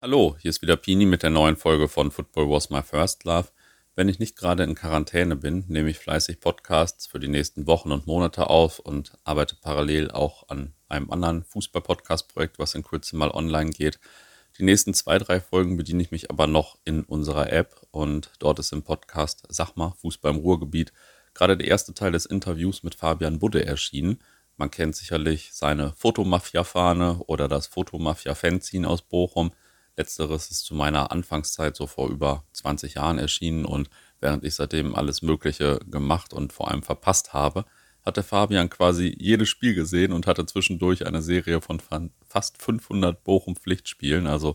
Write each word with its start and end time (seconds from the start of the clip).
Hallo, 0.00 0.36
hier 0.38 0.50
ist 0.50 0.62
wieder 0.62 0.76
Pini 0.76 1.06
mit 1.06 1.24
der 1.24 1.30
neuen 1.30 1.56
Folge 1.56 1.88
von 1.88 2.12
Football 2.12 2.48
Was 2.50 2.70
My 2.70 2.84
First 2.84 3.24
Love. 3.24 3.48
Wenn 3.96 4.08
ich 4.08 4.20
nicht 4.20 4.36
gerade 4.36 4.62
in 4.62 4.76
Quarantäne 4.76 5.34
bin, 5.34 5.64
nehme 5.66 5.90
ich 5.90 5.98
fleißig 5.98 6.38
Podcasts 6.38 7.08
für 7.08 7.18
die 7.18 7.26
nächsten 7.26 7.66
Wochen 7.66 7.90
und 7.90 8.06
Monate 8.06 8.48
auf 8.48 8.78
und 8.78 9.18
arbeite 9.24 9.56
parallel 9.60 10.12
auch 10.12 10.48
an 10.50 10.72
einem 10.88 11.10
anderen 11.10 11.42
Fußball-Podcast-Projekt, 11.42 12.60
was 12.60 12.76
in 12.76 12.84
Kürze 12.84 13.16
mal 13.16 13.32
online 13.32 13.70
geht. 13.70 13.98
Die 14.56 14.62
nächsten 14.62 14.94
zwei, 14.94 15.18
drei 15.18 15.40
Folgen 15.40 15.76
bediene 15.76 16.00
ich 16.00 16.12
mich 16.12 16.30
aber 16.30 16.46
noch 16.46 16.78
in 16.84 17.02
unserer 17.02 17.52
App 17.52 17.74
und 17.90 18.30
dort 18.38 18.60
ist 18.60 18.72
im 18.72 18.84
Podcast 18.84 19.46
Sag 19.48 19.76
mal, 19.76 19.94
Fußball 20.00 20.30
im 20.30 20.38
Ruhrgebiet 20.38 20.92
gerade 21.34 21.56
der 21.56 21.66
erste 21.66 21.92
Teil 21.92 22.12
des 22.12 22.24
Interviews 22.24 22.84
mit 22.84 22.94
Fabian 22.94 23.40
Budde 23.40 23.66
erschienen. 23.66 24.20
Man 24.56 24.70
kennt 24.70 24.94
sicherlich 24.94 25.50
seine 25.52 25.92
Fotomafia-Fahne 25.96 27.18
oder 27.26 27.48
das 27.48 27.66
Fotomafia-Fanzine 27.66 28.88
aus 28.88 29.02
Bochum. 29.02 29.50
Letzteres 29.98 30.50
ist 30.50 30.64
zu 30.64 30.74
meiner 30.74 31.10
Anfangszeit 31.10 31.76
so 31.76 31.86
vor 31.86 32.08
über 32.08 32.44
20 32.52 32.94
Jahren 32.94 33.18
erschienen 33.18 33.64
und 33.64 33.90
während 34.20 34.44
ich 34.44 34.54
seitdem 34.54 34.94
alles 34.94 35.22
Mögliche 35.22 35.80
gemacht 35.90 36.32
und 36.32 36.52
vor 36.52 36.70
allem 36.70 36.82
verpasst 36.82 37.32
habe, 37.32 37.64
hatte 38.04 38.22
Fabian 38.22 38.70
quasi 38.70 39.14
jedes 39.18 39.48
Spiel 39.48 39.74
gesehen 39.74 40.12
und 40.12 40.26
hatte 40.26 40.46
zwischendurch 40.46 41.04
eine 41.04 41.20
Serie 41.20 41.60
von 41.60 41.80
fast 42.26 42.62
500 42.62 43.22
Bochum-Pflichtspielen, 43.24 44.26
also 44.26 44.54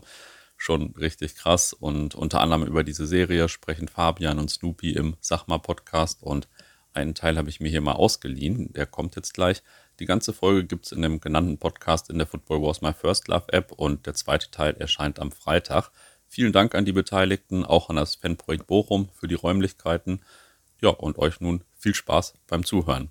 schon 0.56 0.94
richtig 0.96 1.36
krass. 1.36 1.72
Und 1.72 2.14
unter 2.14 2.40
anderem 2.40 2.64
über 2.64 2.82
diese 2.82 3.06
Serie 3.06 3.48
sprechen 3.48 3.86
Fabian 3.86 4.38
und 4.38 4.50
Snoopy 4.50 4.92
im 4.92 5.16
Sachma-Podcast 5.20 6.22
und 6.22 6.48
einen 6.94 7.14
Teil 7.14 7.36
habe 7.36 7.50
ich 7.50 7.60
mir 7.60 7.68
hier 7.68 7.80
mal 7.80 7.92
ausgeliehen, 7.92 8.72
der 8.72 8.86
kommt 8.86 9.16
jetzt 9.16 9.34
gleich. 9.34 9.62
Die 10.00 10.06
ganze 10.06 10.32
Folge 10.32 10.64
gibt 10.64 10.86
es 10.86 10.92
in 10.92 11.02
dem 11.02 11.20
genannten 11.20 11.58
Podcast 11.58 12.10
in 12.10 12.18
der 12.18 12.26
Football 12.26 12.62
Wars 12.62 12.82
My 12.82 12.92
First 12.92 13.28
Love 13.28 13.52
App 13.52 13.70
und 13.70 14.06
der 14.06 14.14
zweite 14.14 14.50
Teil 14.50 14.74
erscheint 14.76 15.20
am 15.20 15.30
Freitag. 15.30 15.90
Vielen 16.26 16.52
Dank 16.52 16.74
an 16.74 16.84
die 16.84 16.92
Beteiligten, 16.92 17.64
auch 17.64 17.90
an 17.90 17.96
das 17.96 18.16
Fanprojekt 18.16 18.66
Bochum 18.66 19.08
für 19.14 19.28
die 19.28 19.36
Räumlichkeiten. 19.36 20.20
Ja, 20.80 20.90
und 20.90 21.18
euch 21.18 21.40
nun 21.40 21.62
viel 21.78 21.94
Spaß 21.94 22.34
beim 22.48 22.64
Zuhören. 22.64 23.10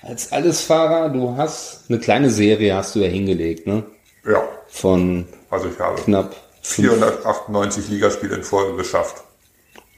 Als 0.00 0.32
Allesfahrer, 0.32 1.10
du 1.10 1.36
hast 1.36 1.90
eine 1.90 1.98
kleine 1.98 2.30
Serie 2.30 2.74
hast 2.74 2.94
du 2.94 3.00
ja 3.00 3.08
hingelegt, 3.08 3.66
ne? 3.66 3.84
Ja. 4.24 4.42
Von 4.68 5.26
also 5.50 5.68
ich 5.68 5.78
habe 5.78 6.00
knapp 6.00 6.34
498 6.62 7.88
Ligaspiele 7.88 8.36
in 8.36 8.42
Folge 8.42 8.76
geschafft. 8.76 9.22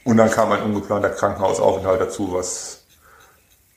Und 0.03 0.17
dann 0.17 0.29
kam 0.29 0.51
ein 0.51 0.63
ungeplanter 0.63 1.11
Krankenhausaufenthalt 1.11 2.01
dazu, 2.01 2.33
was 2.33 2.80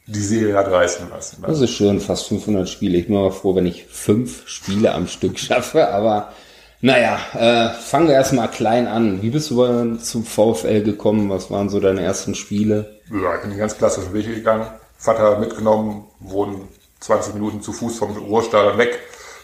die 0.07 0.21
Serie 0.21 0.55
hat 0.55 0.71
reißen 0.71 1.09
lassen. 1.09 1.43
Das 1.47 1.61
ist 1.61 1.71
schön, 1.71 2.01
fast 2.01 2.27
500 2.29 2.69
Spiele. 2.69 2.99
Ich 2.99 3.07
bin 3.07 3.17
mal 3.17 3.31
froh, 3.31 3.55
wenn 3.55 3.67
ich 3.67 3.87
fünf 3.87 4.47
Spiele 4.47 4.93
am 4.93 5.07
Stück 5.07 5.39
schaffe, 5.39 5.89
aber 5.89 6.33
naja, 6.81 7.19
äh, 7.33 7.71
fangen 7.71 8.09
wir 8.09 8.15
erstmal 8.15 8.51
klein 8.51 8.87
an. 8.87 9.23
Wie 9.23 9.31
bist 9.31 9.51
du 9.51 9.97
zum 9.97 10.25
VfL 10.25 10.83
gekommen? 10.83 11.31
Was 11.31 11.51
waren 11.51 11.71
so 11.71 11.81
deine 11.81 12.03
ersten 12.03 12.35
Spiele? 12.35 13.01
Ja, 13.11 13.37
ich 13.37 13.41
bin 13.41 13.51
den 13.51 13.59
ganz 13.59 13.79
klassischen 13.79 14.13
Weg 14.13 14.27
gegangen. 14.27 14.67
Vater 14.99 15.39
mitgenommen, 15.39 16.05
wohnen 16.21 16.69
20 17.01 17.35
Minuten 17.35 17.63
zu 17.63 17.73
Fuß 17.73 17.99
vom 17.99 18.15
Ruhrstadion 18.17 18.77
weg. 18.77 18.99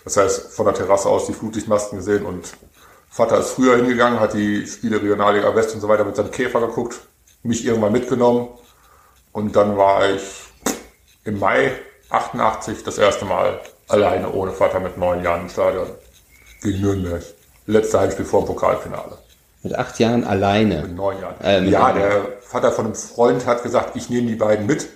Das 0.05 0.19
heißt, 0.19 0.53
von 0.53 0.67
der 0.67 0.75
Terrasse 0.75 1.09
aus 1.09 1.27
die 1.27 1.33
Flutlichtmasten 1.33 1.99
gesehen 1.99 2.27
und 2.27 2.53
Vater 3.09 3.39
ist 3.39 3.51
früher 3.51 3.77
hingegangen, 3.77 4.21
hat 4.21 4.35
die 4.35 4.67
Spiele 4.67 5.03
Regionalliga 5.03 5.55
West 5.55 5.75
und 5.75 5.81
so 5.81 5.89
weiter 5.89 6.05
mit 6.05 6.17
seinem 6.17 6.31
Käfer 6.31 6.61
geguckt, 6.61 7.01
mich 7.43 7.65
irgendwann 7.65 7.93
mitgenommen 7.93 8.49
und 9.33 9.57
dann 9.57 9.77
war 9.77 10.09
ich 10.11 10.23
im 11.25 11.39
Mai 11.39 11.73
88 12.11 12.83
das 12.85 12.99
erste 12.99 13.25
Mal 13.25 13.61
alleine 13.89 14.33
ohne 14.33 14.53
Vater 14.53 14.81
mit 14.81 14.99
neun 14.99 15.23
Jahren 15.23 15.43
im 15.43 15.49
Stadion 15.49 15.89
gegen 16.63 16.81
Nürnberg. 16.81 17.23
Letzte 17.67 18.01
Heimspiel 18.01 18.25
vor 18.25 18.43
dem 18.43 18.47
Pokalfinale. 18.47 19.19
Mit 19.63 19.75
acht 19.75 19.99
Jahren 19.99 20.25
alleine? 20.25 20.83
Mit 20.83 20.97
neun 20.97 21.21
Jahren. 21.21 21.41
Äh, 21.43 21.61
mit 21.61 21.71
ja, 21.71 21.93
der 21.93 22.27
Vater 22.41 22.73
von 22.73 22.87
einem 22.87 22.95
Freund 22.95 23.47
hat 23.47 23.63
gesagt, 23.63 23.95
ich 23.97 24.09
nehme 24.09 24.29
die 24.29 24.37
beiden 24.37 24.67
mit. 24.67 24.89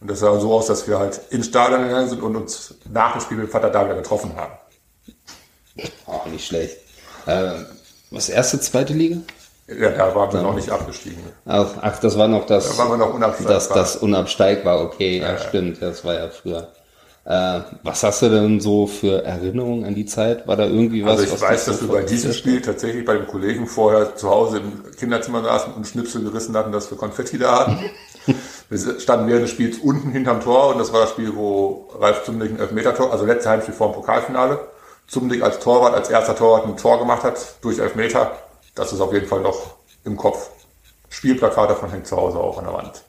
Und 0.00 0.08
das 0.08 0.20
sah 0.20 0.38
so 0.38 0.54
aus, 0.54 0.66
dass 0.66 0.86
wir 0.86 0.98
halt 0.98 1.20
ins 1.30 1.46
Stadion 1.46 1.82
gegangen 1.82 2.08
sind 2.08 2.22
und 2.22 2.36
uns 2.36 2.74
nach 2.90 3.12
dem 3.12 3.20
Spiel 3.20 3.38
mit 3.38 3.50
Vater 3.50 3.70
da 3.70 3.84
wieder 3.84 3.96
getroffen 3.96 4.36
haben. 4.36 4.52
Auch 6.06 6.26
nicht 6.26 6.46
schlecht. 6.46 6.76
Äh, 7.26 7.54
was 8.10 8.28
erste, 8.28 8.60
zweite 8.60 8.92
Liga? 8.92 9.18
Ja, 9.68 9.90
da 9.90 10.14
waren 10.14 10.32
wir 10.32 10.42
noch 10.42 10.54
nicht 10.54 10.70
abgestiegen. 10.70 11.22
Ach, 11.44 11.68
ach, 11.82 11.98
das 12.00 12.16
war 12.16 12.26
noch 12.26 12.46
das. 12.46 12.70
Da 12.70 12.78
waren 12.78 12.90
wir 12.90 12.96
noch 12.96 13.12
unabsteigbar. 13.12 13.54
Das, 13.54 13.68
das 13.68 13.96
unabsteigbar, 13.96 14.80
okay, 14.80 15.18
ja, 15.18 15.32
ja, 15.32 15.38
stimmt, 15.38 15.82
das 15.82 16.04
war 16.04 16.14
ja 16.14 16.28
früher. 16.28 16.68
Äh, 17.26 17.60
was 17.82 18.02
hast 18.02 18.22
du 18.22 18.30
denn 18.30 18.58
so 18.58 18.86
für 18.86 19.22
Erinnerungen 19.22 19.84
an 19.84 19.94
die 19.94 20.06
Zeit? 20.06 20.48
War 20.48 20.56
da 20.56 20.64
irgendwie 20.64 21.04
was? 21.04 21.20
Also 21.20 21.34
ich 21.34 21.40
weiß, 21.42 21.66
dass 21.66 21.82
wir 21.82 21.88
bei 21.88 22.02
diesem 22.02 22.32
Spiel 22.32 22.62
tatsächlich 22.62 23.04
bei 23.04 23.18
dem 23.18 23.26
Kollegen 23.26 23.66
vorher 23.66 24.16
zu 24.16 24.30
Hause 24.30 24.60
im 24.60 24.90
Kinderzimmer 24.96 25.42
saßen 25.42 25.74
und 25.74 25.86
Schnipsel 25.86 26.24
gerissen 26.24 26.56
hatten, 26.56 26.72
dass 26.72 26.90
wir 26.90 26.96
Konfetti 26.96 27.36
da 27.36 27.58
hatten. 27.58 27.78
wir 28.70 29.00
standen 29.00 29.28
während 29.28 29.42
des 29.42 29.50
Spiels 29.50 29.76
unten 29.76 30.10
hinterm 30.10 30.40
Tor 30.40 30.68
und 30.68 30.78
das 30.78 30.94
war 30.94 31.02
das 31.02 31.10
Spiel, 31.10 31.36
wo 31.36 31.90
Ralf 32.00 32.24
Zumlich 32.24 32.50
ein 32.50 32.58
Elfmeter-Tor, 32.58 33.12
also 33.12 33.26
letzte 33.26 33.50
Heimspiel 33.50 33.74
vor 33.74 33.92
dem 33.92 33.96
Pokalfinale, 33.96 34.60
Zumlich 35.06 35.44
als 35.44 35.58
Torwart, 35.58 35.94
als 35.94 36.08
erster 36.08 36.34
Torwart 36.34 36.64
ein 36.64 36.78
Tor 36.78 36.98
gemacht 36.98 37.24
hat 37.24 37.36
durch 37.60 37.78
Elfmeter 37.78 38.32
das 38.78 38.92
ist 38.92 39.00
auf 39.00 39.12
jeden 39.12 39.26
Fall 39.26 39.40
noch 39.40 39.76
im 40.04 40.16
Kopf. 40.16 40.50
Spielplakat 41.08 41.70
davon 41.70 41.90
hängt 41.90 42.06
zu 42.06 42.16
Hause 42.16 42.38
auch 42.38 42.58
an 42.58 42.64
der 42.64 42.74
Wand. 42.74 43.02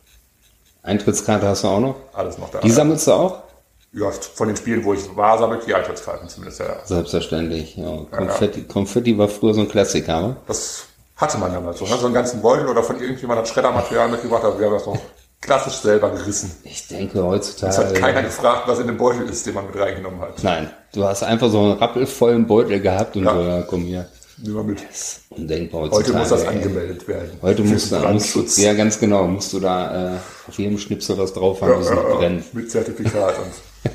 Eintrittskarte 0.84 1.48
hast 1.48 1.64
du 1.64 1.68
auch 1.68 1.80
noch? 1.80 1.96
Alles 2.14 2.38
noch 2.38 2.50
da. 2.50 2.60
Die 2.60 2.72
sammelst 2.72 3.08
du 3.08 3.12
auch? 3.12 3.44
Ja, 3.92 4.12
von 4.12 4.48
den 4.48 4.58
Spielen, 4.58 4.84
wo 4.84 4.94
ich 4.94 5.16
war, 5.16 5.38
sammle 5.38 5.60
ich 5.60 5.66
die 5.66 5.74
Eintrittskarten 5.74 6.30
zumindest, 6.30 6.60
ja. 6.60 6.76
Selbstverständlich. 6.86 7.76
Ja. 7.76 8.06
Konfetti, 8.12 8.62
ja, 8.62 8.66
Konfetti 8.68 9.18
war 9.18 9.28
früher 9.28 9.54
so 9.54 9.62
ein 9.62 9.70
Klassiker, 9.70 10.22
ne? 10.22 10.38
Das 10.48 10.86
hatte 11.16 11.38
man 11.38 11.52
damals 11.52 11.80
so. 11.80 11.86
Ne? 11.86 11.98
So 11.98 12.06
einen 12.06 12.14
ganzen 12.14 12.42
Beutel 12.42 12.68
oder 12.68 12.84
von 12.84 13.00
irgendjemand 13.00 13.40
hat 13.40 13.48
Schreddermaterial 13.48 14.10
mitgebracht, 14.10 14.44
aber 14.44 14.60
wir 14.60 14.68
haben 14.68 14.74
das 14.74 14.86
noch 14.86 14.98
klassisch 15.42 15.74
selber 15.74 16.12
gerissen. 16.12 16.52
Ich 16.64 16.88
denke 16.88 17.24
heutzutage. 17.24 17.72
Es 17.72 17.78
hat 17.78 17.94
keiner 17.96 18.22
gefragt, 18.22 18.68
was 18.68 18.80
in 18.80 18.88
dem 18.88 18.98
Beutel 18.98 19.28
ist, 19.28 19.46
den 19.46 19.56
man 19.56 19.66
mit 19.66 19.78
reingenommen 19.78 20.22
hat. 20.22 20.44
Nein, 20.44 20.70
du 20.94 21.04
hast 21.04 21.24
einfach 21.24 21.50
so 21.50 21.60
einen 21.60 21.74
rappelvollen 21.74 22.46
Beutel 22.46 22.80
gehabt 22.80 23.16
und 23.16 23.26
ja. 23.26 23.34
so, 23.34 23.42
ja, 23.42 23.62
komm 23.64 23.82
hier. 23.82 24.08
Mit. 24.42 24.88
Das 24.88 25.22
undenkbar 25.30 25.90
Heute 25.92 26.14
muss 26.14 26.30
das 26.30 26.46
angemeldet 26.46 27.08
werden. 27.08 27.32
Heute 27.42 27.62
musst 27.64 27.92
du, 27.92 28.00
musst 28.00 28.36
du, 28.36 28.62
ja 28.62 28.74
ganz 28.74 29.00
genau, 29.00 29.28
musst 29.28 29.52
du 29.52 29.60
da 29.60 30.16
äh, 30.16 30.18
auf 30.48 30.58
jedem 30.58 30.78
Schnipsel 30.78 31.18
was 31.18 31.34
drauf 31.34 31.62
haben, 31.62 31.84
ja, 31.84 31.94
ja, 31.94 32.16
brennen. 32.16 32.44
Mit 32.54 32.72
Zertifikat 32.72 33.36
und. 33.38 33.92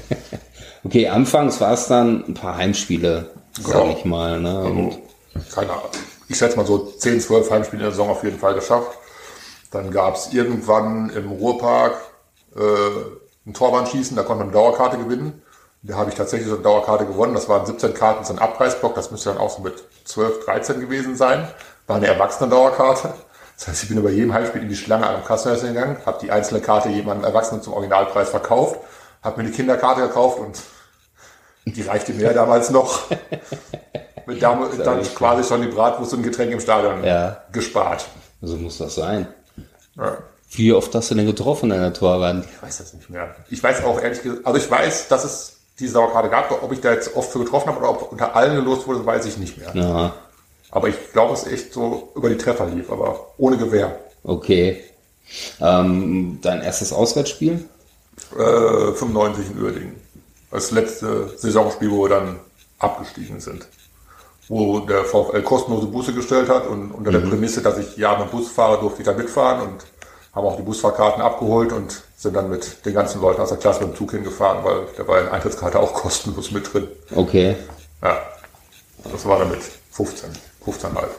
okay, 0.85 1.09
anfangs 1.09 1.61
war 1.61 1.73
es 1.73 1.87
dann 1.87 2.25
ein 2.29 2.35
paar 2.35 2.57
Heimspiele, 2.57 3.31
sag 3.59 3.73
genau. 3.73 3.97
ich 3.97 4.05
mal. 4.05 4.41
Ne? 4.41 4.59
Also, 4.59 4.71
und 4.71 4.99
keine 5.55 5.71
Ahnung. 5.71 5.83
Ich 6.29 6.37
schätze 6.37 6.57
mal 6.57 6.67
so 6.67 6.79
10, 6.79 7.21
12 7.21 7.51
Heimspiele 7.51 7.83
in 7.83 7.85
der 7.85 7.93
Saison 7.93 8.11
auf 8.11 8.23
jeden 8.23 8.39
Fall 8.39 8.55
geschafft. 8.55 8.99
Dann 9.71 9.91
gab 9.91 10.17
es 10.17 10.33
irgendwann 10.33 11.11
im 11.11 11.31
Ruhrpark 11.31 11.95
äh, 12.55 12.61
ein 13.47 13.55
Torwandschießen, 13.55 14.17
da 14.17 14.23
konnte 14.23 14.45
man 14.45 14.49
eine 14.49 14.53
Dauerkarte 14.53 14.99
gewinnen. 14.99 15.43
Da 15.87 15.97
habe 15.97 16.09
ich 16.09 16.17
tatsächlich 16.17 16.49
so 16.49 16.55
eine 16.55 16.63
Dauerkarte 16.63 17.05
gewonnen. 17.05 17.35
Das 17.35 17.47
waren 17.49 17.67
17 17.67 17.93
Karten, 17.93 18.25
so 18.25 18.33
ein 18.33 18.39
Abpreisblock. 18.39 18.95
Das 18.95 19.11
müsste 19.11 19.31
dann 19.31 19.39
auch 19.39 19.51
so 19.51 19.61
mit 19.61 19.85
12, 20.05 20.47
13 20.47 20.81
gewesen 20.81 21.15
sein. 21.15 21.47
War 21.87 21.97
eine 21.97 22.07
erwachsene 22.07 22.49
Dauerkarte. 22.49 23.13
Das 23.57 23.69
heißt, 23.69 23.83
ich 23.83 23.89
bin 23.91 23.99
über 23.99 24.11
jedem 24.11 24.33
Heimspiel 24.33 24.63
in 24.63 24.69
die 24.71 24.77
Schlange 24.77 25.07
an 25.07 25.17
einem 25.17 25.25
Kassenhäuser 25.25 25.69
gegangen, 25.69 25.99
habe 26.07 26.19
die 26.23 26.31
einzelne 26.31 26.61
Karte 26.61 26.89
jemandem 26.89 27.25
Erwachsenen 27.25 27.63
zum 27.63 27.75
Originalpreis 27.75 28.31
verkauft, 28.31 28.81
habe 29.23 29.37
mir 29.37 29.47
eine 29.47 29.55
Kinderkarte 29.55 30.01
gekauft 30.01 30.39
und 30.39 30.61
die 31.67 31.83
reichte 31.83 32.15
mir 32.15 32.33
damals 32.35 32.71
noch. 32.71 33.03
Mit 34.27 34.43
damals 34.43 34.79
dann 34.79 35.03
quasi 35.03 35.47
schon 35.47 35.61
die 35.61 35.69
Bratwurst 35.69 36.15
und 36.15 36.23
Getränk 36.23 36.51
im 36.51 36.61
Stadion 36.61 37.05
ja. 37.05 37.43
gespart. 37.53 38.07
So 38.41 38.57
muss 38.57 38.79
das 38.79 38.95
sein. 38.95 39.29
Ja. 39.97 40.17
Wie 40.51 40.73
oft 40.73 40.95
hast 40.95 41.11
du 41.11 41.15
denn 41.15 41.27
getroffen 41.27 41.71
an 41.73 41.81
der 41.81 41.93
Torwand? 41.93 42.47
Ich 42.47 42.63
weiß 42.63 42.79
das 42.79 42.95
nicht 42.95 43.11
mehr. 43.11 43.35
Ich 43.51 43.63
weiß 43.63 43.85
auch 43.85 44.01
ehrlich 44.01 44.23
gesagt, 44.23 44.47
also 44.47 44.59
ich 44.59 44.71
weiß, 44.71 45.09
dass 45.09 45.25
es 45.25 45.54
diese 45.79 45.95
Sauerkarte 45.95 46.29
gab. 46.29 46.51
Ob 46.63 46.73
ich 46.73 46.81
da 46.81 46.93
jetzt 46.93 47.17
oft 47.17 47.31
für 47.31 47.41
getroffen 47.41 47.69
habe 47.69 47.79
oder 47.79 47.91
ob 47.91 48.13
unter 48.13 48.35
allen 48.37 48.57
gelost 48.57 48.87
wurde, 48.87 49.05
weiß 49.05 49.27
ich 49.27 49.37
nicht 49.39 49.59
mehr. 49.59 49.75
Ja. 49.75 50.15
Aber 50.71 50.89
ich 50.89 51.13
glaube, 51.13 51.35
es 51.35 51.47
echt 51.47 51.73
so 51.73 52.13
über 52.15 52.29
die 52.29 52.37
Treffer 52.37 52.67
lief, 52.67 52.91
aber 52.91 53.29
ohne 53.39 53.57
Gewehr. 53.57 53.99
Okay. 54.25 54.83
Ähm, 55.61 56.39
dein 56.43 56.63
erstes 56.63 56.93
Auswärtsspiel? 56.93 57.65
Äh, 58.37 58.93
95 58.93 59.51
in 59.51 59.63
Uerdingen. 59.63 59.95
Das 60.51 60.71
letzte 60.71 61.33
Saisonspiel, 61.37 61.91
wo 61.91 62.05
wir 62.05 62.11
dann 62.11 62.41
abgestiegen 62.79 63.41
sind. 63.41 63.67
Wo 64.49 64.81
der 64.81 65.05
VfL 65.05 65.43
kostenlose 65.43 65.87
Busse 65.87 66.13
gestellt 66.13 66.49
hat 66.49 66.67
und 66.67 66.91
unter 66.91 67.11
mhm. 67.11 67.15
der 67.15 67.29
Prämisse, 67.29 67.63
dass 67.63 67.79
ich 67.79 67.97
ja 67.97 68.19
mit 68.19 68.31
Bus 68.31 68.49
fahre, 68.49 68.79
durfte 68.79 69.03
ich 69.03 69.07
da 69.07 69.15
mitfahren 69.15 69.63
und 69.63 69.85
haben 70.35 70.47
auch 70.47 70.57
die 70.57 70.63
Busfahrkarten 70.63 71.23
abgeholt 71.23 71.73
und 71.73 72.03
sind 72.25 72.35
dann 72.35 72.51
mit 72.51 72.85
den 72.85 72.95
ganzen 72.95 73.21
Leuten 73.21 73.41
aus 73.41 73.51
der 73.51 73.59
Klasse 73.59 73.83
mit 73.83 73.91
dem 73.91 73.97
Zug 73.97 74.11
hingefahren, 74.11 74.65
weil 74.65 74.87
da 74.97 75.07
war 75.07 75.19
eine 75.19 75.31
Eintrittskarte 75.31 75.79
auch 75.79 75.93
kostenlos 75.93 76.51
mit 76.51 76.73
drin. 76.73 76.89
Okay. 77.15 77.55
Ja. 78.03 78.19
Das 79.13 79.25
war 79.27 79.39
dann 79.39 79.51
mit 79.51 79.61
15, 79.93 80.31
15 80.65 80.95
halt. 80.95 81.11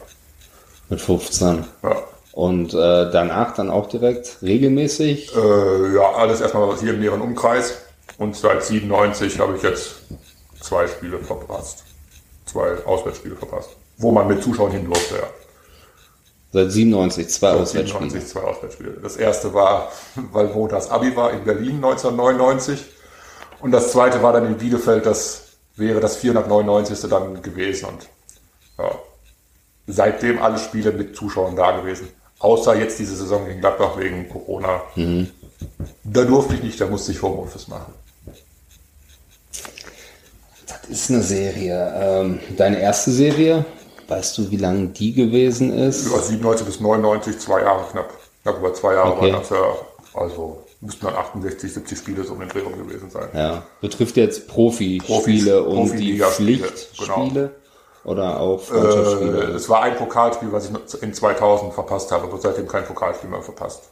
Mit 0.90 1.00
15. 1.00 1.66
Ja. 1.84 1.96
Und 2.34 2.74
äh, 2.74 3.12
danach 3.12 3.54
dann 3.54 3.70
auch 3.70 3.88
direkt 3.88 4.38
regelmäßig? 4.42 5.34
Äh, 5.36 5.96
ja, 5.96 6.12
alles 6.16 6.42
erstmal 6.42 6.76
hier 6.78 6.96
im 6.96 7.00
näheren 7.00 7.22
Umkreis. 7.22 7.76
Und 8.18 8.36
seit 8.36 8.64
97 8.64 9.40
habe 9.40 9.56
ich 9.56 9.64
jetzt 9.64 9.98
zwei 10.60 10.88
Spiele 10.88 11.20
verpasst. 11.20 11.84
zwei 12.46 12.84
Auswärtsspiele 12.86 13.36
verpasst. 13.36 13.70
Wo 13.98 14.12
man 14.12 14.28
mit 14.28 14.44
Zuschauern 14.44 14.72
hin 14.72 14.86
durfte, 14.86 15.16
ja. 15.16 15.28
Seit 16.56 16.72
97 16.72 17.28
zwei 17.28 17.50
Seit 17.50 17.60
Auswärtsspiele. 17.60 18.10
97 18.12 18.32
zwei 18.32 18.40
Auswärtsspiele. 18.50 18.92
Das 19.04 19.18
erste 19.18 19.54
war, 19.54 19.92
weil 20.32 20.48
montags 20.48 20.90
Abi 20.90 21.14
war 21.14 21.34
in 21.34 21.44
Berlin 21.44 21.84
1999. 21.84 22.80
Und 23.60 23.72
das 23.72 23.92
zweite 23.92 24.24
war 24.24 24.32
dann 24.32 24.46
in 24.46 24.56
Bielefeld, 24.58 25.06
das 25.06 25.58
wäre 25.76 26.00
das 26.00 26.16
499. 26.16 27.10
dann 27.10 27.42
gewesen. 27.42 27.90
Und 27.90 28.08
ja, 28.78 28.90
seitdem 29.88 30.42
alle 30.42 30.58
Spiele 30.58 30.94
mit 30.94 31.18
Zuschauern 31.18 31.58
da 31.58 31.78
gewesen. 31.78 32.08
Außer 32.40 32.78
jetzt 32.78 33.00
diese 33.00 33.18
Saison 33.18 33.46
gegen 33.46 33.60
Gladbach 33.60 33.98
wegen 33.98 34.30
Corona. 34.30 34.82
Da 36.06 36.24
durfte 36.24 36.54
ich 36.54 36.64
nicht, 36.64 36.80
da 36.80 36.86
musste 36.86 37.12
ich 37.12 37.22
Homeoffice 37.22 37.68
machen. 37.68 37.94
Das 40.68 40.90
ist 40.90 41.12
eine 41.12 41.22
Serie. 41.22 41.94
Ähm, 41.98 42.40
deine 42.56 42.80
erste 42.80 43.12
Serie, 43.12 43.66
weißt 44.08 44.38
du, 44.38 44.52
wie 44.52 44.58
lang 44.58 44.94
die 44.94 45.14
gewesen 45.14 45.74
ist? 45.74 46.06
Über 46.08 46.20
97 46.20 46.66
bis 46.66 46.80
99, 46.80 47.40
zwei 47.40 47.62
Jahre 47.62 47.84
knapp. 47.92 48.10
Knapp 48.44 48.58
über 48.60 48.74
zwei 48.74 48.94
Jahre 48.94 49.14
Okay. 49.14 49.32
waren 49.32 49.42
das 49.42 49.50
ja. 49.50 49.64
Also 50.14 50.64
müssten 50.82 51.06
dann 51.06 51.16
68, 51.16 51.74
70 51.74 51.98
Spiele 51.98 52.24
so 52.24 52.34
um 52.34 52.40
den 52.40 52.50
Dreh 52.50 52.60
rum 52.62 52.78
gewesen 52.78 53.10
sein. 53.10 53.28
Ja, 53.34 53.64
betrifft 53.82 54.18
jetzt 54.18 54.48
Profispiele 54.48 55.02
Profis- 55.04 55.48
und 55.52 55.76
die 56.00 56.18
Profiligaspiele, 56.20 56.58
Pflichtspiele 56.68 57.56
oder 58.04 58.40
auch 58.40 58.62
Äh, 58.72 58.76
es 59.56 59.68
war 59.68 59.82
ein 59.82 59.96
Pokalspiel, 59.98 60.52
was 60.52 60.70
ich 60.70 61.02
in 61.02 61.14
2000 61.14 61.74
verpasst 61.74 62.12
habe, 62.12 62.26
aber 62.26 62.38
seitdem 62.38 62.68
kein 62.68 62.86
Pokalspiel 62.86 63.30
mehr 63.30 63.42
verpasst. 63.42 63.84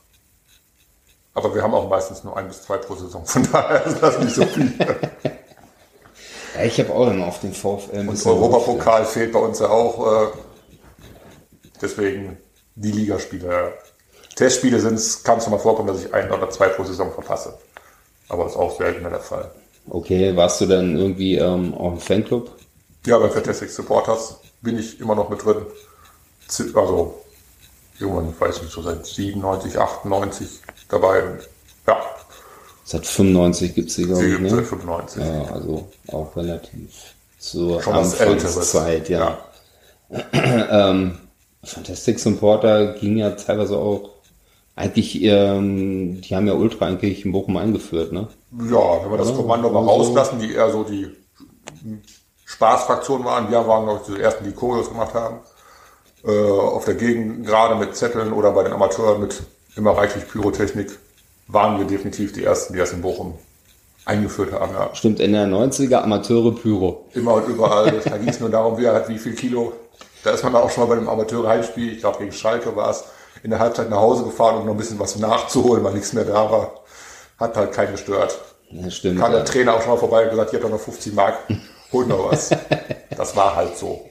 Aber 1.34 1.54
wir 1.56 1.64
haben 1.64 1.74
auch 1.74 1.90
meistens 1.90 2.24
nur 2.24 2.38
ein 2.38 2.48
bis 2.48 2.62
zwei 2.62 2.78
pro 2.78 2.96
Saison, 2.96 3.26
von 3.26 3.48
daher 3.52 3.86
ist 3.86 4.00
das 4.00 4.20
nicht 4.20 4.36
so 4.36 4.46
viel. 4.46 4.72
ja, 6.56 6.64
ich 6.64 6.80
habe 6.80 6.94
auch 6.94 7.10
immer 7.10 7.28
auf 7.28 7.40
den 7.40 7.54
VfL 7.54 8.00
ein 8.00 8.10
Und 8.10 8.26
Europapokal 8.26 9.06
fehlt 9.06 9.32
bei 9.32 9.40
uns 9.40 9.60
ja 9.60 9.70
auch. 9.70 10.32
Äh, 10.32 10.38
deswegen 11.82 12.38
die 12.76 12.92
Ligaspiele. 12.92 13.74
Testspiele 14.36 14.80
sind 14.80 14.96
es, 14.96 15.24
kann 15.24 15.38
es 15.38 15.48
mal 15.48 15.60
vorkommen, 15.60 15.88
dass 15.88 16.04
ich 16.04 16.14
ein 16.14 16.32
oder 16.32 16.50
zwei 16.50 16.68
pro 16.70 16.84
Saison 16.84 17.12
verpasse. 17.12 17.58
Aber 18.30 18.48
ist 18.48 18.56
auch 18.56 18.78
seltener 18.78 19.10
der 19.10 19.20
Fall. 19.20 19.52
Okay, 19.90 20.36
warst 20.36 20.62
du 20.62 20.66
dann 20.66 20.98
irgendwie 20.98 21.36
ähm, 21.36 21.74
auch 21.74 21.92
im 21.92 22.00
Fanclub? 22.00 22.52
Ja, 23.06 23.18
bei 23.20 23.30
Fantastic 23.30 23.70
Supporters 23.70 24.38
bin 24.62 24.80
ich 24.80 25.00
immer 25.00 25.14
noch 25.14 25.30
mit 25.30 25.44
drin. 25.44 25.66
Also, 26.74 27.22
irgendwann, 28.00 28.34
weiß 28.40 28.58
ich 28.58 28.64
nicht, 28.64 28.74
so 28.74 28.82
seit 28.82 29.06
97, 29.06 29.78
98 29.78 30.62
dabei. 30.90 31.24
Und, 31.24 31.50
ja, 31.86 32.02
Seit 32.84 33.06
95 33.06 33.76
gibt's 33.76 33.96
die, 33.96 34.04
glaube 34.04 34.22
sie 34.22 34.28
ich, 34.28 34.38
gibt 34.38 34.46
es 34.46 34.52
seit 34.52 34.60
ne? 34.62 34.66
95. 34.66 35.24
Ja, 35.24 35.54
also 35.54 35.88
auch 36.12 36.36
relativ 36.36 37.16
zur 37.40 37.82
Schon. 37.82 37.94
Anfangszeit, 37.94 39.10
ja. 39.10 39.38
ähm, 40.34 41.18
Fantastic 41.64 42.20
Supporter 42.20 42.94
ging 42.94 43.18
ja 43.18 43.32
teilweise 43.32 43.78
auch 43.78 44.10
eigentlich, 44.76 45.22
ähm, 45.24 46.20
die 46.22 46.36
haben 46.36 46.48
ja 46.48 46.54
Ultra 46.54 46.88
eigentlich 46.88 47.26
in 47.26 47.32
Bochum 47.32 47.58
eingeführt, 47.58 48.12
ne? 48.12 48.28
Ja, 48.52 49.04
wenn 49.04 49.12
wir 49.12 49.18
das 49.18 49.30
Ja, 49.30 49.36
Kommando 49.36 49.70
mal 49.70 49.80
also- 49.80 49.92
rauslassen, 49.92 50.40
die 50.40 50.54
eher 50.54 50.72
so 50.72 50.84
die 50.84 51.10
Spaßfraktion 52.46 53.24
waren. 53.24 53.50
Wir 53.50 53.68
waren, 53.68 53.86
glaube 53.86 54.02
ich, 54.08 54.16
die 54.16 54.22
ersten, 54.22 54.46
die 54.46 54.52
Choreos 54.52 54.90
gemacht 54.90 55.14
haben. 55.14 55.38
Äh, 56.26 56.50
auf 56.50 56.86
der 56.86 56.96
Gegend, 56.96 57.46
gerade 57.46 57.76
mit 57.76 57.96
Zetteln 57.96 58.32
oder 58.34 58.52
bei 58.52 58.64
den 58.64 58.74
Amateuren 58.74 59.22
mit 59.22 59.44
immer 59.76 59.92
reichlich 59.92 60.28
Pyrotechnik, 60.28 60.98
waren 61.54 61.78
wir 61.78 61.86
definitiv 61.86 62.34
die 62.34 62.44
ersten, 62.44 62.74
die 62.74 62.80
das 62.80 62.92
in 62.92 63.02
Bochum 63.02 63.36
eingeführt 64.06 64.52
haben. 64.52 64.74
Ja. 64.74 64.90
Stimmt, 64.94 65.20
in 65.20 65.32
der 65.32 65.46
90er 65.48 65.98
Amateure 66.02 66.54
Pyro. 66.54 67.06
Immer 67.14 67.36
und 67.36 67.48
überall. 67.48 68.02
Da 68.04 68.18
ging 68.18 68.28
es 68.28 68.40
nur 68.40 68.50
darum, 68.50 68.78
wer 68.78 68.94
hat 68.94 69.08
wie 69.08 69.18
viel 69.18 69.34
Kilo. 69.34 69.74
Da 70.24 70.32
ist 70.32 70.44
man 70.44 70.56
auch 70.56 70.70
schon 70.70 70.84
mal 70.84 70.96
bei 70.96 71.00
einem 71.00 71.10
Amateur-Heimspiel, 71.10 71.94
ich 71.94 72.00
glaube 72.00 72.20
gegen 72.20 72.32
Schalke 72.32 72.76
war 72.76 72.90
es, 72.90 73.04
in 73.44 73.50
der 73.50 73.60
Halbzeit 73.60 73.90
nach 73.90 74.00
Hause 74.00 74.24
gefahren, 74.24 74.58
um 74.58 74.66
noch 74.66 74.74
ein 74.74 74.78
bisschen 74.78 75.00
was 75.00 75.18
nachzuholen, 75.18 75.84
weil 75.84 75.94
nichts 75.94 76.14
mehr 76.14 76.26
da 76.26 76.50
war. 76.50 76.72
Hat 77.38 77.56
halt 77.56 77.72
keinen 77.74 77.92
gestört. 77.92 78.40
Ja, 78.72 78.90
stimmt. 78.90 79.20
kam 79.20 79.32
der 79.32 79.42
ja. 79.42 79.46
Trainer 79.46 79.76
auch 79.76 79.82
schon 79.82 79.92
mal 79.92 79.98
vorbei 79.98 80.24
und 80.24 80.32
gesagt, 80.32 80.50
hier 80.50 80.60
hat 80.60 80.66
doch 80.66 80.72
noch 80.72 80.80
50 80.80 81.14
Mark, 81.14 81.36
holt 81.92 82.08
noch 82.08 82.32
was. 82.32 82.50
Das 83.16 83.36
war 83.36 83.56
halt 83.56 83.78
so. 83.78 84.02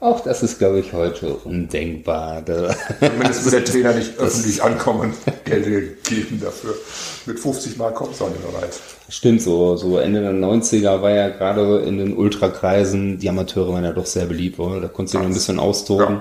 Auch 0.00 0.20
das 0.20 0.42
ist, 0.42 0.58
glaube 0.58 0.80
ich, 0.80 0.92
heute 0.92 1.34
undenkbar. 1.34 2.44
Zumindest 2.44 3.44
will 3.44 3.52
der 3.52 3.64
Trainer 3.70 3.94
nicht 3.94 4.18
öffentlich 4.18 4.62
ankommen 4.62 5.14
und 5.26 5.44
Geld 5.44 6.04
geben 6.04 6.40
dafür. 6.42 6.74
Mit 7.26 7.40
50 7.40 7.78
Mark 7.78 7.94
kommt 7.94 8.14
es 8.14 8.20
auch 8.20 8.28
nicht 8.28 8.42
mehr 8.42 8.60
weit. 8.60 8.78
Stimmt, 9.08 9.40
so, 9.40 9.76
so 9.76 9.98
Ende 9.98 10.20
der 10.20 10.32
90er 10.32 11.00
war 11.00 11.10
ja 11.10 11.28
gerade 11.30 11.78
in 11.80 11.98
den 11.98 12.16
Ultrakreisen, 12.16 13.18
die 13.18 13.28
Amateure 13.28 13.72
waren 13.72 13.84
ja 13.84 13.92
doch 13.92 14.06
sehr 14.06 14.26
beliebt, 14.26 14.58
oder? 14.58 14.80
Da 14.80 14.88
konntest 14.88 15.14
du 15.14 15.18
noch 15.18 15.26
ein 15.26 15.32
bisschen 15.34 15.58
austoben. 15.58 16.20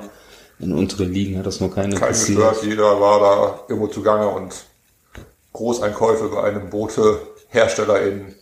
In 0.60 0.74
unteren 0.74 1.12
Ligen 1.12 1.38
hat 1.38 1.46
das 1.46 1.60
noch 1.60 1.74
keine 1.74 1.96
Kein 1.96 2.10
gestört, 2.10 2.64
jeder 2.64 3.02
war 3.02 3.20
da 3.20 3.60
irgendwo 3.68 3.88
zugange 3.88 4.30
und 4.30 4.54
Großeinkäufe 5.52 6.30
bei 6.30 6.44
einem 6.44 6.70
Boote-Hersteller 6.70 8.02
in 8.02 8.34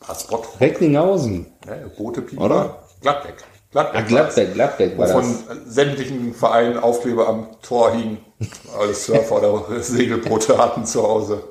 Pasport, 0.00 0.48
Recklinghausen. 0.60 1.46
ne, 1.66 1.90
Boote 1.96 2.22
Oder? 2.36 2.82
Gladbeck. 3.02 3.34
Gladbeck. 3.74 4.00
Ah, 4.00 4.06
Gladbeck, 4.06 4.54
Gladbeck 4.54 4.98
war. 4.98 5.08
Wovon 5.08 5.34
sämtlichen 5.66 6.32
Vereinen 6.32 6.78
Aufkleber 6.78 7.28
am 7.28 7.48
Tor 7.60 7.90
hingen. 7.90 8.18
Alles 8.78 9.06
Surfer 9.06 9.36
oder 9.38 9.64
Segelboote 9.82 10.56
hatten 10.56 10.86
zu 10.86 11.02
Hause. 11.02 11.42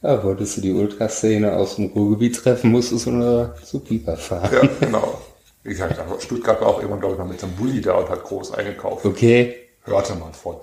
Ja, 0.00 0.22
wolltest 0.22 0.56
du 0.56 0.60
die 0.60 0.72
Ultraszene 0.72 1.56
aus 1.56 1.74
dem 1.74 1.86
Ruhrgebiet 1.86 2.36
treffen, 2.36 2.70
musstest 2.70 3.06
du 3.06 3.10
nur 3.10 3.54
zu 3.64 3.80
Pieper 3.80 4.16
fahren. 4.16 4.48
Ja, 4.52 4.68
genau. 4.78 5.18
Wie 5.64 5.70
gesagt, 5.70 5.98
Stuttgart 6.22 6.60
war 6.60 6.68
auch 6.68 6.76
irgendwann, 6.76 7.00
glaube 7.00 7.14
ich, 7.14 7.18
noch 7.18 7.26
mit 7.26 7.42
einem 7.42 7.56
Bulli 7.56 7.80
da 7.80 7.94
und 7.94 8.08
hat 8.10 8.22
groß 8.22 8.54
eingekauft. 8.54 9.04
Okay. 9.04 9.56
Hörte 9.82 10.14
man 10.14 10.32
von. 10.32 10.56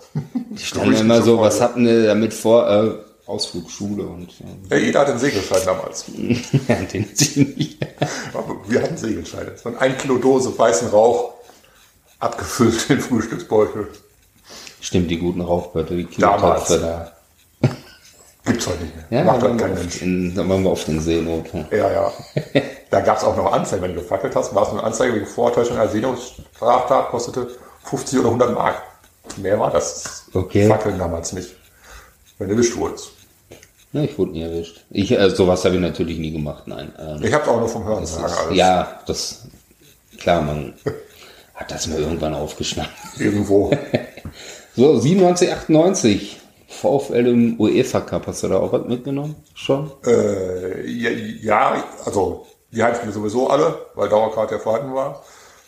Die 0.52 0.64
standen 0.64 0.96
immer 0.96 1.22
so, 1.22 1.40
was 1.40 1.60
hatten 1.60 1.86
wir 1.86 2.06
damit 2.06 2.34
vor? 2.34 2.70
Äh, 2.70 3.11
Ausflugschule 3.32 4.04
und 4.04 4.30
Ja, 4.70 4.78
jeder 4.78 5.00
hat 5.02 5.10
einen 5.10 5.20
Segelschein 5.20 5.62
damals. 5.66 6.06
ja, 6.68 6.76
den 6.76 7.04
hatte 7.10 7.24
ich 7.24 7.36
nicht. 7.38 7.78
Aber 8.34 8.58
wir 8.68 8.82
hatten 8.84 8.98
Segelscheine. 8.98 9.52
Das 9.52 9.66
waren 9.66 9.78
ein 9.78 9.98
Kilo 9.98 10.18
Dose 10.18 10.58
weißen 10.58 10.90
Rauch, 10.90 11.34
abgefüllt 12.20 12.90
in 12.90 13.00
Frühstücksbeutel. 13.00 13.88
Stimmt, 14.82 15.10
die 15.12 15.18
guten 15.18 15.42
Rauchbötte, 15.42 15.96
die 15.96 16.08
Damals. 16.18 16.68
Da. 16.68 17.12
Gibt's 18.44 18.66
heute 18.68 18.84
nicht 18.84 18.96
mehr. 18.96 19.20
Ja, 19.20 19.24
Macht 19.26 19.44
waren, 19.44 19.58
kein 19.58 19.74
Mensch. 19.76 20.02
in, 20.02 20.34
da 20.34 20.48
waren 20.50 20.64
wir 20.64 20.72
oft 20.72 20.88
in 20.88 21.00
Seenot. 21.00 21.46
Ja, 21.72 21.92
ja. 21.92 22.12
Da 22.90 23.00
gab's 23.02 23.24
auch 23.24 23.38
noch 23.38 23.52
Anzeigen, 23.54 23.84
wenn 23.84 23.94
du 23.94 24.02
gefackelt 24.02 24.36
hast. 24.36 24.54
War 24.56 24.64
es 24.64 24.70
eine 24.70 24.84
Anzeige 24.84 25.14
wegen 25.14 25.28
Vortäuschung 25.28 25.78
einer 25.78 25.88
Seenotstraftat, 25.90 27.10
kostete 27.10 27.48
50 27.84 28.20
oder 28.20 28.30
100 28.30 28.54
Mark. 28.56 28.82
Mehr 29.38 29.60
war 29.60 29.70
das 29.72 30.26
Okay. 30.34 30.68
Fackeln 30.68 30.98
damals 30.98 31.34
nicht. 31.34 31.56
Wenn 32.40 32.48
du 32.50 32.56
erwischt 32.56 32.76
wurdest. 32.76 33.12
Ja, 33.94 34.04
ich 34.04 34.18
wurde 34.18 34.32
nie 34.32 34.42
erwischt. 34.42 34.86
Ich, 34.90 35.12
äh, 35.12 35.30
sowas 35.30 35.66
habe 35.66 35.76
ich 35.76 35.82
natürlich 35.82 36.18
nie 36.18 36.32
gemacht, 36.32 36.64
nein. 36.68 36.94
Ähm, 36.98 37.22
Ich 37.24 37.34
habe 37.34 37.50
auch 37.50 37.60
nur 37.60 37.68
vom 37.68 37.84
Hören 37.84 38.02
das 38.02 38.12
ist, 38.12 38.18
alles. 38.18 38.56
ja, 38.58 39.00
das, 39.06 39.42
klar, 40.18 40.42
man 40.42 40.74
hat 41.56 41.72
das 41.72 41.88
mal 41.88 42.00
irgendwann 42.00 42.34
aufgeschnappt. 42.34 42.90
Irgendwo. 43.20 43.72
So, 44.74 44.98
97, 44.98 45.52
98. 45.52 46.40
VfL 46.70 47.28
im 47.28 47.60
UEFA 47.60 48.00
Cup, 48.00 48.28
hast 48.28 48.44
du 48.44 48.48
da 48.48 48.56
auch 48.60 48.72
was 48.72 48.86
mitgenommen? 48.88 49.36
Schon? 49.54 49.92
Äh, 50.06 50.90
ja, 50.90 51.10
ja, 51.10 51.84
also 52.06 52.48
die 52.72 52.82
Heimspiele 52.82 53.12
sowieso 53.12 53.50
alle, 53.50 53.78
weil 53.96 54.08
Dauerkarte 54.08 54.56
ja 54.56 54.60
vorhanden 54.62 54.94
war. 54.96 55.22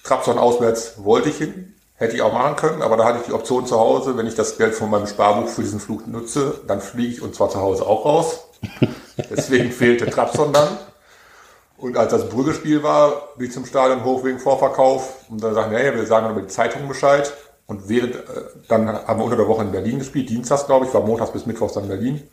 Trabzon 0.06 0.38
auswärts 0.38 0.94
wollte 1.04 1.28
ich 1.30 1.36
hin, 1.36 1.74
hätte 2.04 2.16
ich 2.16 2.22
auch 2.22 2.34
machen 2.34 2.56
können, 2.56 2.82
aber 2.82 2.98
da 2.98 3.06
hatte 3.06 3.20
ich 3.20 3.26
die 3.26 3.34
Option 3.34 3.66
zu 3.66 3.80
Hause, 3.80 4.18
wenn 4.18 4.28
ich 4.28 4.36
das 4.36 4.58
Geld 4.58 4.76
von 4.76 4.90
meinem 4.90 5.08
Sparbuch 5.08 5.48
für 5.48 5.62
diesen 5.62 5.80
Flug 5.80 6.06
nutze, 6.08 6.62
dann 6.68 6.82
fliege 6.82 7.14
ich 7.14 7.22
und 7.22 7.34
zwar 7.34 7.50
zu 7.50 7.60
Hause 7.60 7.86
auch 7.86 8.06
raus. 8.06 8.46
Deswegen 9.30 9.72
fehlte 9.72 10.10
Trabzon 10.10 10.54
dann. 10.54 10.78
Und 11.78 11.98
als 11.98 12.12
das 12.12 12.30
Brüggespiel 12.30 12.84
war, 12.84 13.30
bin 13.38 13.48
ich 13.48 13.54
zum 13.54 13.66
Stadion 13.66 14.04
hoch 14.04 14.24
wegen 14.24 14.40
Vorverkauf 14.40 15.26
und 15.30 15.44
dann 15.44 15.54
sagten, 15.54 15.76
hey, 15.76 15.94
wir 15.96 16.06
sagen 16.06 16.26
dann 16.26 16.34
über 16.34 16.42
die 16.42 16.54
Zeitung 16.54 16.88
Bescheid. 16.88 17.34
Und 17.66 17.90
während, 17.90 18.16
äh, 18.16 18.22
dann 18.68 18.88
haben 18.88 19.20
wir 19.20 19.26
unter 19.26 19.38
der 19.38 19.48
Woche 19.48 19.64
in 19.64 19.72
Berlin 19.72 20.00
gespielt, 20.00 20.30
dienstags 20.30 20.66
glaube 20.66 20.86
ich, 20.86 20.94
war 20.94 21.02
montags 21.02 21.32
bis 21.32 21.46
mittwochs 21.46 21.74
dann 21.74 21.84
in 21.84 21.90
Berlin. 21.90 22.28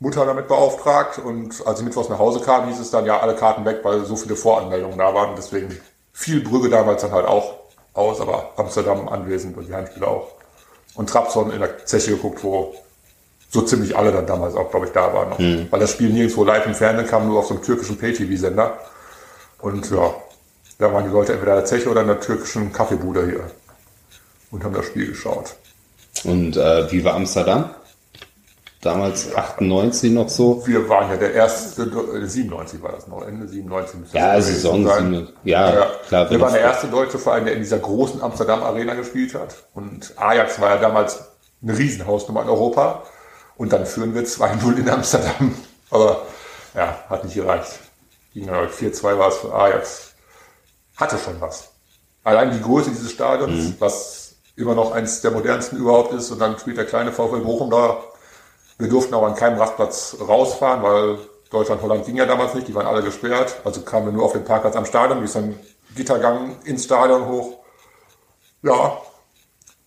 Mutter 0.00 0.24
damit 0.24 0.46
beauftragt 0.46 1.18
und 1.18 1.66
als 1.66 1.80
ich 1.80 1.84
mittwochs 1.84 2.08
nach 2.08 2.20
Hause 2.20 2.40
kam, 2.40 2.68
hieß 2.68 2.78
es 2.78 2.90
dann 2.90 3.04
ja 3.04 3.18
alle 3.18 3.34
Karten 3.34 3.64
weg, 3.64 3.80
weil 3.82 4.04
so 4.04 4.14
viele 4.14 4.36
Voranmeldungen 4.36 4.98
da 4.98 5.12
waren. 5.12 5.34
Deswegen 5.36 5.76
fiel 6.12 6.40
Brügge 6.40 6.68
damals 6.68 7.02
dann 7.02 7.10
halt 7.10 7.26
auch 7.26 7.54
aus, 7.98 8.20
aber 8.20 8.52
Amsterdam 8.56 9.08
anwesend 9.08 9.56
und 9.56 9.68
die 9.68 9.74
Heimspiele 9.74 10.06
auch. 10.06 10.28
Und 10.94 11.10
Trabzon 11.10 11.52
in 11.52 11.60
der 11.60 11.84
Zeche 11.84 12.12
geguckt, 12.12 12.42
wo 12.42 12.74
so 13.50 13.62
ziemlich 13.62 13.96
alle 13.96 14.12
dann 14.12 14.26
damals 14.26 14.54
auch, 14.54 14.70
glaube 14.70 14.86
ich, 14.86 14.92
da 14.92 15.12
waren. 15.12 15.30
Noch. 15.30 15.38
Weil 15.70 15.80
das 15.80 15.92
Spiel 15.92 16.10
nirgendwo 16.10 16.44
live 16.44 16.66
im 16.66 16.74
Fernsehen 16.74 17.06
kam, 17.06 17.26
nur 17.26 17.40
auf 17.40 17.46
so 17.46 17.54
einem 17.54 17.62
türkischen 17.62 17.98
Pay-TV-Sender. 17.98 18.78
Und 19.60 19.90
ja, 19.90 20.14
da 20.78 20.92
waren 20.92 21.04
die 21.04 21.10
Leute 21.10 21.32
entweder 21.32 21.52
in 21.52 21.58
der 21.58 21.66
Zeche 21.66 21.88
oder 21.88 22.02
in 22.02 22.08
der 22.08 22.20
türkischen 22.20 22.72
Kaffeebude 22.72 23.26
hier 23.26 23.50
und 24.50 24.64
haben 24.64 24.74
das 24.74 24.86
Spiel 24.86 25.08
geschaut. 25.08 25.56
Und 26.24 26.56
äh, 26.56 26.90
wie 26.90 27.04
war 27.04 27.14
Amsterdam? 27.14 27.70
Damals 28.80 29.34
98 29.34 30.12
noch 30.12 30.28
so. 30.28 30.66
Wir 30.66 30.88
waren 30.88 31.10
ja 31.10 31.16
der 31.16 31.34
erste, 31.34 31.82
äh, 31.82 32.26
97 32.26 32.82
war 32.82 32.92
das 32.92 33.06
noch, 33.08 33.22
Ende 33.26 33.48
97. 33.48 34.00
müsste 34.00 34.18
das 34.18 34.22
Ja, 34.22 34.40
Saison, 34.40 34.86
sein. 34.86 35.28
ja, 35.44 35.74
Ja, 35.74 35.86
klar. 36.06 36.30
Wir 36.30 36.40
waren 36.40 36.52
der 36.52 36.62
erste 36.62 36.86
deutsche 36.88 37.18
Verein, 37.18 37.44
der 37.44 37.54
in 37.54 37.60
dieser 37.60 37.78
großen 37.78 38.22
Amsterdam 38.22 38.62
Arena 38.62 38.94
gespielt 38.94 39.34
hat. 39.34 39.56
Und 39.74 40.12
Ajax 40.16 40.60
war 40.60 40.70
ja 40.70 40.76
damals 40.76 41.20
eine 41.62 41.76
Riesenhausnummer 41.76 42.42
in 42.42 42.48
Europa. 42.48 43.02
Und 43.56 43.72
dann 43.72 43.86
führen 43.86 44.14
wir 44.14 44.24
2-0 44.24 44.78
in 44.78 44.88
Amsterdam. 44.88 45.54
Aber 45.90 46.22
ja, 46.74 47.02
hat 47.08 47.24
nicht 47.24 47.34
gereicht. 47.34 47.80
Ging 48.32 48.46
ja 48.46 48.62
4-2 48.62 49.18
war 49.18 49.28
es 49.28 49.36
für 49.38 49.52
Ajax. 49.52 50.12
Hatte 50.96 51.18
schon 51.18 51.40
was. 51.40 51.70
Allein 52.22 52.52
die 52.52 52.60
Größe 52.60 52.90
dieses 52.90 53.10
Stadions, 53.10 53.72
was 53.80 54.36
immer 54.54 54.74
noch 54.74 54.92
eines 54.92 55.20
der 55.22 55.30
modernsten 55.30 55.78
überhaupt 55.78 56.12
ist. 56.12 56.30
Und 56.30 56.40
dann 56.40 56.58
spielt 56.58 56.76
der 56.76 56.84
kleine 56.84 57.10
VfL 57.12 57.40
Bochum 57.40 57.70
da. 57.70 57.96
Wir 58.78 58.88
durften 58.88 59.14
auch 59.14 59.24
an 59.24 59.34
keinem 59.34 59.58
Rastplatz 59.58 60.16
rausfahren, 60.20 60.82
weil 60.82 61.18
Deutschland-Holland 61.50 62.06
ging 62.06 62.16
ja 62.16 62.26
damals 62.26 62.54
nicht. 62.54 62.68
Die 62.68 62.74
waren 62.74 62.86
alle 62.86 63.02
gesperrt. 63.02 63.60
Also 63.64 63.82
kamen 63.82 64.06
wir 64.06 64.12
nur 64.12 64.24
auf 64.24 64.32
den 64.32 64.44
Parkplatz 64.44 64.76
am 64.76 64.84
Stadion. 64.84 65.20
Wie 65.20 65.24
ist 65.24 65.36
ein 65.36 65.58
Gittergang 65.94 66.56
ins 66.64 66.84
Stadion 66.84 67.26
hoch. 67.26 67.58
Ja, 68.62 69.00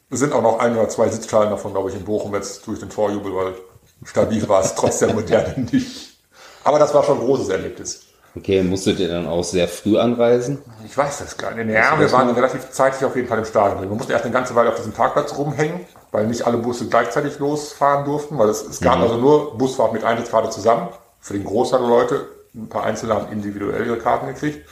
es 0.10 0.19
sind 0.19 0.33
auch 0.33 0.41
noch 0.41 0.60
ein 0.60 0.74
oder 0.74 0.89
zwei 0.89 1.07
Sitzschalen 1.10 1.50
davon, 1.50 1.71
glaube 1.71 1.89
ich, 1.89 1.95
in 1.95 2.03
Bochum 2.03 2.33
jetzt 2.36 2.65
durch 2.67 2.79
den 2.79 2.89
Torjubel, 2.89 3.33
weil 3.36 3.53
stabil 4.03 4.48
war 4.48 4.62
es 4.62 4.75
trotz 4.75 5.00
der 5.00 5.13
Moderne 5.13 5.60
nicht. 5.71 6.17
Aber 6.63 6.79
das 6.79 6.93
war 6.93 7.03
schon 7.03 7.19
ein 7.19 7.25
großes 7.25 7.50
Erlebnis. 7.50 8.07
Okay, 8.35 8.63
musstet 8.63 9.00
ihr 9.00 9.09
dann 9.09 9.27
auch 9.27 9.43
sehr 9.43 9.67
früh 9.67 9.97
anreisen? 9.97 10.59
Ich 10.85 10.97
weiß 10.97 11.19
das 11.19 11.38
gar 11.38 11.53
nicht. 11.53 11.69
Ja, 11.69 12.00
wir 12.00 12.09
waren 12.13 12.29
relativ 12.29 12.69
zeitig 12.71 13.03
auf 13.03 13.15
jeden 13.15 13.27
Fall 13.27 13.39
im 13.39 13.45
Stadion. 13.45 13.79
Man 13.81 13.97
musste 13.97 14.13
erst 14.13 14.23
eine 14.23 14.33
ganze 14.33 14.55
Weile 14.55 14.69
auf 14.69 14.75
diesem 14.75 14.93
Parkplatz 14.93 15.38
rumhängen, 15.38 15.81
weil 16.11 16.27
nicht 16.27 16.47
alle 16.47 16.57
Busse 16.57 16.88
gleichzeitig 16.88 17.39
losfahren 17.39 18.05
durften, 18.05 18.38
weil 18.38 18.47
es, 18.47 18.61
es 18.61 18.79
gab 18.79 19.00
also 19.00 19.17
nur 19.17 19.57
Busfahrt 19.57 19.91
mit 19.91 20.05
Eintrittskarte 20.05 20.50
zusammen. 20.50 20.88
Für 21.19 21.33
den 21.33 21.43
Großteil 21.43 21.81
der 21.81 21.89
Leute. 21.89 22.27
Ein 22.55 22.69
paar 22.69 22.83
Einzelne 22.83 23.15
haben 23.15 23.31
individuell 23.31 23.85
ihre 23.85 23.97
Karten 23.97 24.27
gekriegt. 24.27 24.67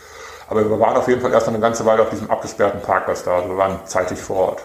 Aber 0.50 0.68
wir 0.68 0.80
waren 0.80 0.98
auf 0.98 1.08
jeden 1.08 1.22
Fall 1.22 1.32
erst 1.32 1.48
eine 1.48 1.60
ganze 1.60 1.86
Weile 1.86 2.02
auf 2.02 2.10
diesem 2.10 2.30
abgesperrten 2.30 2.82
Parkplatz 2.82 3.24
da. 3.24 3.36
Also 3.38 3.50
wir 3.50 3.58
waren 3.58 3.80
zeitig 3.86 4.18
vor 4.20 4.38
Ort. 4.38 4.62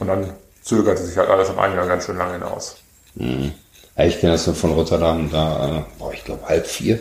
Und 0.00 0.08
dann 0.08 0.30
zögerte 0.62 1.02
sich 1.02 1.16
halt 1.16 1.28
alles 1.28 1.50
am 1.50 1.58
Eingang 1.58 1.86
ganz 1.88 2.06
schön 2.06 2.16
lange 2.16 2.32
hinaus. 2.34 2.76
Ja, 3.96 4.04
ich 4.04 4.18
kenne 4.18 4.32
das 4.32 4.46
nur 4.46 4.56
von 4.56 4.72
Rotterdam, 4.72 5.30
da, 5.30 5.68
äh, 5.68 5.82
boah, 5.98 6.12
ich 6.12 6.24
glaube 6.24 6.48
halb 6.48 6.66
vier, 6.66 6.98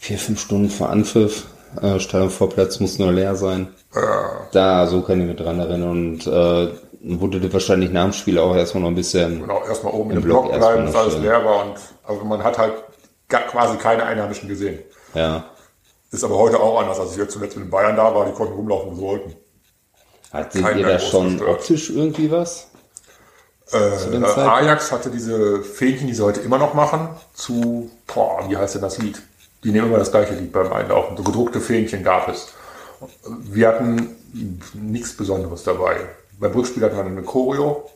vier, 0.00 0.18
fünf 0.18 0.40
Stunden 0.40 0.70
vor 0.70 0.88
Anpfiff, 0.90 1.46
äh, 1.80 2.00
Stadionvorplatz 2.00 2.80
muss 2.80 2.98
nur 2.98 3.12
leer 3.12 3.36
sein. 3.36 3.68
Da, 4.52 4.86
so 4.86 5.02
kann 5.02 5.20
ich 5.20 5.26
mich 5.26 5.36
dran 5.36 5.60
erinnern 5.60 5.90
und 5.90 6.26
äh, 6.26 6.68
wurde 7.02 7.38
dir 7.40 7.52
wahrscheinlich 7.52 7.90
nach 7.92 8.04
dem 8.04 8.12
Spiel 8.12 8.38
auch 8.38 8.56
erstmal 8.56 8.82
noch 8.82 8.88
ein 8.90 8.94
bisschen, 8.94 9.40
Genau, 9.42 9.62
erstmal 9.64 9.92
oben 9.92 10.10
Im 10.10 10.16
im 10.18 10.22
Block 10.22 10.48
Block 10.48 10.58
bleiben, 10.58 10.84
bis 10.86 10.94
noch 10.94 11.00
alles 11.02 11.18
leer 11.18 11.44
war. 11.44 11.66
Und 11.66 11.74
also 12.04 12.24
man 12.24 12.42
hat 12.42 12.58
halt 12.58 12.74
quasi 13.28 13.76
keine 13.76 14.04
Einheimischen 14.04 14.48
gesehen. 14.48 14.80
ja. 15.14 15.44
Ist 16.12 16.24
aber 16.24 16.38
heute 16.38 16.58
auch 16.58 16.80
anders. 16.80 16.98
Als 16.98 17.12
ich 17.12 17.18
jetzt 17.18 17.34
zuletzt 17.34 17.56
mit 17.56 17.66
den 17.66 17.70
Bayern 17.70 17.94
da 17.94 18.12
war, 18.12 18.26
die 18.26 18.32
konnten 18.32 18.54
rumlaufen, 18.54 18.90
wo 18.90 18.94
sie 18.96 19.00
wollten. 19.02 19.36
Hattet 20.32 20.60
Keiner 20.60 20.80
ihr 20.80 20.86
da 20.88 20.98
schon 20.98 21.38
gestört. 21.38 21.50
optisch 21.50 21.90
irgendwie 21.90 22.28
was? 22.32 22.66
Äh? 23.70 24.16
Ajax 24.40 24.90
hatte 24.90 25.10
diese 25.10 25.62
Fähnchen, 25.62 26.08
die 26.08 26.14
sie 26.14 26.24
heute 26.24 26.40
immer 26.40 26.58
noch 26.58 26.74
machen, 26.74 27.10
zu, 27.32 27.90
boah, 28.12 28.44
wie 28.48 28.56
heißt 28.56 28.74
denn 28.74 28.82
das 28.82 28.98
Lied? 28.98 29.22
Die 29.64 29.72
nehmen 29.72 29.88
immer 29.88 29.98
das 29.98 30.10
gleiche 30.10 30.34
Lied 30.34 30.52
beim 30.52 30.72
Einlaufen. 30.72 31.16
So 31.16 31.22
gedruckte 31.22 31.60
Fähnchen 31.60 32.02
gab 32.02 32.28
es. 32.28 32.48
Wir 33.50 33.68
hatten 33.68 34.16
nichts 34.74 35.16
Besonderes 35.16 35.64
dabei. 35.64 35.96
Beim 36.38 36.52
Rückspiel 36.52 36.82
hatten 36.82 36.96
wir 36.96 37.04
eine 37.04 37.22
Choreo 37.22 37.90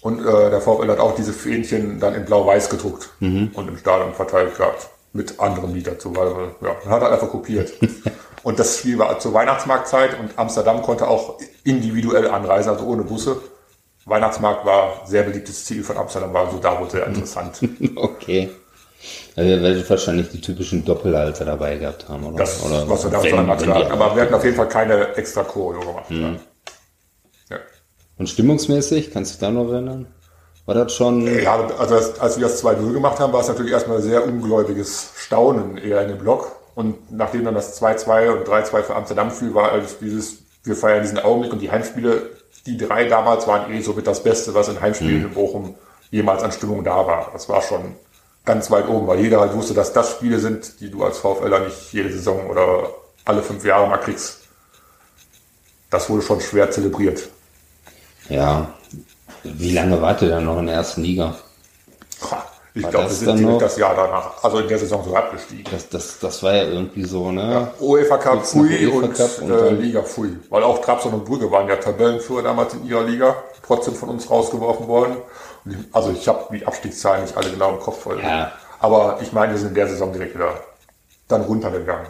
und 0.00 0.20
äh, 0.20 0.50
der 0.50 0.60
VfL 0.60 0.88
hat 0.88 0.98
auch 0.98 1.14
diese 1.14 1.32
Fähnchen 1.32 2.00
dann 2.00 2.14
in 2.14 2.24
blau-weiß 2.24 2.70
gedruckt 2.70 3.10
und 3.54 3.68
im 3.68 3.76
Stadion 3.76 4.14
verteilt 4.14 4.56
gehabt. 4.56 4.88
Mit 5.12 5.40
anderem 5.40 5.74
Lied 5.74 5.88
dazu, 5.88 6.14
weil 6.14 6.28
wir, 6.28 6.54
ja, 6.62 6.76
man 6.84 6.94
hat 6.94 7.02
halt 7.02 7.12
einfach 7.12 7.30
kopiert. 7.30 7.72
und 8.42 8.58
das 8.58 8.78
Spiel 8.78 8.98
war 8.98 9.18
zur 9.18 9.34
Weihnachtsmarktzeit 9.34 10.18
und 10.18 10.38
Amsterdam 10.38 10.82
konnte 10.82 11.08
auch 11.08 11.38
individuell 11.64 12.28
anreisen, 12.28 12.70
also 12.70 12.86
ohne 12.86 13.02
Busse. 13.02 13.36
Weihnachtsmarkt 14.06 14.64
war 14.64 15.02
sehr 15.06 15.24
beliebtes 15.24 15.64
Ziel 15.64 15.84
von 15.84 15.96
Amsterdam, 15.96 16.32
war 16.32 16.50
so 16.50 16.58
da 16.58 16.78
wurde 16.80 16.92
sehr 16.92 17.06
interessant. 17.06 17.60
Okay. 17.96 18.50
Also 19.36 19.50
ihr 19.50 19.62
werdet 19.62 19.88
wahrscheinlich 19.88 20.28
die 20.30 20.40
typischen 20.40 20.84
Doppelhalter 20.84 21.44
dabei 21.44 21.76
gehabt 21.76 22.08
haben, 22.08 22.24
oder? 22.26 22.38
Das, 22.38 22.62
oder 22.64 22.88
was 22.88 23.04
wir 23.04 23.10
da 23.10 23.22
wenn- 23.22 23.56
die. 23.58 23.90
Aber 23.90 24.14
wir 24.14 24.22
hatten 24.22 24.34
auf 24.34 24.44
jeden 24.44 24.56
Fall 24.56 24.68
keine 24.68 25.14
extra 25.16 25.42
Choreo 25.42 25.80
gemacht. 25.80 26.10
Mhm. 26.10 26.38
Ja. 27.48 27.56
Und 28.18 28.28
stimmungsmäßig, 28.28 29.10
kannst 29.12 29.32
du 29.32 29.34
dich 29.34 29.40
da 29.40 29.50
noch 29.50 29.70
erinnern? 29.72 30.06
War 30.66 30.74
das 30.74 30.92
schon, 30.94 31.26
Ja, 31.42 31.58
also 31.78 31.94
das, 31.94 32.20
als 32.20 32.36
wir 32.38 32.46
das 32.46 32.62
2-0 32.62 32.92
gemacht 32.92 33.18
haben, 33.18 33.32
war 33.32 33.40
es 33.40 33.48
natürlich 33.48 33.72
erstmal 33.72 33.96
ein 33.96 34.02
sehr 34.02 34.24
ungläubiges 34.26 35.10
Staunen 35.16 35.78
eher 35.78 36.02
in 36.02 36.08
dem 36.08 36.18
Block. 36.18 36.52
Und 36.74 37.10
nachdem 37.10 37.44
dann 37.44 37.54
das 37.54 37.80
2-2 37.80 38.30
und 38.30 38.46
3-2 38.46 38.82
für 38.82 38.94
Amsterdam 38.94 39.30
fiel, 39.30 39.54
war 39.54 39.72
also 39.72 39.96
dieses, 40.00 40.38
wir 40.62 40.76
feiern 40.76 41.02
diesen 41.02 41.18
Augenblick 41.18 41.52
und 41.52 41.60
die 41.60 41.70
Heimspiele, 41.70 42.30
die 42.66 42.76
drei 42.76 43.06
damals 43.06 43.46
waren 43.46 43.72
eh 43.72 43.80
so 43.80 43.94
mit 43.94 44.06
das 44.06 44.22
Beste, 44.22 44.54
was 44.54 44.68
in 44.68 44.80
Heimspielen 44.80 45.22
in 45.24 45.30
Bochum 45.30 45.74
jemals 46.10 46.42
an 46.42 46.52
Stimmung 46.52 46.84
da 46.84 47.06
war. 47.06 47.30
Das 47.32 47.48
war 47.48 47.62
schon 47.62 47.94
ganz 48.44 48.70
weit 48.70 48.88
oben, 48.88 49.06
weil 49.06 49.20
jeder 49.20 49.40
halt 49.40 49.54
wusste, 49.54 49.74
dass 49.74 49.92
das 49.92 50.10
Spiele 50.10 50.38
sind, 50.38 50.80
die 50.80 50.90
du 50.90 51.04
als 51.04 51.18
VfLer 51.18 51.60
nicht 51.60 51.92
jede 51.92 52.10
Saison 52.12 52.48
oder 52.48 52.90
alle 53.24 53.42
fünf 53.42 53.64
Jahre 53.64 53.86
mal 53.88 53.98
kriegst. 53.98 54.38
Das 55.90 56.08
wurde 56.08 56.22
schon 56.22 56.40
schwer 56.40 56.70
zelebriert. 56.70 57.28
ja, 58.28 58.72
wie 59.42 59.72
lange 59.72 60.00
wart 60.02 60.22
ihr 60.22 60.28
dann 60.28 60.44
noch 60.44 60.58
in 60.58 60.66
der 60.66 60.76
ersten 60.76 61.02
Liga? 61.02 61.34
Ich 62.72 62.82
glaube, 62.82 62.98
wir 62.98 63.02
das 63.04 63.18
sind 63.18 63.38
direkt 63.38 63.62
das 63.62 63.76
Jahr 63.76 63.96
danach, 63.96 64.44
also 64.44 64.58
in 64.58 64.68
der 64.68 64.78
Saison 64.78 65.02
so 65.04 65.16
abgestiegen. 65.16 65.64
Das, 65.72 65.88
das, 65.88 66.18
das 66.20 66.42
war 66.42 66.54
ja 66.54 66.64
irgendwie 66.64 67.02
so, 67.04 67.32
ne? 67.32 67.68
UEFA 67.80 68.18
Cup 68.18 68.46
Fui 68.46 68.86
und, 68.86 69.18
und 69.18 69.50
äh, 69.50 69.70
Liga 69.70 70.02
Fui. 70.02 70.36
Weil 70.50 70.62
auch 70.62 70.80
Trabzon 70.80 71.14
und 71.14 71.24
Brügge 71.24 71.50
waren 71.50 71.68
ja 71.68 71.76
Tabellenführer 71.76 72.42
damals 72.42 72.74
in 72.74 72.86
ihrer 72.86 73.02
Liga, 73.02 73.34
trotzdem 73.66 73.94
von 73.94 74.10
uns 74.10 74.30
rausgeworfen 74.30 74.86
worden. 74.86 75.16
Also 75.92 76.10
ich 76.12 76.26
habe 76.28 76.56
die 76.56 76.66
Abstiegszahlen 76.66 77.22
nicht 77.22 77.36
alle 77.36 77.50
genau 77.50 77.70
im 77.74 77.80
Kopf 77.80 78.02
voll. 78.02 78.20
Ja. 78.22 78.52
Aber 78.78 79.18
ich 79.20 79.32
meine, 79.32 79.52
wir 79.52 79.58
sind 79.58 79.68
in 79.68 79.74
der 79.74 79.88
Saison 79.88 80.12
direkt 80.12 80.34
wieder 80.34 80.54
dann 81.28 81.42
runtergegangen. 81.42 82.06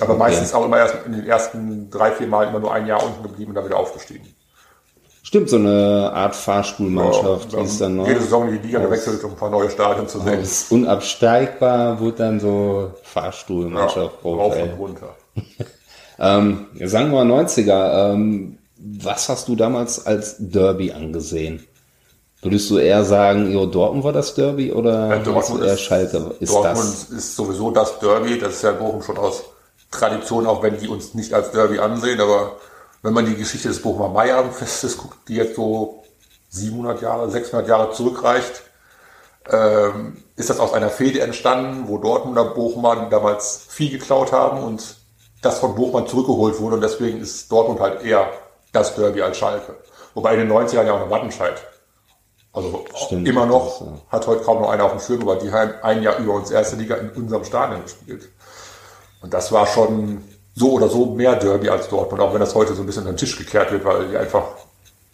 Aber 0.00 0.14
meistens 0.14 0.54
auch 0.54 0.64
immer 0.64 0.78
erst 0.78 0.94
in 1.06 1.12
den 1.12 1.26
ersten 1.26 1.90
drei, 1.90 2.12
vier 2.12 2.26
Mal 2.28 2.48
immer 2.48 2.60
nur 2.60 2.72
ein 2.72 2.86
Jahr 2.86 3.02
unten 3.04 3.22
geblieben 3.22 3.50
und 3.50 3.56
dann 3.56 3.64
wieder 3.64 3.76
aufgestiegen. 3.78 4.26
Stimmt, 5.22 5.50
so 5.50 5.56
eine 5.56 6.10
Art 6.14 6.34
Fahrstuhlmannschaft, 6.34 7.52
die 7.52 7.56
ist 7.58 7.80
dann 7.80 7.96
noch. 7.96 8.06
Jede 8.06 8.20
Saison 8.20 8.50
die 8.50 8.58
Liga 8.58 8.78
gewechselt, 8.78 9.22
um 9.24 9.32
ein 9.32 9.36
paar 9.36 9.50
neue 9.50 9.68
Stadien 9.68 10.08
zu 10.08 10.20
sehen. 10.20 10.42
Unabsteigbar, 10.70 12.00
wurde 12.00 12.16
dann 12.16 12.40
so 12.40 12.92
Ja, 12.94 13.00
Fahrstuhlmannschaft. 13.02 14.24
rauf 14.24 14.54
VfL. 14.54 14.62
und 14.62 14.78
runter. 14.78 15.16
Ähm, 16.20 16.66
sagen 16.84 17.12
wir 17.12 17.24
mal 17.24 17.42
90er. 17.44 18.12
Ähm, 18.12 18.58
was 18.76 19.28
hast 19.28 19.46
du 19.46 19.54
damals 19.54 20.04
als 20.04 20.34
Derby 20.40 20.90
angesehen? 20.90 21.64
Würdest 22.40 22.70
du 22.70 22.78
eher 22.78 23.04
sagen, 23.04 23.50
jo, 23.50 23.66
Dortmund 23.66 24.04
war 24.04 24.12
das 24.12 24.34
Derby 24.34 24.70
oder 24.72 25.08
Ja, 25.08 25.18
Dortmund 25.18 25.64
eher 25.64 25.74
ist- 25.74 25.80
Schalke? 25.80 26.34
Ist 26.38 26.52
Dortmund 26.52 26.78
das? 26.78 27.10
ist 27.10 27.34
sowieso 27.36 27.70
das 27.72 27.98
Derby, 27.98 28.38
das 28.38 28.54
ist 28.54 28.62
ja 28.62 28.72
Bochum 28.72 29.02
schon 29.02 29.18
aus 29.18 29.42
Tradition, 29.90 30.46
auch 30.46 30.62
wenn 30.62 30.78
die 30.78 30.86
uns 30.88 31.14
nicht 31.14 31.32
als 31.34 31.50
Derby 31.50 31.78
ansehen, 31.80 32.20
aber 32.20 32.52
wenn 33.02 33.12
man 33.12 33.26
die 33.26 33.34
Geschichte 33.34 33.68
des 33.68 33.82
Bochumer 33.82 34.08
Meierabendfestes 34.08 34.98
guckt, 34.98 35.16
die 35.28 35.34
jetzt 35.36 35.56
so 35.56 36.04
700 36.50 37.02
Jahre, 37.02 37.28
600 37.30 37.66
Jahre 37.68 37.92
zurückreicht, 37.92 38.62
ähm, 39.50 40.16
ist 40.36 40.50
das 40.50 40.60
aus 40.60 40.72
einer 40.74 40.90
Fehde 40.90 41.20
entstanden, 41.20 41.84
wo 41.88 41.98
Dortmunder 41.98 42.44
Bochumer 42.44 43.08
damals 43.10 43.62
viel 43.68 43.90
geklaut 43.90 44.30
haben 44.32 44.62
und 44.62 44.96
das 45.42 45.58
von 45.58 45.74
Bochum 45.74 46.06
zurückgeholt 46.06 46.60
wurde 46.60 46.76
und 46.76 46.82
deswegen 46.82 47.20
ist 47.20 47.50
Dortmund 47.50 47.80
halt 47.80 48.02
eher 48.04 48.28
das 48.72 48.94
Derby 48.94 49.22
als 49.22 49.38
Schalke. 49.38 49.74
Wobei 50.14 50.34
in 50.34 50.40
den 50.40 50.48
90ern 50.52 50.84
ja 50.84 50.92
auch 50.94 51.00
noch 51.00 51.10
Wattenscheid. 51.10 51.54
Also 52.58 52.84
Stimmt, 53.06 53.26
immer 53.28 53.42
das 53.42 53.50
noch, 53.50 53.80
ist, 53.80 53.86
ja. 53.86 53.92
hat 54.10 54.26
heute 54.26 54.42
kaum 54.44 54.60
noch 54.60 54.70
einer 54.70 54.84
auf 54.84 54.92
dem 54.92 55.00
Schirm, 55.00 55.26
weil 55.26 55.38
die 55.38 55.50
haben 55.50 55.72
ein 55.82 56.02
Jahr 56.02 56.18
über 56.18 56.34
uns 56.34 56.50
erste 56.50 56.76
Liga 56.76 56.96
in 56.96 57.10
unserem 57.10 57.44
Stadion 57.44 57.82
gespielt. 57.82 58.28
Und 59.22 59.32
das 59.34 59.50
war 59.52 59.66
schon 59.66 60.22
so 60.54 60.72
oder 60.72 60.88
so 60.88 61.06
mehr 61.06 61.36
Derby 61.36 61.68
als 61.68 61.88
Dortmund, 61.88 62.20
auch 62.22 62.32
wenn 62.32 62.40
das 62.40 62.54
heute 62.54 62.74
so 62.74 62.82
ein 62.82 62.86
bisschen 62.86 63.02
unter 63.02 63.12
den 63.12 63.18
Tisch 63.18 63.36
gekehrt 63.36 63.70
wird, 63.72 63.84
weil 63.84 64.08
die 64.08 64.16
einfach 64.16 64.44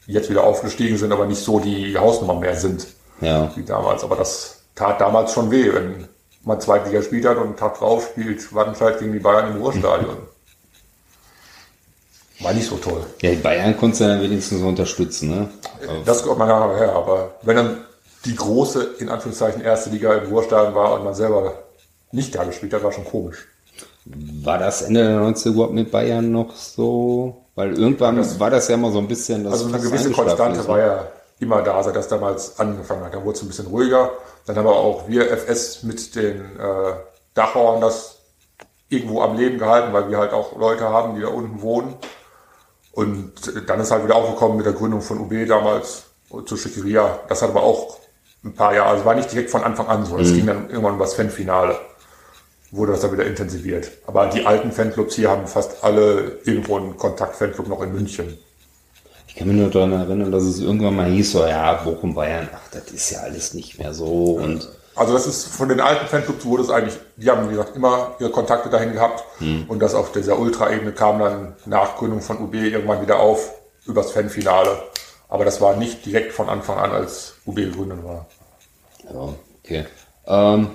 jetzt 0.07 0.29
wieder 0.31 0.45
aufgestiegen 0.45 0.97
sind, 0.99 1.13
aber 1.13 1.27
nicht 1.27 1.43
so 1.43 1.59
die 1.61 1.97
Hausnummer 1.97 2.35
mehr 2.35 2.57
sind 2.57 2.87
Ja. 3.21 3.51
wie 3.57 3.63
damals. 3.63 4.05
Aber 4.05 4.17
das 4.17 4.61
tat 4.75 5.01
damals 5.01 5.33
schon 5.33 5.51
weh, 5.51 5.73
wenn 5.73 6.09
man 6.45 6.61
Zweitliga 6.61 6.99
gespielt 6.99 7.25
hat 7.27 7.37
und 7.39 7.45
einen 7.45 7.57
Tag 7.57 7.79
drauf 7.79 8.09
spielt 8.13 8.55
Wattenscheid 8.55 8.99
gegen 8.99 9.13
die 9.13 9.19
Bayern 9.19 9.53
im 9.55 9.63
Ruhrstadion. 9.63 10.17
War 12.41 12.53
nicht 12.53 12.69
so 12.69 12.77
toll. 12.77 13.07
ja, 13.23 13.31
die 13.31 13.37
Bayern 13.37 13.77
konntest 13.77 14.01
du 14.03 14.05
dann 14.09 14.21
wenigstens 14.21 14.61
so 14.61 14.67
unterstützen, 14.67 15.31
ne? 15.31 15.49
Das 16.05 16.23
kommt 16.23 16.39
man 16.39 16.49
ja 16.49 16.77
her, 16.77 16.93
aber 16.95 17.35
wenn 17.43 17.57
dann 17.57 17.85
die 18.25 18.35
große, 18.35 18.97
in 18.99 19.09
Anführungszeichen, 19.09 19.63
erste 19.63 19.91
Liga 19.91 20.15
im 20.15 20.31
Ruhrstadion 20.31 20.75
war 20.75 20.95
und 20.95 21.05
man 21.05 21.15
selber 21.15 21.55
nicht 22.13 22.35
da 22.35 22.45
gespielt 22.45 22.73
hat, 22.73 22.83
war 22.83 22.93
schon 22.93 23.05
komisch. 23.05 23.47
War 24.07 24.59
das 24.59 24.83
Ende 24.83 25.03
der 25.03 25.21
90er 25.21 25.49
überhaupt 25.49 25.73
mit 25.73 25.91
Bayern 25.91 26.31
noch 26.31 26.55
so? 26.55 27.45
Weil 27.55 27.79
irgendwann 27.79 28.41
war 28.41 28.51
das 28.51 28.69
ja 28.69 28.75
immer 28.75 28.91
so 28.91 28.99
ein 28.99 29.09
bisschen 29.09 29.45
das 29.45 29.55
Also 29.55 29.67
eine 29.67 29.79
gewisse 29.79 30.11
Konstante 30.11 30.67
war 30.67 30.77
ne? 30.77 30.83
ja 30.83 31.07
immer 31.41 31.63
da, 31.63 31.83
seit 31.83 31.97
das 31.97 32.09
damals 32.09 32.59
angefangen 32.59 33.05
hat. 33.05 33.15
Dann 33.15 33.25
wurde 33.25 33.37
es 33.37 33.43
ein 33.43 33.49
bisschen 33.49 33.67
ruhiger. 33.67 34.11
Dann 34.47 34.57
haben 34.57 34.67
wir 34.67 34.73
auch 34.73 35.09
wir 35.09 35.31
FS 35.31 35.83
mit 35.83 36.15
den 36.15 36.41
äh, 36.59 36.95
Dachauern 37.35 37.81
das 37.81 38.19
irgendwo 38.89 39.23
am 39.23 39.37
Leben 39.37 39.59
gehalten, 39.59 39.93
weil 39.93 40.11
wir 40.11 40.19
halt 40.19 40.33
auch 40.33 40.57
Leute 40.57 40.89
haben, 40.89 41.17
die 41.17 41.23
da 41.23 41.29
unten 41.29 41.63
wohnen. 41.63 41.95
Und 42.95 43.33
dann 43.69 43.81
ist 43.81 43.91
halt 43.91 44.05
wieder 44.05 44.17
aufgekommen 44.17 44.57
mit 44.57 44.67
der 44.67 44.73
Gründung 44.73 45.01
von 45.01 45.19
UB 45.21 45.47
damals 45.47 46.05
zur 46.47 46.59
Schickeria. 46.59 47.21
Das 47.29 47.43
hat 47.43 47.51
aber 47.51 47.63
auch 47.63 47.99
ein 48.45 48.55
paar 48.55 48.75
Jahre, 48.75 48.91
also 48.91 49.05
war 49.05 49.15
nicht 49.15 49.33
direkt 49.33 49.51
von 49.51 49.65
Anfang 49.65 49.87
an 49.89 50.05
so. 50.05 50.17
Das 50.17 50.29
mhm. 50.29 50.35
ging 50.35 50.47
dann 50.47 50.71
irgendwann 50.71 50.95
um 50.95 50.99
das 50.99 51.15
Fanfinale. 51.15 51.79
Wurde 52.71 52.93
das 52.93 53.01
dann 53.01 53.13
wieder 53.13 53.27
intensiviert. 53.27 53.91
Aber 54.07 54.27
die 54.27 54.47
alten 54.47 54.73
Fanclubs 54.73 55.15
hier 55.15 55.31
haben 55.31 55.47
fast 55.47 55.83
alle 55.83 56.39
irgendwo 56.45 56.77
einen 56.77 56.97
Kontakt-Fanclub 56.97 57.69
noch 57.69 57.83
in 57.83 57.93
München. 57.93 58.37
Ich 59.29 59.37
kann 59.37 59.49
mich 59.49 59.57
nur 59.57 59.71
daran 59.71 59.93
erinnern, 59.93 60.31
dass 60.31 60.45
es 60.45 60.61
irgendwann 60.61 60.95
mal 60.95 61.11
hieß, 61.11 61.33
so, 61.33 61.45
ja, 61.45 61.73
Bochum, 61.75 62.15
Bayern, 62.15 62.49
ach, 62.53 62.71
das 62.71 62.93
ist 62.93 63.11
ja 63.11 63.21
alles 63.21 63.55
nicht 63.55 63.81
mehr 63.81 63.93
so 63.93 64.35
und 64.35 64.69
also 64.97 65.13
das 65.13 65.27
ist 65.27 65.47
von 65.47 65.69
den 65.69 65.81
alten 65.81 66.07
Fanclubs 66.07 66.45
wurde 66.45 66.63
es 66.63 66.71
eigentlich, 66.71 66.95
die 67.17 67.31
haben 67.31 67.49
wie 67.49 67.55
gesagt 67.55 67.75
immer 67.77 68.15
ihre 68.21 68.31
Kontakte 68.31 68.71
dahin 68.71 68.93
gehabt 68.93 69.25
hm. 69.39 69.65
und 69.69 69.81
das 69.81 69.95
auf 69.95 70.13
dieser 70.13 70.39
Ultra-Ebene 70.39 70.93
kam 70.93 71.19
dann 71.19 71.57
nach 71.67 71.97
Gründung 71.97 72.21
von 72.21 72.39
UB 72.39 72.55
irgendwann 72.55 73.03
wieder 73.03 73.19
auf 73.19 73.53
übers 73.87 74.13
Fanfinale. 74.13 74.83
Aber 75.29 75.45
das 75.45 75.61
war 75.61 75.77
nicht 75.77 76.07
direkt 76.07 76.33
von 76.33 76.49
Anfang 76.49 76.79
an, 76.79 76.93
als 76.93 77.35
UB 77.45 77.57
gegründet 77.57 78.05
war. 78.05 78.27
Ja, 79.13 79.35
okay. 79.63 79.87
Ähm, 80.27 80.71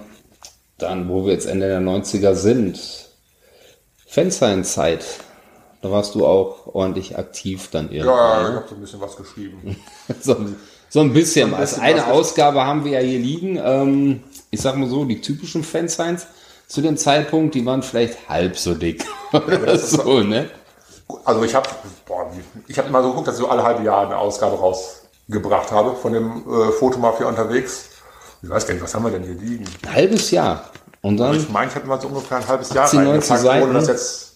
dann, 0.77 1.09
wo 1.09 1.25
wir 1.25 1.33
jetzt 1.33 1.45
Ende 1.45 1.67
der 1.67 1.79
90er 1.79 2.35
sind, 2.35 2.79
Fansign-Zeit. 4.07 5.05
Da 5.81 5.91
warst 5.91 6.15
du 6.15 6.25
auch 6.25 6.67
ordentlich 6.67 7.17
aktiv 7.17 7.69
dann 7.71 7.91
irgendwann. 7.91 8.17
Ja, 8.17 8.49
ich 8.49 8.55
habe 8.55 8.65
so 8.67 8.75
ein 8.75 8.81
bisschen 8.81 9.01
was 9.01 9.15
geschrieben. 9.15 9.77
so, 10.21 10.35
so 10.89 10.99
ein 11.01 11.13
bisschen. 11.13 11.53
Also 11.53 11.81
eine 11.81 12.07
Ausgabe 12.07 12.65
haben 12.65 12.83
wir 12.83 12.93
ja 12.93 12.99
hier 12.99 13.19
liegen. 13.19 13.59
Ähm, 13.63 14.23
ich 14.51 14.61
sag 14.61 14.75
mal 14.75 14.89
so, 14.89 15.05
die 15.05 15.21
typischen 15.21 15.63
Fansigns 15.63 16.27
zu 16.67 16.81
dem 16.81 16.97
Zeitpunkt, 16.97 17.55
die 17.55 17.65
waren 17.65 17.83
vielleicht 17.83 18.29
halb 18.29 18.57
so 18.57 18.73
dick. 18.73 19.05
Ja, 19.33 19.77
so, 19.77 20.21
ne? 20.21 20.49
Also 21.23 21.43
ich 21.43 21.53
habe 21.53 21.69
ich 22.67 22.77
habe 22.77 22.89
mal 22.89 23.03
so 23.03 23.09
geguckt, 23.09 23.27
dass 23.27 23.35
ich 23.35 23.41
so 23.41 23.49
alle 23.49 23.63
halbe 23.63 23.83
Jahre 23.83 24.07
eine 24.07 24.17
Ausgabe 24.17 24.57
rausgebracht 24.57 25.71
habe 25.71 25.95
von 25.95 26.13
dem 26.13 26.43
äh, 26.47 26.71
Fotomafia 26.71 27.27
unterwegs. 27.27 27.89
Ich 28.41 28.49
weiß 28.49 28.65
gar 28.65 28.73
nicht, 28.73 28.83
was 28.83 28.93
haben 28.95 29.03
wir 29.03 29.11
denn 29.11 29.23
hier 29.23 29.35
liegen? 29.35 29.65
Ein 29.83 29.93
halbes 29.93 30.31
Jahr. 30.31 30.69
Und 31.01 31.17
dann. 31.17 31.35
Ich 31.35 31.49
meine, 31.49 31.69
ich 31.69 31.75
hatte 31.75 31.87
mal 31.87 31.99
so 31.99 32.07
ungefähr 32.07 32.37
ein 32.37 32.47
halbes 32.47 32.73
Jahr 32.73 32.91
reingepackt, 32.91 33.43
ohne 33.43 33.73
das 33.73 33.87
jetzt 33.87 34.28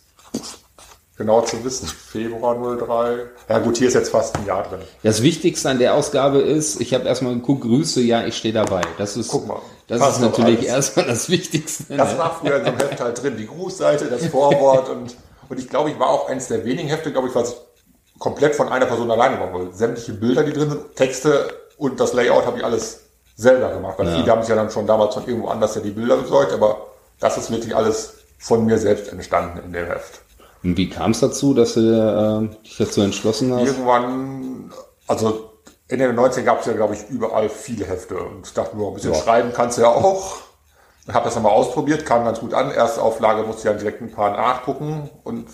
genau 1.17 1.41
zu 1.41 1.63
wissen. 1.63 1.87
Februar 2.11 2.55
03. 2.55 3.25
Ja 3.49 3.59
gut, 3.59 3.77
hier 3.77 3.87
ist 3.87 3.93
jetzt 3.93 4.09
fast 4.09 4.35
ein 4.35 4.45
Jahr 4.45 4.63
drin. 4.63 4.79
Das 5.03 5.21
Wichtigste 5.21 5.69
an 5.69 5.79
der 5.79 5.93
Ausgabe 5.93 6.39
ist, 6.39 6.81
ich 6.81 6.93
habe 6.93 7.07
erstmal 7.07 7.33
geguckt, 7.35 7.61
Grüße, 7.61 8.01
ja, 8.01 8.25
ich 8.25 8.37
stehe 8.37 8.53
dabei. 8.53 8.81
Das 8.97 9.17
ist, 9.17 9.29
Guck 9.29 9.47
mal, 9.47 9.59
das 9.87 10.15
ist 10.15 10.21
natürlich 10.21 10.65
erstmal 10.65 11.05
das 11.05 11.29
Wichtigste. 11.29 11.95
Das 11.95 12.13
ne? 12.13 12.19
war 12.19 12.37
früher 12.39 12.57
in 12.57 12.65
so 12.65 12.71
einem 12.71 12.79
Heft 12.79 12.99
halt 12.99 13.21
drin. 13.21 13.37
Die 13.37 13.47
Grußseite, 13.47 14.05
das 14.05 14.27
Vorwort 14.27 14.89
und, 14.89 15.15
und 15.49 15.59
ich 15.59 15.69
glaube, 15.69 15.91
ich 15.91 15.99
war 15.99 16.09
auch 16.09 16.29
eines 16.29 16.47
der 16.47 16.65
wenigen 16.65 16.89
Hefte, 16.89 17.11
glaube 17.11 17.27
ich, 17.27 17.35
was 17.35 17.55
komplett 18.19 18.55
von 18.55 18.69
einer 18.69 18.85
Person 18.85 19.11
alleine 19.11 19.39
war. 19.39 19.53
Weil 19.53 19.73
sämtliche 19.73 20.13
Bilder, 20.13 20.43
die 20.43 20.53
drin 20.53 20.69
sind, 20.69 20.95
Texte 20.95 21.53
und 21.77 21.99
das 21.99 22.13
Layout 22.13 22.45
habe 22.45 22.57
ich 22.57 22.63
alles 22.63 23.01
selber 23.35 23.69
gemacht. 23.71 23.95
Weil 23.97 24.07
ja. 24.07 24.15
viele 24.15 24.31
haben 24.31 24.41
sich 24.41 24.49
ja 24.49 24.55
dann 24.55 24.69
schon 24.69 24.87
damals 24.87 25.13
von 25.13 25.27
irgendwo 25.27 25.49
anders 25.49 25.75
ja 25.75 25.81
die 25.81 25.91
Bilder 25.91 26.17
besorgt, 26.17 26.53
aber 26.53 26.87
das 27.19 27.37
ist 27.37 27.51
wirklich 27.51 27.75
alles 27.75 28.15
von 28.37 28.65
mir 28.65 28.77
selbst 28.77 29.11
entstanden 29.11 29.59
in 29.65 29.73
dem 29.73 29.87
Heft. 29.87 30.21
Und 30.63 30.77
wie 30.77 30.89
kam 30.89 31.11
es 31.11 31.19
dazu, 31.19 31.53
dass 31.53 31.73
du 31.73 31.81
äh, 31.81 32.63
dich 32.63 32.77
dazu 32.77 33.01
entschlossen 33.01 33.53
hast? 33.53 33.67
Irgendwann, 33.67 34.71
also 35.07 35.51
in 35.89 35.99
den 35.99 36.17
90ern 36.17 36.43
gab 36.43 36.61
es 36.61 36.65
ja, 36.65 36.73
glaube 36.73 36.95
ich, 36.95 37.09
überall 37.09 37.49
viele 37.49 37.85
Hefte. 37.85 38.17
Und 38.17 38.47
ich 38.47 38.53
dachte 38.53 38.77
nur, 38.77 38.89
ein 38.89 38.93
bisschen 38.93 39.13
ja. 39.13 39.19
schreiben 39.19 39.51
kannst 39.53 39.77
du 39.77 39.81
ja 39.81 39.89
auch. 39.89 40.37
Ich 41.05 41.13
habe 41.13 41.25
das 41.25 41.35
einmal 41.35 41.51
ausprobiert, 41.51 42.05
kam 42.05 42.23
ganz 42.23 42.39
gut 42.39 42.53
an. 42.53 42.71
Erste 42.71 43.01
Auflage 43.01 43.43
musste 43.43 43.67
ich 43.67 43.73
dann 43.73 43.77
direkt 43.77 44.01
ein 44.01 44.11
paar 44.11 44.31
nachgucken. 44.31 45.09
Und 45.23 45.47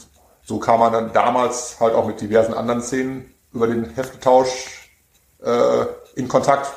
so 0.44 0.60
kam 0.60 0.80
man 0.80 0.94
dann 0.94 1.12
damals 1.12 1.80
halt 1.80 1.96
auch 1.96 2.06
mit 2.06 2.22
diversen 2.22 2.54
anderen 2.54 2.82
Szenen 2.82 3.34
über 3.52 3.66
den 3.66 3.86
Heftetausch 3.96 4.92
äh, 5.44 5.86
in 6.16 6.28
Kontakt. 6.28 6.72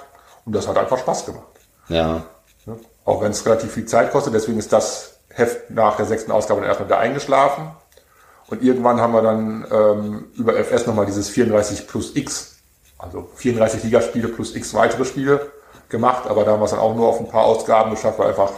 Und 0.47 0.55
das 0.55 0.67
hat 0.67 0.79
einfach 0.79 0.99
Spaß 0.99 1.27
gemacht. 1.27 1.47
Ja. 1.89 2.23
ja. 2.67 2.77
Auch 3.05 3.21
wenn 3.21 3.33
es 3.33 3.45
relativ 3.45 3.73
viel 3.73 3.87
Zeit 3.87 4.11
kostet. 4.11 4.33
Deswegen 4.33 4.59
ist 4.59 4.73
das 4.73 5.19
Heft 5.29 5.71
nach 5.71 5.97
der 5.97 6.07
sechsten 6.07 6.33
Ausgabe 6.33 6.61
dann 6.61 6.69
erstmal 6.69 6.89
wieder 6.89 6.99
eingeschlafen. 6.99 7.71
Und 8.49 8.63
irgendwann 8.63 9.01
haben 9.01 9.13
wir 9.13 9.23
dann 9.23 9.67
ähm, 9.71 10.25
über 10.37 10.57
FS 10.57 10.87
nochmal 10.87 11.07
dieses 11.07 11.29
34 11.29 11.87
plus 11.87 12.15
X, 12.17 12.57
also 12.99 13.29
34 13.37 13.85
Ligaspiele 13.85 14.29
plus 14.29 14.55
X 14.55 14.75
weitere 14.75 15.05
Spiele 15.05 15.53
gemacht, 15.89 16.29
aber 16.29 16.45
da 16.45 16.53
haben 16.53 16.61
wir 16.61 16.65
es 16.65 16.73
dann 16.73 16.81
auch 16.81 16.95
nur 16.97 17.09
auf 17.09 17.21
ein 17.21 17.29
paar 17.29 17.45
Ausgaben 17.45 17.93
geschafft, 17.93 18.19
weil 18.19 18.29
einfach, 18.29 18.53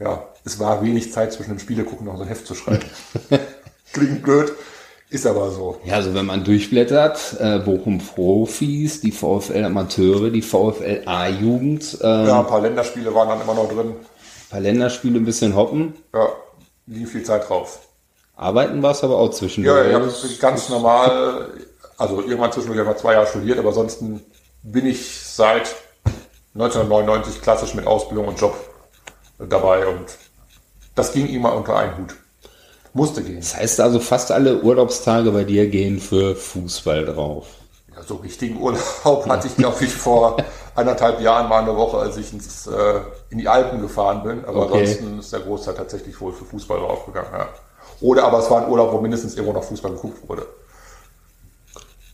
ja, 0.00 0.24
es 0.44 0.58
war 0.58 0.82
wenig 0.82 1.12
Zeit 1.12 1.32
zwischen 1.32 1.50
dem 1.50 1.58
Spiele 1.58 1.84
gucken 1.84 2.06
noch 2.06 2.16
so 2.16 2.22
ein 2.22 2.28
Heft 2.28 2.46
zu 2.46 2.54
schreiben. 2.54 2.84
Klingt 3.92 4.22
blöd, 4.22 4.52
ist 5.10 5.26
aber 5.26 5.50
so. 5.50 5.78
Ja, 5.84 5.94
also 5.94 6.12
wenn 6.14 6.26
man 6.26 6.44
durchblättert, 6.44 7.36
äh, 7.38 7.58
Bochum 7.60 7.98
Profis, 7.98 9.00
die 9.00 9.12
VfL 9.12 9.64
Amateure, 9.64 10.30
die 10.30 10.42
VfL 10.42 11.02
A-Jugend. 11.06 11.98
Ähm, 12.02 12.26
ja, 12.26 12.40
ein 12.40 12.46
paar 12.46 12.60
Länderspiele 12.60 13.14
waren 13.14 13.28
dann 13.28 13.40
immer 13.40 13.54
noch 13.54 13.68
drin. 13.68 13.90
Ein 13.90 14.50
paar 14.50 14.60
Länderspiele, 14.60 15.18
ein 15.18 15.24
bisschen 15.24 15.54
hoppen. 15.54 15.94
Ja, 16.14 16.28
nie 16.86 17.06
viel 17.06 17.22
Zeit 17.22 17.48
drauf. 17.48 17.87
Arbeiten 18.38 18.80
war 18.84 18.92
es 18.92 19.02
aber 19.02 19.18
auch 19.18 19.30
zwischendurch. 19.30 19.76
Ja, 19.76 19.88
ich 19.88 19.94
habe 19.94 20.12
ganz 20.40 20.68
normal, 20.68 21.48
also 21.96 22.20
irgendwann 22.22 22.52
zwischendurch 22.52 22.78
habe 22.78 22.92
ich 22.92 23.02
zwei 23.02 23.14
Jahre 23.14 23.26
studiert, 23.26 23.58
aber 23.58 23.70
ansonsten 23.70 24.24
bin 24.62 24.86
ich 24.86 25.20
seit 25.20 25.74
1999 26.54 27.42
klassisch 27.42 27.74
mit 27.74 27.86
Ausbildung 27.86 28.28
und 28.28 28.40
Job 28.40 28.54
dabei 29.40 29.86
und 29.88 30.06
das 30.94 31.12
ging 31.12 31.26
immer 31.28 31.54
unter 31.54 31.76
einen 31.76 31.98
Hut. 31.98 32.14
Musste 32.92 33.22
gehen. 33.22 33.40
Das 33.40 33.56
heißt 33.56 33.80
also, 33.80 33.98
fast 33.98 34.30
alle 34.30 34.62
Urlaubstage 34.62 35.32
bei 35.32 35.42
dir 35.42 35.66
gehen 35.66 35.98
für 36.00 36.36
Fußball 36.36 37.06
drauf. 37.06 37.46
Ja, 37.92 38.04
so 38.04 38.16
richtigen 38.16 38.60
Urlaub 38.60 39.26
hatte 39.28 39.48
ich, 39.48 39.56
glaube 39.56 39.84
ich, 39.84 39.92
vor 39.92 40.36
anderthalb 40.76 41.20
Jahren 41.20 41.48
mal 41.48 41.62
eine 41.62 41.76
Woche, 41.76 41.98
als 41.98 42.16
ich 42.16 42.32
ins, 42.32 42.68
äh, 42.68 43.00
in 43.30 43.38
die 43.38 43.48
Alpen 43.48 43.80
gefahren 43.80 44.22
bin. 44.22 44.44
Aber 44.44 44.66
okay. 44.66 44.80
ansonsten 44.80 45.18
ist 45.18 45.32
der 45.32 45.40
Großteil 45.40 45.74
tatsächlich 45.74 46.20
wohl 46.20 46.32
für 46.32 46.44
Fußball 46.44 46.78
draufgegangen. 46.78 47.32
Ja. 47.32 47.48
Oder 48.00 48.24
aber 48.24 48.38
es 48.38 48.50
war 48.50 48.62
ein 48.62 48.70
Urlaub, 48.70 48.92
wo 48.92 49.00
mindestens 49.00 49.34
irgendwo 49.34 49.52
noch 49.52 49.64
Fußball 49.64 49.92
geguckt 49.92 50.28
wurde. 50.28 50.46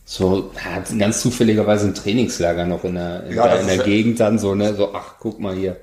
So, 0.07 0.51
hat 0.63 0.97
ganz 0.99 1.21
zufälligerweise 1.21 1.87
ein 1.87 1.95
Trainingslager 1.95 2.65
noch 2.65 2.83
in 2.83 2.93
der, 2.93 3.23
in 3.23 3.35
ja, 3.35 3.47
der, 3.47 3.61
in 3.61 3.67
der 3.67 3.79
Gegend 3.79 4.19
dann 4.19 4.37
so, 4.37 4.53
ne, 4.53 4.75
so, 4.75 4.93
ach, 4.93 5.15
guck 5.19 5.39
mal 5.39 5.55
hier. 5.55 5.77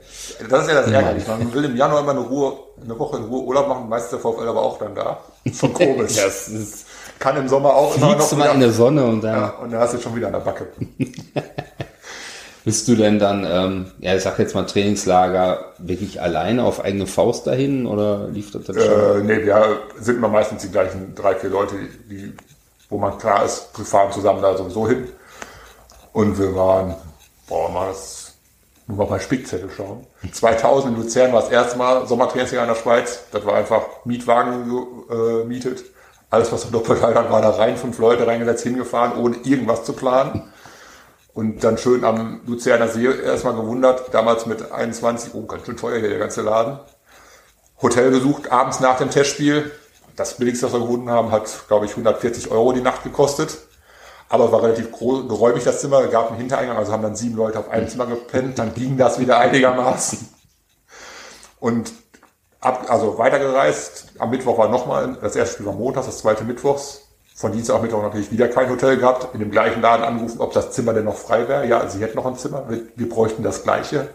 Das 0.48 0.62
ist 0.62 0.68
ja 0.68 0.80
das 0.80 0.90
Ärgerliche. 0.92 1.28
Man 1.28 1.52
will 1.52 1.64
im 1.64 1.76
Januar 1.76 2.02
immer 2.02 2.12
eine 2.12 2.20
Ruhe, 2.20 2.56
eine 2.82 2.96
Woche 2.96 3.16
in 3.16 3.24
Ruhe 3.24 3.42
Urlaub 3.42 3.66
machen, 3.66 3.88
meistens 3.88 4.10
der 4.10 4.20
VfL 4.20 4.46
aber 4.46 4.62
auch 4.62 4.78
dann 4.78 4.94
da. 4.94 5.18
Schon 5.52 5.74
komisch. 5.74 6.14
das 6.14 6.46
ist, 6.46 6.86
kann 7.18 7.36
im 7.36 7.48
Sommer 7.48 7.74
auch 7.74 7.96
immer 7.96 8.14
noch. 8.14 8.30
Du 8.30 8.36
mal 8.36 8.54
in 8.54 8.60
der 8.60 8.70
Sonne 8.70 9.04
und 9.04 9.22
dann. 9.22 9.40
Ja, 9.40 9.48
und 9.60 9.72
dann 9.72 9.80
hast 9.80 9.94
du 9.94 9.98
schon 9.98 10.14
wieder 10.14 10.28
an 10.28 10.34
der 10.34 10.40
Backe. 10.40 10.68
Bist 12.64 12.87
du 12.87 12.94
denn 12.94 13.18
dann, 13.18 13.44
ähm, 13.44 13.87
ja, 13.98 14.14
ich 14.14 14.22
sag 14.22 14.38
jetzt 14.38 14.55
mal 14.55 14.64
Trainingslager, 14.64 15.72
wirklich 15.79 16.20
alleine 16.20 16.64
auf 16.64 16.85
eigene 16.85 17.07
Faust 17.07 17.46
dahin 17.48 17.87
oder 17.87 18.29
lief 18.29 18.53
das 18.53 18.64
dann 18.64 18.77
schon? 18.77 18.85
Äh, 18.85 19.25
nee, 19.25 19.44
wir 19.44 19.81
sind 19.98 20.18
immer 20.18 20.29
meistens 20.29 20.62
die 20.62 20.70
gleichen 20.70 21.14
drei, 21.16 21.35
vier 21.35 21.51
Leute, 21.51 21.75
die, 22.09 22.33
wo 22.88 22.98
man 22.98 23.18
klar 23.18 23.44
ist, 23.44 23.70
wir 23.77 23.85
fahren 23.85 24.12
zusammen 24.12 24.42
da 24.42 24.57
sowieso 24.57 24.87
hin. 24.87 25.09
Und 26.12 26.38
wir 26.38 26.55
waren, 26.55 26.94
boah, 27.48 27.68
mal 27.68 27.88
das, 27.88 28.35
nur 28.87 29.09
mal 29.09 29.20
Spickzettel 29.20 29.70
schauen. 29.77 30.07
2000 30.31 30.94
in 30.94 31.03
Luzern 31.03 31.33
war 31.33 31.40
das 31.40 31.51
erste 31.51 31.79
Mal 31.79 32.07
Sommertrainingslager 32.07 32.62
in 32.62 32.68
der 32.68 32.81
Schweiz. 32.81 33.25
Das 33.33 33.44
war 33.44 33.55
einfach 33.55 33.83
Mietwagen 34.05 34.70
äh, 35.11 35.44
mietet. 35.44 35.83
Alles, 36.31 36.53
was 36.53 36.62
so 36.62 36.70
doppelt 36.70 37.03
hat, 37.03 37.31
war 37.31 37.42
da 37.42 37.51
rein, 37.51 37.77
fünf 37.77 37.98
Leute 37.98 38.27
reingesetzt, 38.27 38.62
hingefahren, 38.62 39.18
ohne 39.18 39.37
irgendwas 39.44 39.85
zu 39.85 39.94
planen. 39.94 40.51
Und 41.34 41.64
dann 41.64 41.78
schön 41.78 42.04
am 42.04 42.42
Luzerner 42.46 42.88
See 42.88 43.06
erstmal 43.06 43.54
gewundert, 43.54 44.12
damals 44.12 44.44
mit 44.46 44.70
21, 44.70 45.34
oh, 45.34 45.46
ganz 45.46 45.64
schön 45.64 45.76
teuer 45.76 45.98
hier 45.98 46.10
der 46.10 46.18
ganze 46.18 46.42
Laden. 46.42 46.78
Hotel 47.80 48.10
besucht, 48.10 48.52
abends 48.52 48.80
nach 48.80 48.98
dem 48.98 49.10
Testspiel. 49.10 49.70
Das 50.14 50.36
billigste, 50.36 50.66
was 50.66 50.74
wir 50.74 50.80
gefunden 50.80 51.10
haben, 51.10 51.30
hat, 51.30 51.64
glaube 51.68 51.86
ich, 51.86 51.92
140 51.92 52.50
Euro 52.50 52.72
die 52.72 52.82
Nacht 52.82 53.02
gekostet. 53.02 53.56
Aber 54.28 54.46
es 54.46 54.52
war 54.52 54.62
relativ 54.62 54.92
geräumig, 54.92 55.64
das 55.64 55.80
Zimmer. 55.80 56.06
Gab 56.08 56.28
einen 56.28 56.38
Hintereingang, 56.38 56.76
also 56.76 56.92
haben 56.92 57.02
dann 57.02 57.16
sieben 57.16 57.36
Leute 57.36 57.58
auf 57.58 57.70
einem 57.70 57.88
Zimmer 57.88 58.06
gepennt. 58.06 58.58
Dann 58.58 58.74
ging 58.74 58.98
das 58.98 59.18
wieder 59.18 59.38
einigermaßen. 59.38 60.28
Und 61.60 61.92
ab, 62.60 62.86
also 62.88 63.16
weitergereist. 63.16 64.12
Am 64.18 64.30
Mittwoch 64.30 64.58
war 64.58 64.68
nochmal, 64.68 65.16
das 65.20 65.34
erste 65.34 65.54
Spiel 65.54 65.66
war 65.66 65.74
Montags, 65.74 66.06
das 66.06 66.18
zweite 66.18 66.44
Mittwochs 66.44 67.01
von 67.34 67.52
Dienstag 67.52 67.76
auf 67.76 67.82
Mittwoch 67.82 68.02
natürlich 68.02 68.30
wieder 68.30 68.48
kein 68.48 68.68
Hotel 68.68 68.98
gehabt, 68.98 69.34
in 69.34 69.40
dem 69.40 69.50
gleichen 69.50 69.80
Laden 69.82 70.04
angerufen, 70.04 70.40
ob 70.40 70.52
das 70.52 70.72
Zimmer 70.72 70.92
denn 70.92 71.04
noch 71.04 71.16
frei 71.16 71.48
wäre. 71.48 71.66
Ja, 71.66 71.88
sie 71.88 72.00
hätten 72.00 72.16
noch 72.16 72.26
ein 72.26 72.36
Zimmer, 72.36 72.64
wir, 72.68 72.82
wir 72.94 73.08
bräuchten 73.08 73.42
das 73.42 73.62
gleiche. 73.62 74.08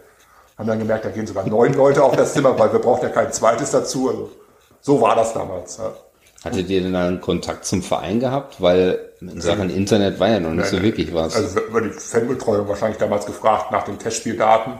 Haben 0.58 0.68
dann 0.68 0.80
gemerkt, 0.80 1.06
da 1.06 1.10
gehen 1.10 1.28
sogar 1.28 1.48
neun 1.48 1.74
Leute 1.74 2.04
auf 2.04 2.16
das 2.16 2.34
Zimmer, 2.34 2.58
weil 2.58 2.72
wir 2.72 2.80
brauchen 2.80 3.04
ja 3.04 3.10
kein 3.10 3.32
zweites 3.32 3.72
dazu. 3.72 4.10
Also, 4.10 4.32
so 4.82 5.02
war 5.02 5.16
das 5.16 5.34
damals. 5.34 5.78
Ja. 5.78 5.94
Hattet 6.44 6.70
ihr 6.70 6.82
denn 6.82 6.94
dann 6.94 7.22
Kontakt 7.22 7.66
zum 7.66 7.84
Verein 7.84 8.20
gehabt? 8.20 8.62
Weil 8.62 9.12
in 9.20 9.42
Sachen 9.42 9.70
Internet 9.70 10.20
war 10.20 10.30
ja 10.30 10.40
noch 10.40 10.52
nicht 10.52 10.68
so 10.68 10.82
wirklich 10.82 11.14
was. 11.14 11.36
Also 11.36 11.60
über 11.62 11.82
die 11.82 11.90
Fanbetreuung 11.90 12.68
wahrscheinlich 12.68 12.98
damals 12.98 13.26
gefragt 13.26 13.72
nach 13.72 13.84
den 13.84 13.98
Testspieldaten, 13.98 14.74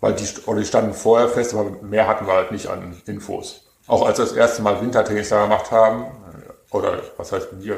weil 0.00 0.12
die, 0.14 0.26
oder 0.46 0.60
die 0.60 0.66
standen 0.66 0.92
vorher 0.92 1.28
fest, 1.28 1.54
aber 1.54 1.70
mehr 1.82 2.06
hatten 2.06 2.26
wir 2.26 2.34
halt 2.34 2.52
nicht 2.52 2.68
an 2.68 3.00
Infos. 3.06 3.62
Auch 3.86 4.06
als 4.06 4.18
wir 4.18 4.26
das 4.26 4.34
erste 4.34 4.62
Mal 4.62 4.80
Wintertrainings 4.80 5.30
da 5.30 5.42
gemacht 5.42 5.70
haben, 5.70 6.06
oder 6.70 7.02
was 7.16 7.32
heißt 7.32 7.48
wir, 7.60 7.76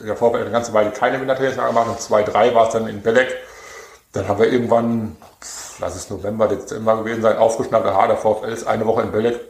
der 0.00 0.16
VfL 0.16 0.36
eine 0.36 0.50
ganze 0.50 0.72
Weile 0.72 0.90
keine 0.90 1.20
Wintertrainings 1.20 1.56
da 1.56 1.66
gemacht 1.68 1.88
und 1.88 2.00
zwei, 2.00 2.22
drei 2.22 2.54
war 2.54 2.66
es 2.68 2.72
dann 2.72 2.88
in 2.88 3.02
Belek. 3.02 3.36
Dann 4.12 4.26
haben 4.26 4.40
wir 4.40 4.52
irgendwann, 4.52 5.16
lass 5.78 5.94
es 5.94 6.10
November, 6.10 6.48
Dezember 6.48 6.96
gewesen 6.96 7.22
sein, 7.22 7.36
aufgeschnappt, 7.36 7.86
aha, 7.86 8.08
der 8.08 8.16
VfL 8.16 8.50
ist 8.50 8.66
eine 8.66 8.86
Woche 8.86 9.02
in 9.02 9.12
Belek, 9.12 9.40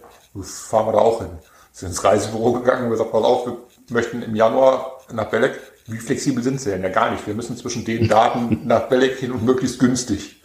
fahren 0.42 0.86
wir 0.86 0.92
da 0.92 0.98
auch 0.98 1.20
hin. 1.20 1.30
Sind 1.72 1.90
ins 1.90 2.04
Reisebüro 2.04 2.52
gegangen 2.54 2.84
und 2.84 2.90
gesagt, 2.90 3.12
pass 3.12 3.24
auf, 3.24 3.46
wir 3.46 3.56
möchten 3.88 4.22
im 4.22 4.34
Januar 4.34 5.00
nach 5.12 5.26
Belek. 5.26 5.58
Wie 5.86 5.98
flexibel 5.98 6.42
sind 6.42 6.60
sie 6.60 6.70
denn? 6.70 6.82
Ja, 6.82 6.90
gar 6.90 7.10
nicht. 7.10 7.26
Wir 7.26 7.34
müssen 7.34 7.56
zwischen 7.56 7.84
den 7.84 8.08
Daten 8.08 8.60
nach 8.66 8.88
Belek 8.88 9.18
hin 9.18 9.32
und 9.32 9.44
möglichst 9.44 9.78
günstig. 9.78 10.42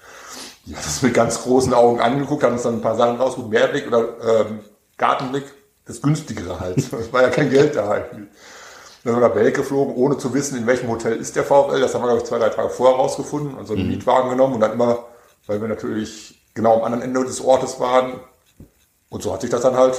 Die 0.66 0.76
hat 0.76 0.84
das 0.84 1.02
mit 1.02 1.14
ganz 1.14 1.44
großen 1.44 1.74
Augen 1.74 2.00
angeguckt, 2.00 2.44
haben 2.44 2.54
uns 2.54 2.64
dann 2.64 2.76
ein 2.76 2.82
paar 2.82 2.96
Sachen 2.96 3.18
rausgeguckt, 3.18 3.52
Mehrblick 3.52 3.88
oder 3.88 4.08
ähm, 4.24 4.60
Gartenblick, 4.98 5.46
das 5.86 6.02
günstigere 6.02 6.60
halt. 6.60 6.78
Es 6.78 6.92
war 7.14 7.22
ja 7.22 7.30
kein 7.30 7.50
Geld 7.50 7.76
da 7.76 7.88
halt. 7.88 8.12
Dann 8.12 8.30
sind 9.04 9.14
wir 9.14 9.20
nach 9.20 9.34
Belek 9.34 9.56
geflogen, 9.56 9.96
ohne 9.96 10.18
zu 10.18 10.34
wissen, 10.34 10.58
in 10.58 10.68
welchem 10.68 10.90
Hotel 10.90 11.18
ist 11.18 11.36
der 11.36 11.44
VfL. 11.44 11.80
Das 11.80 11.94
haben 11.94 12.02
wir, 12.02 12.08
glaube 12.08 12.22
ich, 12.22 12.28
zwei, 12.28 12.40
drei 12.40 12.50
Tage 12.50 12.70
vorher 12.70 12.98
rausgefunden 12.98 13.56
und 13.56 13.68
so 13.68 13.74
einen 13.74 13.84
mhm. 13.84 13.90
Mietwagen 13.90 14.32
genommen 14.32 14.56
und 14.56 14.62
dann 14.62 14.74
immer, 14.74 15.06
weil 15.46 15.62
wir 15.62 15.68
natürlich 15.68 16.42
genau 16.54 16.78
am 16.78 16.84
anderen 16.84 17.04
Ende 17.04 17.24
des 17.24 17.42
Ortes 17.42 17.80
waren. 17.80 18.20
Und 19.10 19.22
so 19.22 19.32
hat 19.32 19.42
sich 19.42 19.52
das 19.52 19.62
dann 19.62 19.76
halt 19.76 19.96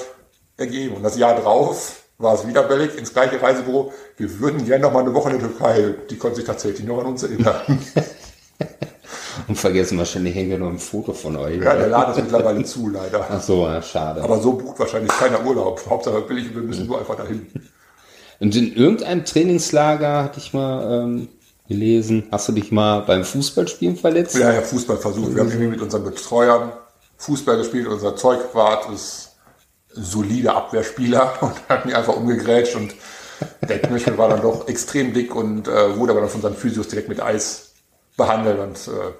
ergeben. 0.56 0.96
Und 0.96 1.02
das 1.04 1.16
Jahr 1.16 1.36
drauf 1.40 2.02
war 2.18 2.34
es 2.34 2.46
wieder 2.46 2.62
Belek 2.64 2.98
ins 2.98 3.12
gleiche 3.12 3.40
Reisebüro. 3.40 3.92
Wir 4.16 4.40
würden 4.40 4.64
gerne 4.64 4.82
noch 4.82 4.92
mal 4.92 5.00
eine 5.00 5.14
Woche 5.14 5.30
in 5.30 5.38
der 5.38 5.48
Türkei. 5.48 5.94
Die 6.10 6.16
konnten 6.16 6.36
sich 6.36 6.44
tatsächlich 6.44 6.86
noch 6.86 6.98
an 6.98 7.06
uns 7.06 7.22
erinnern. 7.22 7.60
Und 9.48 9.56
vergessen 9.56 9.96
wahrscheinlich 9.98 10.34
hängen 10.34 10.50
wir 10.50 10.58
noch 10.58 10.70
ein 10.70 10.78
Foto 10.78 11.12
von 11.12 11.36
euch. 11.36 11.62
Ja, 11.62 11.76
der 11.76 11.88
Laden 11.88 12.14
ist 12.14 12.22
mittlerweile 12.22 12.64
zu, 12.64 12.88
leider. 12.88 13.26
Ach 13.30 13.40
so, 13.40 13.66
ja, 13.66 13.80
schade. 13.80 14.22
Aber 14.22 14.40
so 14.40 14.52
bucht 14.52 14.78
wahrscheinlich 14.78 15.12
keiner 15.12 15.44
Urlaub. 15.44 15.80
Hauptsache 15.88 16.22
billig, 16.22 16.54
wir 16.54 16.62
müssen 16.62 16.86
nur 16.86 16.98
einfach 16.98 17.16
dahin. 17.16 17.46
Und 18.40 18.54
in 18.56 18.74
irgendeinem 18.74 19.24
Trainingslager 19.24 20.24
hatte 20.24 20.40
ich 20.40 20.52
mal 20.52 21.04
ähm, 21.04 21.28
gelesen, 21.68 22.24
hast 22.30 22.48
du 22.48 22.52
dich 22.52 22.72
mal 22.72 23.00
beim 23.00 23.24
Fußballspielen 23.24 23.96
verletzt? 23.96 24.36
Ja, 24.36 24.52
ja, 24.52 24.60
Fußballversuch. 24.60 25.34
Wir 25.34 25.42
haben 25.42 25.50
irgendwie 25.50 25.68
mit 25.68 25.80
unseren 25.80 26.04
Betreuern 26.04 26.72
Fußball 27.18 27.56
gespielt. 27.58 27.86
Unser 27.86 28.16
Zeugwart 28.16 28.90
ist 28.92 29.36
solide 29.92 30.54
Abwehrspieler 30.54 31.34
und 31.40 31.54
hat 31.68 31.86
mich 31.86 31.94
einfach 31.94 32.16
umgegrätscht 32.16 32.74
und 32.76 32.94
der 33.68 33.80
Knöchel 33.80 34.16
war 34.16 34.28
dann 34.28 34.40
doch 34.40 34.66
extrem 34.66 35.12
dick 35.12 35.34
und 35.34 35.68
äh, 35.68 35.96
wurde 35.98 36.12
aber 36.12 36.20
dann 36.20 36.30
von 36.30 36.38
unseren 36.38 36.56
Physios 36.56 36.88
direkt 36.88 37.08
mit 37.08 37.20
Eis 37.20 37.74
behandelt 38.16 38.58
und 38.58 38.76
äh, 38.88 39.12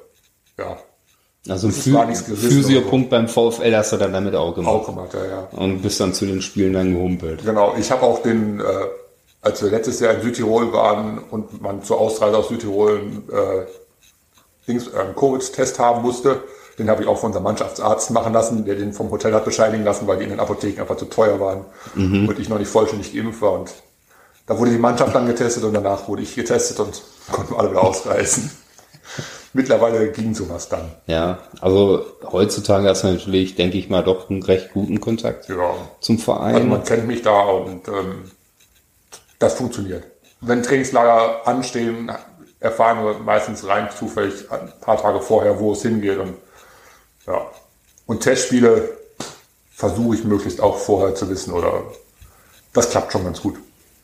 ja. 0.59 0.77
Also 1.49 1.69
ein 1.69 1.73
Physiopunkt 1.73 3.11
beim 3.11 3.29
VfL 3.29 3.77
hast 3.77 3.93
du 3.93 3.97
dann 3.97 4.13
damit 4.13 4.35
auch 4.35 4.55
gemacht. 4.55 4.75
Auch 4.75 4.87
gemacht, 4.87 5.15
ja, 5.15 5.25
ja. 5.25 5.49
Und 5.53 5.81
bist 5.83 6.01
dann 6.01 6.13
zu 6.13 6.27
den 6.27 6.43
Spielen 6.43 6.73
dann 6.73 6.93
gehumpelt. 6.93 7.45
Genau, 7.45 7.75
ich 7.79 7.91
habe 7.91 8.03
auch 8.03 8.21
den, 8.23 8.59
äh, 8.59 8.65
als 9.43 9.63
wir 9.63 9.71
letztes 9.71 10.01
Jahr 10.01 10.15
in 10.15 10.23
Südtirol 10.23 10.73
waren 10.73 11.19
und 11.19 11.63
man 11.63 11.85
zur 11.85 12.01
Ausreise 12.01 12.37
aus 12.37 12.49
Südtirol 12.49 13.01
äh, 13.31 13.67
Dings, 14.67 14.89
äh, 14.89 14.99
einen 14.99 15.15
Covid-Test 15.15 15.79
haben 15.79 16.03
musste, 16.03 16.43
den 16.79 16.91
habe 16.91 17.03
ich 17.03 17.09
auch 17.09 17.19
von 17.19 17.29
unserem 17.29 17.45
Mannschaftsarzt 17.45 18.11
machen 18.11 18.33
lassen, 18.33 18.65
der 18.65 18.75
den 18.75 18.93
vom 18.93 19.11
Hotel 19.11 19.33
hat 19.33 19.45
bescheinigen 19.45 19.85
lassen, 19.85 20.07
weil 20.07 20.19
die 20.19 20.25
in 20.25 20.31
den 20.31 20.41
Apotheken 20.41 20.81
einfach 20.81 20.97
zu 20.97 21.07
teuer 21.07 21.39
waren 21.41 21.65
mhm. 21.95 22.29
und 22.29 22.39
ich 22.39 22.49
noch 22.49 22.59
nicht 22.59 22.71
vollständig 22.71 23.15
geimpft 23.15 23.41
war. 23.41 23.53
Und 23.53 23.73
da 24.47 24.59
wurde 24.59 24.73
die 24.73 24.79
Mannschaft 24.79 25.15
dann 25.15 25.27
getestet 25.27 25.65
und 25.65 25.75
danach 25.75 26.09
wurde 26.09 26.23
ich 26.23 26.35
getestet 26.35 26.81
und 26.81 27.03
konnten 27.33 27.55
wir 27.55 27.61
alle 27.61 27.71
wieder 27.71 27.83
ausreißen. 27.83 28.51
Mittlerweile 29.57 30.13
ging 30.13 30.35
sowas 30.35 30.69
dann. 30.69 30.93
Ja, 31.07 31.39
also 31.63 32.05
heutzutage 32.31 32.87
hast 32.89 33.05
du 33.05 33.09
natürlich, 33.09 33.55
denke 33.55 33.79
ich 33.79 33.89
mal, 33.89 34.05
doch 34.05 34.29
einen 34.29 34.43
recht 34.43 34.75
guten 34.75 35.01
Kontakt 35.01 35.49
ja. 35.49 35.75
zum 36.01 36.19
Verein. 36.19 36.57
Also 36.57 36.67
man 36.67 36.85
kennt 36.85 37.07
mich 37.07 37.23
da 37.23 37.41
und 37.41 37.89
ähm, 37.89 38.31
das 39.39 39.55
funktioniert. 39.55 40.05
Wenn 40.43 40.63
Trainingslager 40.63 41.47
anstehen, 41.49 42.13
erfahren 42.61 43.03
wir 43.03 43.19
meistens 43.21 43.67
rein 43.67 43.89
zufällig 43.99 44.51
ein 44.51 44.71
paar 44.83 45.01
Tage 45.01 45.21
vorher, 45.23 45.59
wo 45.59 45.73
es 45.73 45.81
hingeht 45.81 46.19
und 46.19 46.35
ja. 47.27 47.47
Und 48.05 48.21
Testspiele 48.21 48.91
versuche 49.71 50.17
ich 50.17 50.25
möglichst 50.25 50.61
auch 50.61 50.77
vorher 50.77 51.15
zu 51.15 51.31
wissen 51.31 51.55
oder 51.55 51.83
das 52.75 52.91
klappt 52.91 53.11
schon 53.11 53.25
ganz 53.25 53.41
gut. 53.41 53.57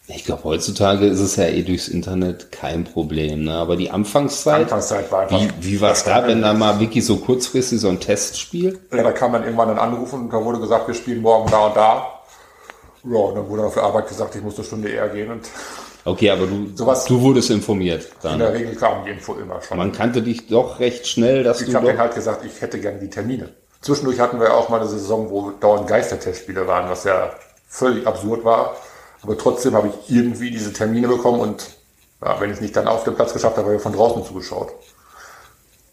Ich 0.08 0.24
glaube, 0.24 0.44
heutzutage 0.44 1.06
ist 1.06 1.20
es 1.20 1.36
ja 1.36 1.44
eh 1.44 1.62
durchs 1.62 1.88
Internet 1.88 2.50
kein 2.50 2.84
Problem. 2.84 3.44
Ne? 3.44 3.54
Aber 3.54 3.76
die 3.76 3.90
Anfangszeit, 3.90 4.64
Anfangszeit 4.64 5.10
war 5.12 5.20
einfach, 5.20 5.40
wie, 5.40 5.50
wie 5.60 5.80
war 5.80 5.92
es 5.92 6.02
da, 6.04 6.26
wenn 6.26 6.42
da 6.42 6.52
mal 6.54 6.80
wirklich 6.80 7.06
so 7.06 7.18
kurzfristig 7.18 7.80
so 7.80 7.88
ein 7.88 8.00
Testspiel? 8.00 8.80
Ja, 8.92 9.02
da 9.04 9.12
kam 9.12 9.32
dann 9.32 9.44
irgendwann 9.44 9.70
ein 9.70 9.78
Anruf 9.78 10.12
und 10.12 10.30
da 10.30 10.44
wurde 10.44 10.58
gesagt, 10.58 10.88
wir 10.88 10.94
spielen 10.94 11.22
morgen 11.22 11.50
da 11.50 11.66
und 11.66 11.76
da. 11.76 12.20
Ja, 13.04 13.18
und 13.18 13.36
dann 13.36 13.48
wurde 13.48 13.64
auf 13.64 13.74
der 13.74 13.84
Arbeit 13.84 14.08
gesagt, 14.08 14.34
ich 14.34 14.42
muss 14.42 14.56
eine 14.56 14.64
Stunde 14.64 14.88
eher 14.88 15.08
gehen 15.08 15.30
und 15.30 15.48
Okay, 16.04 16.30
aber 16.30 16.46
du, 16.46 16.72
Sowas, 16.74 17.04
du 17.04 17.20
wurdest 17.20 17.50
informiert. 17.50 18.08
Dann. 18.22 18.34
In 18.34 18.38
der 18.40 18.52
Regel 18.54 18.74
kam 18.74 19.04
die 19.04 19.10
Info 19.12 19.34
immer 19.34 19.62
schon. 19.62 19.78
Man 19.78 19.92
kannte 19.92 20.20
dich 20.20 20.48
doch 20.48 20.80
recht 20.80 21.06
schnell, 21.06 21.44
dass 21.44 21.60
ich 21.60 21.66
du. 21.66 21.70
Ich 21.70 21.76
habe 21.76 21.96
halt 21.96 22.14
gesagt, 22.14 22.44
ich 22.44 22.60
hätte 22.60 22.80
gerne 22.80 22.98
die 22.98 23.08
Termine. 23.08 23.50
Zwischendurch 23.80 24.18
hatten 24.18 24.40
wir 24.40 24.48
ja 24.48 24.54
auch 24.54 24.68
mal 24.68 24.80
eine 24.80 24.88
Saison, 24.88 25.30
wo 25.30 25.50
dauernd 25.50 25.86
Geistertestspiele 25.86 26.66
waren, 26.66 26.90
was 26.90 27.04
ja 27.04 27.30
völlig 27.68 28.06
absurd 28.06 28.44
war. 28.44 28.74
Aber 29.22 29.38
trotzdem 29.38 29.74
habe 29.74 29.88
ich 29.88 30.14
irgendwie 30.14 30.50
diese 30.50 30.72
Termine 30.72 31.08
bekommen 31.08 31.40
und 31.40 31.66
ja, 32.22 32.40
wenn 32.40 32.50
ich 32.50 32.56
es 32.56 32.60
nicht 32.60 32.76
dann 32.76 32.88
auf 32.88 33.04
dem 33.04 33.14
Platz 33.14 33.32
geschafft 33.32 33.56
habe, 33.56 33.66
habe 33.66 33.76
ich 33.76 33.82
von 33.82 33.92
draußen 33.92 34.24
zugeschaut. 34.24 34.72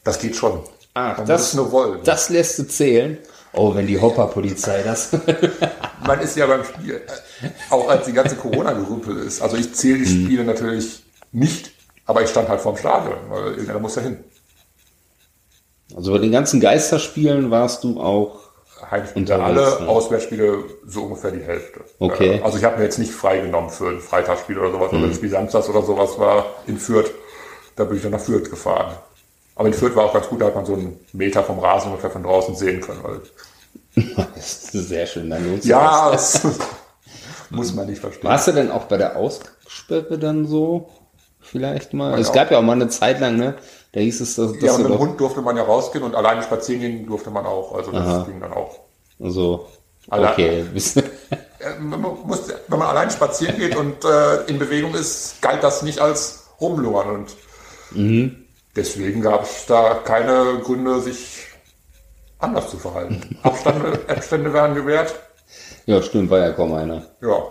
Das 0.04 0.20
geht 0.20 0.36
schon. 0.36 0.64
Ah, 0.94 1.16
Man 1.18 1.28
das, 1.28 1.54
nur 1.54 1.72
wollen. 1.72 2.00
das 2.04 2.30
lässt 2.30 2.58
du 2.60 2.68
zählen. 2.68 3.18
Oh, 3.54 3.74
wenn 3.74 3.88
die 3.88 4.00
Hopper-Polizei 4.00 4.84
das. 4.84 5.12
Man 6.06 6.20
ist 6.22 6.38
ja 6.38 6.46
beim 6.46 6.64
Spiel, 6.64 6.96
äh, 6.96 7.50
auch 7.72 7.90
als 7.90 8.06
die 8.06 8.14
ganze 8.14 8.36
Corona-Gerümpel 8.36 9.18
ist. 9.18 9.42
Also 9.42 9.58
ich 9.58 9.74
zähle 9.74 10.04
die 10.04 10.14
mhm. 10.14 10.26
Spiele 10.26 10.44
natürlich 10.44 11.04
nicht, 11.32 11.72
aber 12.06 12.22
ich 12.22 12.30
stand 12.30 12.48
halt 12.48 12.62
vorm 12.62 12.78
Stadion, 12.78 13.18
weil 13.30 13.52
irgendeiner 13.52 13.80
muss 13.80 13.96
ja 13.96 14.04
hin. 14.04 14.24
Also 15.96 16.12
bei 16.12 16.20
den 16.20 16.32
ganzen 16.32 16.60
Geisterspielen 16.60 17.50
warst 17.50 17.84
du 17.84 18.00
auch 18.00 18.49
Heimspiele 18.90 19.42
alle, 19.42 19.62
ne? 19.62 19.88
Auswärtsspiele 19.88 20.64
so 20.86 21.04
ungefähr 21.04 21.32
die 21.32 21.44
Hälfte. 21.44 21.82
Okay. 22.00 22.42
Also 22.44 22.58
ich 22.58 22.64
habe 22.64 22.78
mir 22.78 22.84
jetzt 22.84 23.00
nicht 23.00 23.12
freigenommen 23.12 23.70
für 23.70 23.90
ein 23.90 24.00
Freitagsspiel 24.00 24.58
oder 24.58 24.72
sowas, 24.72 24.92
mhm. 24.92 25.00
oder 25.00 25.08
ein 25.08 25.14
Spiel 25.14 25.30
Samstags 25.30 25.70
oder 25.70 25.82
sowas 25.82 26.18
war 26.20 26.46
in 26.68 26.78
Fürth. 26.78 27.12
Da 27.76 27.84
bin 27.86 27.98
ich 27.98 28.04
dann 28.04 28.12
nach 28.12 28.20
Fürth 28.20 28.50
gefahren. 28.50 28.96
Aber 29.56 29.68
in 29.68 29.74
Fürth 29.74 29.96
war 29.96 30.06
auch 30.06 30.14
ganz 30.14 30.28
gut, 30.28 30.42
da 30.42 30.46
hat 30.46 30.56
man 30.56 30.66
so 30.66 30.74
einen 30.74 31.00
Meter 31.14 31.44
vom 31.44 31.60
Rasen 31.60 31.92
ungefähr 31.92 32.12
von 32.12 32.24
draußen 32.24 32.56
sehen 32.56 32.82
können. 32.82 33.22
das 34.36 34.74
ist 34.74 34.90
sehr 34.90 35.06
schön. 35.06 35.30
Dann 35.30 35.60
ja, 35.64 36.12
das 36.12 36.42
muss 37.50 37.74
man 37.74 37.88
nicht 37.88 38.00
verstehen. 38.00 38.30
Warst 38.30 38.48
du 38.48 38.52
denn 38.54 38.72
auch 38.72 38.86
bei 38.86 38.98
der 38.98 39.18
Aussperre 39.18 40.18
dann 40.18 40.46
so? 40.46 40.90
Vielleicht 41.42 41.94
mal? 41.94 42.12
Man 42.12 42.20
es 42.20 42.32
gab 42.32 42.52
ja 42.52 42.60
auch 42.60 42.64
mal 42.64 42.74
eine 42.74 42.90
Zeit 42.90 43.20
lang, 43.20 43.38
ne? 43.38 43.56
Da 43.92 44.00
hieß 44.00 44.22
es, 44.22 44.36
dass, 44.36 44.54
dass 44.54 44.62
Ja, 44.62 44.78
mit 44.78 44.88
dem 44.88 45.00
Hund 45.00 45.20
durfte 45.20 45.42
man 45.42 45.58
ja 45.58 45.64
rausgehen 45.64 46.04
und 46.04 46.16
alleine 46.16 46.44
spazieren 46.44 46.82
gehen 46.82 47.06
durfte 47.08 47.32
man 47.32 47.46
auch. 47.46 47.74
Also 47.74 47.92
das 47.92 48.06
Aha. 48.06 48.24
ging 48.24 48.40
dann 48.40 48.54
auch. 48.54 48.80
Also, 49.20 49.68
okay. 50.08 50.66
man 51.80 52.02
muss, 52.02 52.48
wenn 52.68 52.80
man 52.80 52.88
allein 52.88 53.10
spazieren 53.10 53.58
geht 53.58 53.76
und 53.76 54.06
äh, 54.06 54.44
in 54.46 54.60
Bewegung 54.60 54.94
ist, 54.94 55.42
galt 55.42 55.64
das 55.64 55.82
nicht 55.82 56.00
als 56.00 56.50
rumlungern. 56.62 57.10
Und 57.10 57.36
mhm. 57.92 58.46
deswegen 58.76 59.22
gab 59.22 59.44
es 59.44 59.66
da 59.66 59.96
keine 59.96 60.60
Gründe, 60.64 61.02
sich 61.02 61.48
anders 62.38 62.70
zu 62.70 62.78
verhalten. 62.78 63.38
Abstände, 63.44 64.00
Abstände 64.08 64.54
werden 64.54 64.76
gewährt. 64.76 65.16
Ja, 65.86 66.02
stimmt, 66.02 66.30
war 66.30 66.40
ja 66.40 66.52
kaum 66.52 66.74
einer. 66.74 67.08
Ja. 67.22 67.44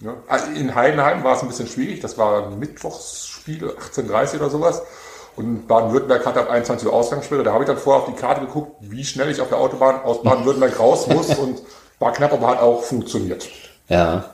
Ne? 0.00 0.14
In 0.54 0.74
Heidenheim 0.74 1.24
war 1.24 1.36
es 1.36 1.42
ein 1.42 1.48
bisschen 1.48 1.68
schwierig. 1.68 2.00
Das 2.00 2.18
war 2.18 2.48
ein 2.48 2.58
Mittwochsspiel, 2.58 3.68
18.30 3.68 4.36
oder 4.36 4.50
sowas. 4.50 4.82
Und 5.36 5.68
Baden-Württemberg 5.68 6.24
hatte 6.24 6.40
ab 6.40 6.50
21 6.50 6.88
Uhr 6.88 6.94
Ausgangssperre. 6.94 7.42
Da 7.42 7.52
habe 7.52 7.64
ich 7.64 7.68
dann 7.68 7.76
vorher 7.76 8.02
auf 8.02 8.08
die 8.08 8.18
Karte 8.18 8.40
geguckt, 8.40 8.72
wie 8.80 9.04
schnell 9.04 9.30
ich 9.30 9.40
auf 9.40 9.48
der 9.48 9.58
Autobahn 9.58 10.02
aus 10.02 10.22
Baden-Württemberg 10.22 10.80
raus 10.80 11.06
muss 11.06 11.34
und 11.38 11.60
war 11.98 12.12
knapp, 12.12 12.32
aber 12.32 12.48
hat 12.48 12.60
auch 12.60 12.82
funktioniert. 12.82 13.46
Ja. 13.88 14.24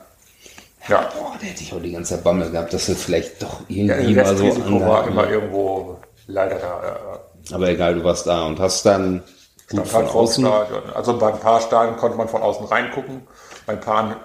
Ja. 0.87 1.09
Boah, 1.17 1.33
da 1.39 1.45
hätte 1.45 1.61
ich 1.61 1.73
auch 1.73 1.81
die 1.81 1.91
ganze 1.91 2.15
Zeit 2.15 2.23
Bammel 2.23 2.49
gehabt, 2.51 2.73
dass 2.73 2.87
wir 2.87 2.95
vielleicht 2.95 3.41
doch 3.41 3.61
irgendwie 3.67 4.13
ja, 4.13 4.23
mal 4.23 4.37
so 4.37 4.81
war 4.81 5.07
immer 5.07 5.29
irgendwo 5.29 5.97
leider 6.27 6.55
da. 6.55 6.81
Ja. 6.83 7.55
Aber 7.55 7.69
egal, 7.69 7.95
du 7.95 8.03
warst 8.03 8.27
da 8.27 8.45
und 8.45 8.59
hast 8.59 8.85
dann 8.85 9.23
gut 9.69 9.87
von 9.87 10.03
halt 10.03 10.15
außen. 10.15 10.45
Also 10.93 11.17
bei 11.17 11.33
ein 11.33 11.39
paar 11.39 11.61
Stadien 11.61 11.97
konnte 11.97 12.17
man 12.17 12.27
von 12.27 12.41
außen 12.41 12.65
reingucken. 12.65 13.21
Bei 13.65 13.73
ein 13.73 13.79
paar 13.81 14.17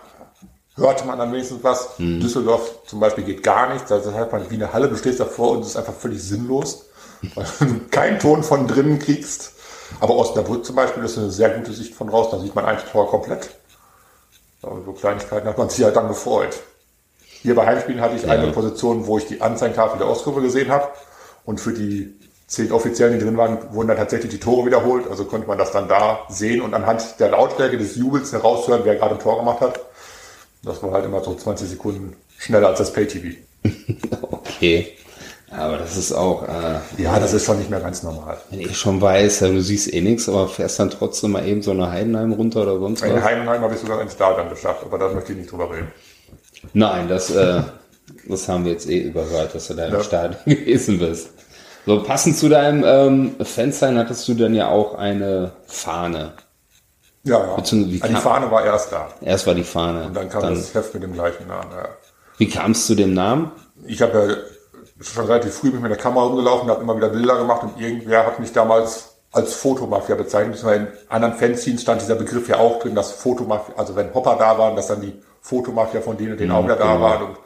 hörte 0.78 1.04
man 1.06 1.18
dann 1.18 1.32
wenigstens 1.32 1.62
was. 1.62 1.98
Hm. 1.98 2.20
Düsseldorf 2.20 2.84
zum 2.86 3.00
Beispiel 3.00 3.24
geht 3.24 3.42
gar 3.42 3.72
nichts. 3.72 3.92
Also 3.92 4.12
hat 4.14 4.32
man 4.32 4.48
wie 4.50 4.54
eine 4.54 4.72
Halle, 4.72 4.88
du 4.88 4.96
stehst 4.96 5.20
davor 5.20 5.52
und 5.52 5.60
es 5.60 5.68
ist 5.68 5.76
einfach 5.76 5.94
völlig 5.94 6.22
sinnlos, 6.22 6.86
weil 7.34 7.46
du 7.60 7.80
keinen 7.90 8.18
Ton 8.18 8.42
von 8.42 8.66
drinnen 8.66 8.98
kriegst. 8.98 9.52
Aber 10.00 10.16
Osnabrück 10.16 10.64
zum 10.64 10.76
Beispiel 10.76 11.04
ist 11.04 11.18
eine 11.18 11.30
sehr 11.30 11.50
gute 11.50 11.72
Sicht 11.72 11.94
von 11.94 12.08
draußen. 12.08 12.38
Da 12.38 12.44
sieht 12.44 12.54
man 12.54 12.64
eigentlich 12.64 12.90
Tor 12.90 13.08
komplett. 13.08 13.50
Aber 14.62 14.82
so 14.84 14.92
Kleinigkeiten 14.92 15.48
hat 15.48 15.58
man 15.58 15.68
sich 15.68 15.84
halt 15.84 15.96
dann 15.96 16.08
gefreut. 16.08 16.58
Hier 17.42 17.54
bei 17.54 17.66
Heimspielen 17.66 18.00
hatte 18.00 18.16
ich 18.16 18.22
ja. 18.22 18.30
eine 18.30 18.52
Position, 18.52 19.06
wo 19.06 19.18
ich 19.18 19.26
die 19.26 19.40
Anzeigentafel 19.40 19.98
der 19.98 20.08
Ostkurve 20.08 20.42
gesehen 20.42 20.70
habe. 20.70 20.88
Und 21.44 21.60
für 21.60 21.72
die 21.72 22.14
zehn 22.46 22.72
Offiziellen, 22.72 23.18
die 23.18 23.24
drin 23.24 23.36
waren, 23.36 23.72
wurden 23.72 23.88
dann 23.88 23.96
tatsächlich 23.96 24.30
die 24.30 24.40
Tore 24.40 24.66
wiederholt. 24.66 25.08
Also 25.08 25.24
konnte 25.24 25.46
man 25.46 25.58
das 25.58 25.70
dann 25.70 25.88
da 25.88 26.20
sehen 26.28 26.60
und 26.60 26.74
anhand 26.74 27.20
der 27.20 27.30
Lautstärke 27.30 27.78
des 27.78 27.96
Jubels 27.96 28.32
heraushören, 28.32 28.82
wer 28.84 28.96
gerade 28.96 29.14
ein 29.14 29.20
Tor 29.20 29.38
gemacht 29.38 29.60
hat. 29.60 29.80
Das 30.68 30.83
war 30.83 30.92
halt 30.92 31.04
immer 31.04 31.22
so 31.22 31.35
20 31.35 31.68
Sekunden 31.68 32.14
schneller 32.38 32.68
als 32.68 32.78
das 32.78 32.92
Pay-TV. 32.92 33.37
okay. 34.22 34.92
Aber 35.50 35.78
das 35.78 35.96
ist 35.96 36.12
auch. 36.12 36.42
Äh, 36.42 37.02
ja, 37.02 37.18
das 37.18 37.33
ist 37.33 37.46
schon 37.46 37.59
nicht 37.59 37.70
mehr 37.70 37.81
ganz 37.81 38.02
normal. 38.02 38.38
Wenn 38.50 38.61
ich 38.61 38.76
schon 38.76 39.00
weiß, 39.00 39.38
du 39.40 39.62
siehst 39.62 39.92
eh 39.92 40.00
nichts, 40.00 40.28
aber 40.28 40.46
fährst 40.46 40.78
dann 40.78 40.90
trotzdem 40.90 41.33
mal 41.33 41.46
eben 41.46 41.62
so 41.62 41.70
eine 41.70 41.90
Heidenheim 41.90 42.33
runter 42.33 42.62
oder 42.62 42.78
sonst 42.78 43.02
was. 43.02 43.09
In 43.09 43.24
Heidenheim 43.24 43.62
habe 43.62 43.74
ich 43.74 43.81
sogar 43.81 44.00
ins 44.02 44.12
Stadion 44.12 44.50
geschafft, 44.50 44.83
aber 44.85 44.98
da 44.98 45.09
möchte 45.09 45.33
ich 45.33 45.38
nicht 45.38 45.50
drüber 45.50 45.70
reden. 45.70 45.88
Nein, 46.74 47.09
das, 47.09 47.31
äh, 47.31 47.62
das 48.28 48.48
haben 48.48 48.64
wir 48.64 48.72
jetzt 48.72 48.88
eh 48.88 49.00
überhört, 49.00 49.54
dass 49.54 49.68
du 49.68 49.74
da 49.74 49.87
im 49.87 49.94
ja. 49.94 50.02
Stadion 50.02 50.38
gewesen 50.44 50.98
bist. 50.98 51.31
So, 51.87 52.02
passend 52.02 52.37
zu 52.37 52.50
deinem 52.50 52.85
ähm, 52.85 53.37
Fansein 53.42 53.96
hattest 53.96 54.28
du 54.28 54.35
dann 54.35 54.54
ja 54.54 54.68
auch 54.68 54.96
eine 54.96 55.52
Fahne. 55.66 56.35
Ja, 57.24 57.57
ja. 57.57 57.57
die 57.61 57.98
Fahne 57.98 58.50
war 58.50 58.64
erst 58.64 58.92
da. 58.92 59.09
Erst 59.20 59.46
war 59.46 59.54
die 59.54 59.64
Fahne. 59.64 60.07
Und 60.07 60.14
dann 60.14 60.28
kam 60.28 60.42
dann, 60.42 60.54
das 60.54 60.72
Heft 60.74 60.94
mit 60.94 61.02
dem 61.02 61.12
gleichen 61.12 61.46
Namen. 61.46 61.70
Ja. 61.72 61.88
Wie 62.38 62.48
kam 62.48 62.70
es 62.70 62.87
zu 62.87 62.94
dem 62.94 63.14
Namen? 63.14 63.50
Ich 63.87 64.00
habe 64.00 64.18
ja 64.18 65.04
schon 65.04 65.26
relativ 65.26 65.54
früh 65.54 65.70
mit 65.70 65.90
der 65.90 65.98
Kamera 65.98 66.26
rumgelaufen, 66.26 66.70
habe 66.70 66.83
immer 66.83 66.96
wieder 66.96 67.09
Bilder 67.09 67.37
gemacht 67.37 67.62
und 67.62 67.81
irgendwer 67.81 68.26
hat 68.26 68.38
mich 68.38 68.52
damals 68.52 69.16
als 69.33 69.54
Fotomafia 69.54 70.14
bezeichnet. 70.14 70.62
In 70.62 70.88
anderen 71.09 71.35
Fanzines 71.35 71.83
stand 71.83 72.00
dieser 72.00 72.14
Begriff 72.14 72.48
ja 72.48 72.59
auch 72.59 72.81
drin, 72.81 72.94
dass 72.94 73.12
Fotomafia, 73.12 73.74
also 73.76 73.94
wenn 73.94 74.12
Hopper 74.14 74.37
da 74.37 74.59
waren, 74.59 74.74
dass 74.74 74.88
dann 74.88 75.00
die 75.00 75.20
Fotomafia 75.40 76.00
von 76.00 76.16
denen 76.16 76.33
und 76.33 76.40
denen 76.40 76.52
auch 76.52 76.64
wieder 76.64 76.76
da 76.76 76.94
genau. 76.94 77.00
waren. 77.00 77.22
Und 77.24 77.38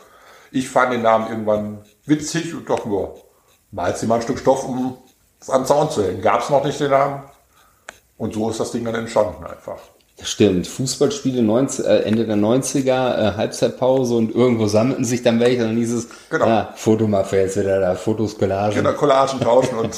ich 0.51 0.69
fand 0.69 0.93
den 0.93 1.03
Namen 1.03 1.29
irgendwann 1.29 1.79
witzig 2.07 2.55
und 2.55 2.69
doch 2.69 2.85
nur, 2.85 3.17
malst 3.71 4.03
dir 4.03 4.07
mal 4.07 4.17
ein 4.17 4.23
Stück 4.23 4.39
Stoff, 4.39 4.65
um 4.65 4.99
es 5.41 5.51
an 5.51 5.63
den 5.63 5.67
Zaun 5.67 5.91
zu 5.91 6.05
hängen. 6.05 6.23
Gab 6.23 6.43
es 6.43 6.51
noch 6.51 6.65
nicht 6.65 6.79
den 6.79 6.91
Namen. 6.91 7.23
Und 8.23 8.35
so 8.35 8.51
ist 8.51 8.61
das 8.61 8.71
Ding 8.71 8.85
dann 8.85 8.95
entstanden 8.95 9.45
einfach. 9.45 9.79
Stimmt, 10.23 10.69
Fußballspiele 10.69 11.43
90, 11.43 11.85
äh, 11.85 12.03
Ende 12.03 12.25
der 12.25 12.37
90er, 12.37 13.19
äh, 13.19 13.37
Halbzeitpause 13.37 14.15
und 14.15 14.33
irgendwo 14.33 14.69
sammelten 14.69 15.05
sich 15.05 15.25
dann 15.25 15.41
welche, 15.41 15.63
dann 15.63 15.77
hieß 15.77 15.93
es, 15.93 16.09
genau. 16.31 16.45
ah, 16.45 16.73
Fotomafia 16.77 17.41
jetzt 17.41 17.59
wieder 17.59 17.81
da, 17.81 17.97
Fotos, 17.97 18.39
Collagen. 18.39 18.77
Genau, 18.77 18.93
Collagen 18.93 19.41
tauschen 19.41 19.77
und 19.77 19.91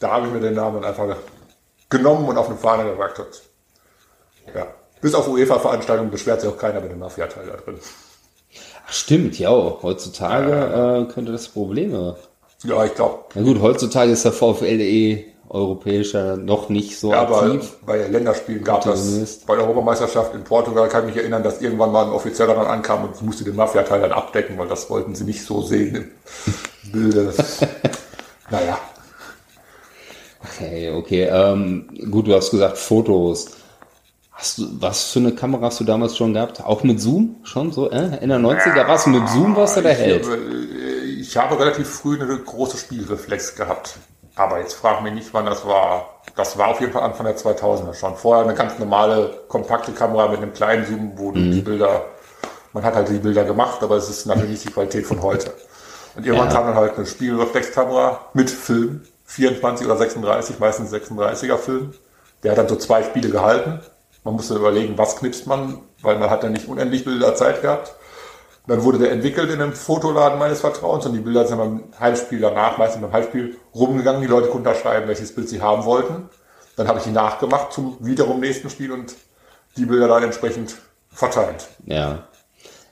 da 0.00 0.10
habe 0.10 0.26
ich 0.26 0.34
mir 0.34 0.40
den 0.40 0.52
Namen 0.52 0.84
einfach 0.84 1.16
genommen 1.88 2.28
und 2.28 2.36
auf 2.36 2.50
eine 2.50 2.58
Fahne 2.58 2.84
gepackt. 2.90 3.40
Ja. 4.54 4.66
Bis 5.00 5.14
auf 5.14 5.26
UEFA-Veranstaltungen 5.28 6.10
beschwert 6.10 6.42
sich 6.42 6.50
auch 6.50 6.58
keiner 6.58 6.82
mit 6.82 6.90
dem 6.90 6.98
Mafia-Teil 6.98 7.46
da 7.46 7.56
drin. 7.56 7.78
Ach, 8.86 8.92
stimmt, 8.92 9.38
ja, 9.38 9.50
heutzutage 9.50 11.06
äh, 11.08 11.10
könnte 11.10 11.32
das 11.32 11.48
Probleme. 11.48 12.16
Ja, 12.64 12.84
ich 12.84 12.94
glaube. 12.94 13.20
Na 13.34 13.40
gut, 13.40 13.62
heutzutage 13.62 14.12
ist 14.12 14.26
der 14.26 14.32
VfL.de 14.32 15.31
europäischer 15.52 16.36
noch 16.36 16.70
nicht 16.70 16.98
so 16.98 17.12
ja, 17.12 17.22
aktiv. 17.22 17.76
Aber 17.82 17.92
bei 17.92 18.08
Länderspielen 18.08 18.64
gab 18.64 18.86
es 18.86 19.40
bei 19.46 19.54
der 19.54 19.64
Europameisterschaft 19.64 20.34
in 20.34 20.44
Portugal 20.44 20.88
kann 20.88 21.02
ich 21.06 21.14
mich 21.14 21.22
erinnern, 21.22 21.42
dass 21.42 21.60
irgendwann 21.60 21.92
mal 21.92 22.06
ein 22.06 22.10
Offizieller 22.10 22.54
dann 22.54 22.66
ankam 22.66 23.04
und 23.04 23.20
musste 23.22 23.44
den 23.44 23.56
Mafia-Teil 23.56 24.00
dann 24.00 24.12
abdecken, 24.12 24.56
weil 24.56 24.68
das 24.68 24.88
wollten 24.88 25.14
sie 25.14 25.24
nicht 25.24 25.44
so 25.44 25.60
sehen 25.60 26.10
im 26.84 26.92
Bilde. 26.92 27.34
naja. 28.50 28.78
Okay, 30.44 30.90
okay. 30.90 31.24
Ähm, 31.30 31.88
gut, 32.10 32.26
du 32.26 32.34
hast 32.34 32.50
gesagt 32.50 32.78
Fotos. 32.78 33.50
Hast 34.32 34.58
du, 34.58 34.66
was 34.80 35.12
für 35.12 35.18
eine 35.20 35.32
Kamera 35.32 35.66
hast 35.66 35.78
du 35.80 35.84
damals 35.84 36.16
schon 36.16 36.32
gehabt? 36.32 36.64
Auch 36.64 36.82
mit 36.82 36.98
Zoom? 37.00 37.36
Schon 37.44 37.70
so? 37.72 37.90
Äh? 37.90 38.18
In 38.22 38.30
der 38.30 38.38
90er 38.38 38.76
ja, 38.76 38.88
warst 38.88 39.06
du 39.06 39.10
mit 39.10 39.28
Zoom, 39.28 39.54
was 39.54 39.74
du 39.74 39.82
da 39.82 39.90
hält? 39.90 40.26
Ich 41.20 41.36
habe 41.36 41.60
relativ 41.60 41.88
früh 41.88 42.20
eine 42.20 42.38
große 42.38 42.78
Spielreflex 42.78 43.54
gehabt. 43.54 43.98
Aber 44.34 44.60
jetzt 44.60 44.74
frag 44.74 45.02
mich 45.02 45.12
nicht, 45.12 45.32
wann 45.32 45.46
das 45.46 45.66
war. 45.66 46.20
Das 46.36 46.56
war 46.56 46.68
auf 46.68 46.80
jeden 46.80 46.92
Fall 46.92 47.02
Anfang 47.02 47.26
der 47.26 47.36
2000er 47.36 47.94
schon. 47.94 48.16
Vorher 48.16 48.44
eine 48.44 48.54
ganz 48.54 48.78
normale, 48.78 49.40
kompakte 49.48 49.92
Kamera 49.92 50.28
mit 50.28 50.38
einem 50.38 50.54
kleinen 50.54 50.86
Zoom, 50.86 51.12
wo 51.16 51.30
mhm. 51.30 51.52
die 51.52 51.60
Bilder, 51.60 52.06
man 52.72 52.82
hat 52.84 52.94
halt 52.94 53.08
die 53.08 53.18
Bilder 53.18 53.44
gemacht, 53.44 53.82
aber 53.82 53.96
es 53.96 54.08
ist 54.08 54.26
natürlich 54.26 54.50
nicht 54.50 54.64
die 54.64 54.72
Qualität 54.72 55.06
von 55.06 55.20
heute. 55.22 55.52
Und 56.14 56.24
irgendwann 56.24 56.48
ja. 56.48 56.54
kam 56.54 56.66
dann 56.66 56.74
halt 56.74 56.96
eine 56.96 57.06
Spielreflexkamera 57.06 58.20
mit 58.32 58.50
Film, 58.50 59.02
24 59.26 59.86
oder 59.86 59.96
36, 59.96 60.58
meistens 60.58 60.92
36er 60.92 61.56
Film. 61.56 61.92
Der 62.42 62.52
hat 62.52 62.58
dann 62.58 62.68
so 62.68 62.76
zwei 62.76 63.02
Spiele 63.02 63.30
gehalten. 63.30 63.80
Man 64.24 64.34
musste 64.34 64.54
überlegen, 64.54 64.96
was 64.96 65.16
knipst 65.16 65.46
man, 65.46 65.80
weil 66.02 66.18
man 66.18 66.30
hat 66.30 66.42
ja 66.42 66.48
nicht 66.48 66.68
unendlich 66.68 67.04
Bilder 67.04 67.34
Zeit 67.34 67.62
gehabt. 68.66 68.78
Dann 68.78 68.84
wurde 68.84 68.98
der 68.98 69.12
entwickelt 69.12 69.50
in 69.50 69.60
einem 69.60 69.72
Fotoladen 69.72 70.38
meines 70.38 70.60
Vertrauens 70.60 71.06
und 71.06 71.12
die 71.12 71.20
Bilder 71.20 71.46
sind 71.46 71.58
beim 71.58 71.84
Heimspiel 71.98 72.40
danach, 72.40 72.78
meistens 72.78 73.02
beim 73.02 73.12
Heimspiel, 73.12 73.56
rumgegangen. 73.74 74.20
Die 74.22 74.28
Leute 74.28 74.48
konnten 74.48 74.64
da 74.64 74.74
schreiben, 74.74 75.08
welches 75.08 75.34
Bild 75.34 75.48
sie 75.48 75.60
haben 75.60 75.84
wollten. 75.84 76.28
Dann 76.76 76.88
habe 76.88 76.98
ich 76.98 77.04
die 77.04 77.10
nachgemacht 77.10 77.72
zum 77.72 77.96
wiederum 78.00 78.40
nächsten 78.40 78.70
Spiel 78.70 78.92
und 78.92 79.14
die 79.76 79.84
Bilder 79.84 80.08
dann 80.08 80.22
entsprechend 80.22 80.76
verteilt. 81.10 81.68
Ja. 81.84 82.26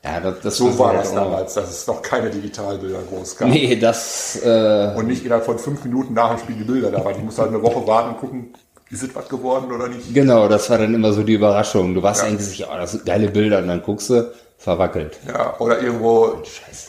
Ja, 0.02 0.18
das, 0.18 0.40
das 0.40 0.56
so 0.56 0.78
war 0.78 0.94
das 0.94 1.12
damals, 1.12 1.52
dass 1.52 1.68
es 1.68 1.86
noch 1.86 2.00
keine 2.00 2.30
Digitalbilder 2.30 3.00
groß 3.02 3.36
gab. 3.36 3.48
Nee, 3.48 3.76
das. 3.76 4.40
Äh 4.42 4.94
und 4.96 5.06
nicht 5.06 5.26
innerhalb 5.26 5.44
von 5.44 5.58
fünf 5.58 5.84
Minuten 5.84 6.14
nach 6.14 6.30
dem 6.30 6.38
Spiel 6.38 6.56
die 6.56 6.64
Bilder 6.64 6.90
da 6.90 7.04
waren. 7.04 7.16
Ich 7.16 7.22
musste 7.22 7.42
halt 7.42 7.50
eine 7.50 7.62
Woche 7.62 7.86
warten 7.86 8.14
und 8.14 8.18
gucken, 8.18 8.54
ist 8.90 9.02
es 9.02 9.14
was 9.14 9.28
geworden 9.28 9.70
oder 9.70 9.88
nicht. 9.88 10.14
Genau, 10.14 10.48
das 10.48 10.70
war 10.70 10.78
dann 10.78 10.94
immer 10.94 11.12
so 11.12 11.22
die 11.22 11.34
Überraschung. 11.34 11.94
Du 11.94 12.02
warst 12.02 12.22
ja. 12.22 12.28
eigentlich 12.28 12.46
sicher, 12.46 12.68
oh, 12.72 12.76
das 12.78 12.92
sind 12.92 13.04
geile 13.04 13.28
Bilder 13.28 13.58
und 13.58 13.68
dann 13.68 13.82
guckst 13.82 14.08
du, 14.08 14.32
verwackelt. 14.60 15.18
Ja, 15.26 15.58
oder 15.58 15.80
irgendwo 15.80 16.42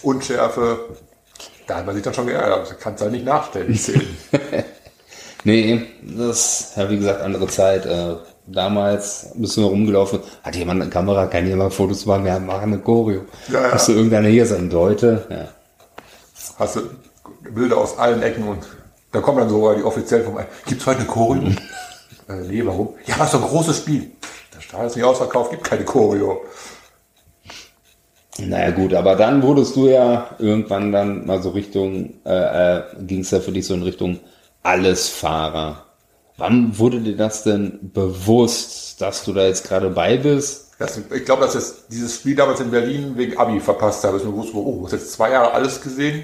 Unschärfe. 0.03 0.89
Da 1.65 1.77
hat 1.77 1.86
man 1.86 1.95
sich 1.95 2.03
dann 2.03 2.13
schon 2.13 2.27
geärgert. 2.27 2.69
Das 2.69 2.79
kannst 2.79 2.99
du 2.99 3.05
halt 3.05 3.13
nicht 3.13 3.25
nachstellen, 3.25 3.79
nee, 5.43 5.81
das, 6.01 6.73
ja, 6.75 6.89
wie 6.89 6.97
gesagt, 6.97 7.21
andere 7.21 7.47
Zeit. 7.47 7.86
Äh, 7.86 8.15
damals 8.45 9.31
bist 9.36 9.55
du 9.55 9.65
rumgelaufen. 9.65 10.19
Hat 10.43 10.55
jemand 10.55 10.81
eine 10.81 10.91
Kamera? 10.91 11.25
Kann 11.27 11.47
jemand 11.47 11.73
Fotos 11.73 12.05
machen? 12.05 12.25
Wir 12.25 12.39
machen 12.39 12.73
eine 12.73 12.79
Choreo. 12.79 13.21
Ja, 13.47 13.62
ja. 13.62 13.71
Hast 13.71 13.88
du 13.88 13.93
irgendeiner 13.93 14.27
hier 14.27 14.45
sein 14.45 14.69
Leute? 14.69 15.25
Ja. 15.29 15.47
Hast 16.60 16.75
du 16.75 16.81
Bilder 17.49 17.77
aus 17.77 17.97
allen 17.97 18.21
Ecken 18.21 18.47
und 18.47 18.67
da 19.13 19.21
kommen 19.21 19.39
dann 19.39 19.49
sogar 19.49 19.75
die 19.75 19.84
offiziell 19.84 20.23
vom 20.23 20.38
Gibt 20.65 20.81
es 20.81 20.88
heute 20.88 20.99
eine 20.99 21.07
Choreo? 21.07 21.43
äh, 22.27 22.34
nee, 22.47 22.65
warum? 22.65 22.95
Ja, 23.05 23.23
ist 23.23 23.34
doch 23.34 23.41
ein 23.41 23.47
großes 23.47 23.77
Spiel. 23.77 24.12
Der 24.55 24.62
Stahl 24.62 24.88
ist 24.88 24.95
nicht 24.95 25.05
ausverkauft, 25.05 25.51
gibt 25.51 25.63
keine 25.63 25.86
Choreo. 25.86 26.41
Naja 28.39 28.72
gut, 28.72 28.94
aber 28.94 29.15
dann 29.15 29.44
wurdest 29.44 29.76
du 29.76 29.88
ja 29.88 30.36
irgendwann 30.39 30.91
dann 30.91 31.26
mal 31.26 31.41
so 31.41 31.50
Richtung, 31.50 32.13
äh, 32.26 32.78
äh, 32.78 32.84
ging 33.00 33.22
es 33.22 33.32
ja 33.32 33.39
für 33.39 33.52
dich 33.52 33.67
so 33.67 33.74
in 33.74 33.84
Richtung 33.84 34.20
Allesfahrer. 34.63 35.86
Wann 36.38 36.78
wurde 36.80 37.02
dir 37.02 37.17
das 37.17 37.44
denn 37.44 37.91
bewusst, 37.94 39.02
dass 39.02 39.26
du 39.26 39.34
da 39.34 39.46
jetzt 39.46 39.67
gerade 39.67 39.89
bei 39.89 40.17
bist? 40.17 40.72
Das, 40.80 40.98
ich 40.98 41.26
glaube, 41.26 41.44
dass 41.44 41.56
ich 41.56 41.88
dieses 41.91 42.15
Spiel 42.15 42.36
damals 42.36 42.60
in 42.60 42.72
Berlin 42.72 43.15
wegen 43.15 43.38
Abi 43.38 43.60
verpasst 43.60 44.04
habe. 44.04 44.17
Ich 44.17 44.24
mir 44.24 44.32
gewusst, 44.32 44.56
oh, 44.56 44.78
du 44.80 44.86
hast 44.86 44.94
jetzt 44.94 45.13
zwei 45.13 45.32
Jahre 45.32 45.52
alles 45.52 45.82
gesehen. 45.82 46.24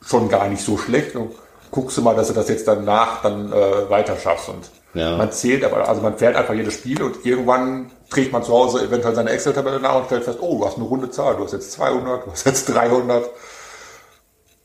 Schon 0.00 0.28
gar 0.30 0.48
nicht 0.48 0.62
so 0.62 0.78
schlecht. 0.78 1.14
Und 1.16 1.32
guckst 1.70 1.98
du 1.98 2.02
mal, 2.02 2.14
dass 2.14 2.28
du 2.28 2.32
das 2.32 2.48
jetzt 2.48 2.66
danach 2.66 3.20
dann 3.20 3.52
äh, 3.52 3.90
weiter 3.90 4.16
schaffst. 4.16 4.48
Und 4.48 4.70
ja. 4.96 5.16
man 5.16 5.32
zählt, 5.32 5.64
aber 5.64 5.88
also 5.88 6.02
man 6.02 6.16
fährt 6.16 6.36
einfach 6.36 6.54
jedes 6.54 6.74
Spiel 6.74 7.02
und 7.02 7.24
irgendwann 7.24 7.90
trägt 8.10 8.32
man 8.32 8.42
zu 8.42 8.52
Hause 8.52 8.84
eventuell 8.84 9.14
seine 9.14 9.30
Excel-Tabelle 9.30 9.80
nach 9.80 9.96
und 9.96 10.06
stellt 10.06 10.24
fest, 10.24 10.38
oh, 10.40 10.58
du 10.58 10.66
hast 10.66 10.76
eine 10.76 10.84
runde 10.84 11.10
Zahl, 11.10 11.36
du 11.36 11.44
hast 11.44 11.52
jetzt 11.52 11.72
200, 11.72 12.26
du 12.26 12.30
hast 12.30 12.46
jetzt 12.46 12.66
300. 12.66 13.30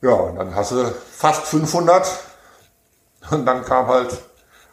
Ja, 0.02 0.12
und 0.12 0.36
dann 0.36 0.56
hast 0.56 0.72
du 0.72 0.92
fast 1.12 1.46
500. 1.48 2.08
Und 3.30 3.46
dann 3.46 3.64
kam 3.64 3.88
halt 3.88 4.18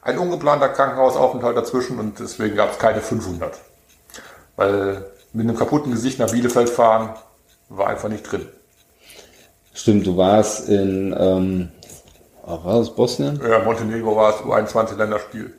ein 0.03 0.19
ungeplanter 0.19 0.71
Krankenhausaufenthalt 0.71 1.57
dazwischen 1.57 1.99
und 1.99 2.19
deswegen 2.19 2.57
gab 2.57 2.73
es 2.73 2.79
keine 2.79 3.01
500. 3.01 3.59
Weil 4.57 5.05
mit 5.33 5.47
einem 5.47 5.57
kaputten 5.57 5.93
Gesicht 5.93 6.19
nach 6.19 6.31
Bielefeld 6.31 6.71
fahren 6.71 7.15
war 7.69 7.89
einfach 7.89 8.09
nicht 8.09 8.23
drin. 8.23 8.49
Stimmt, 9.75 10.07
du 10.07 10.17
warst 10.17 10.69
in, 10.69 11.15
ähm, 11.17 11.69
war 12.49 12.79
das 12.79 12.91
Bosnien? 12.91 13.41
Ja, 13.43 13.61
Montenegro 13.61 14.17
war 14.17 14.31
es, 14.31 14.37
U21-Länderspiel. 14.41 15.55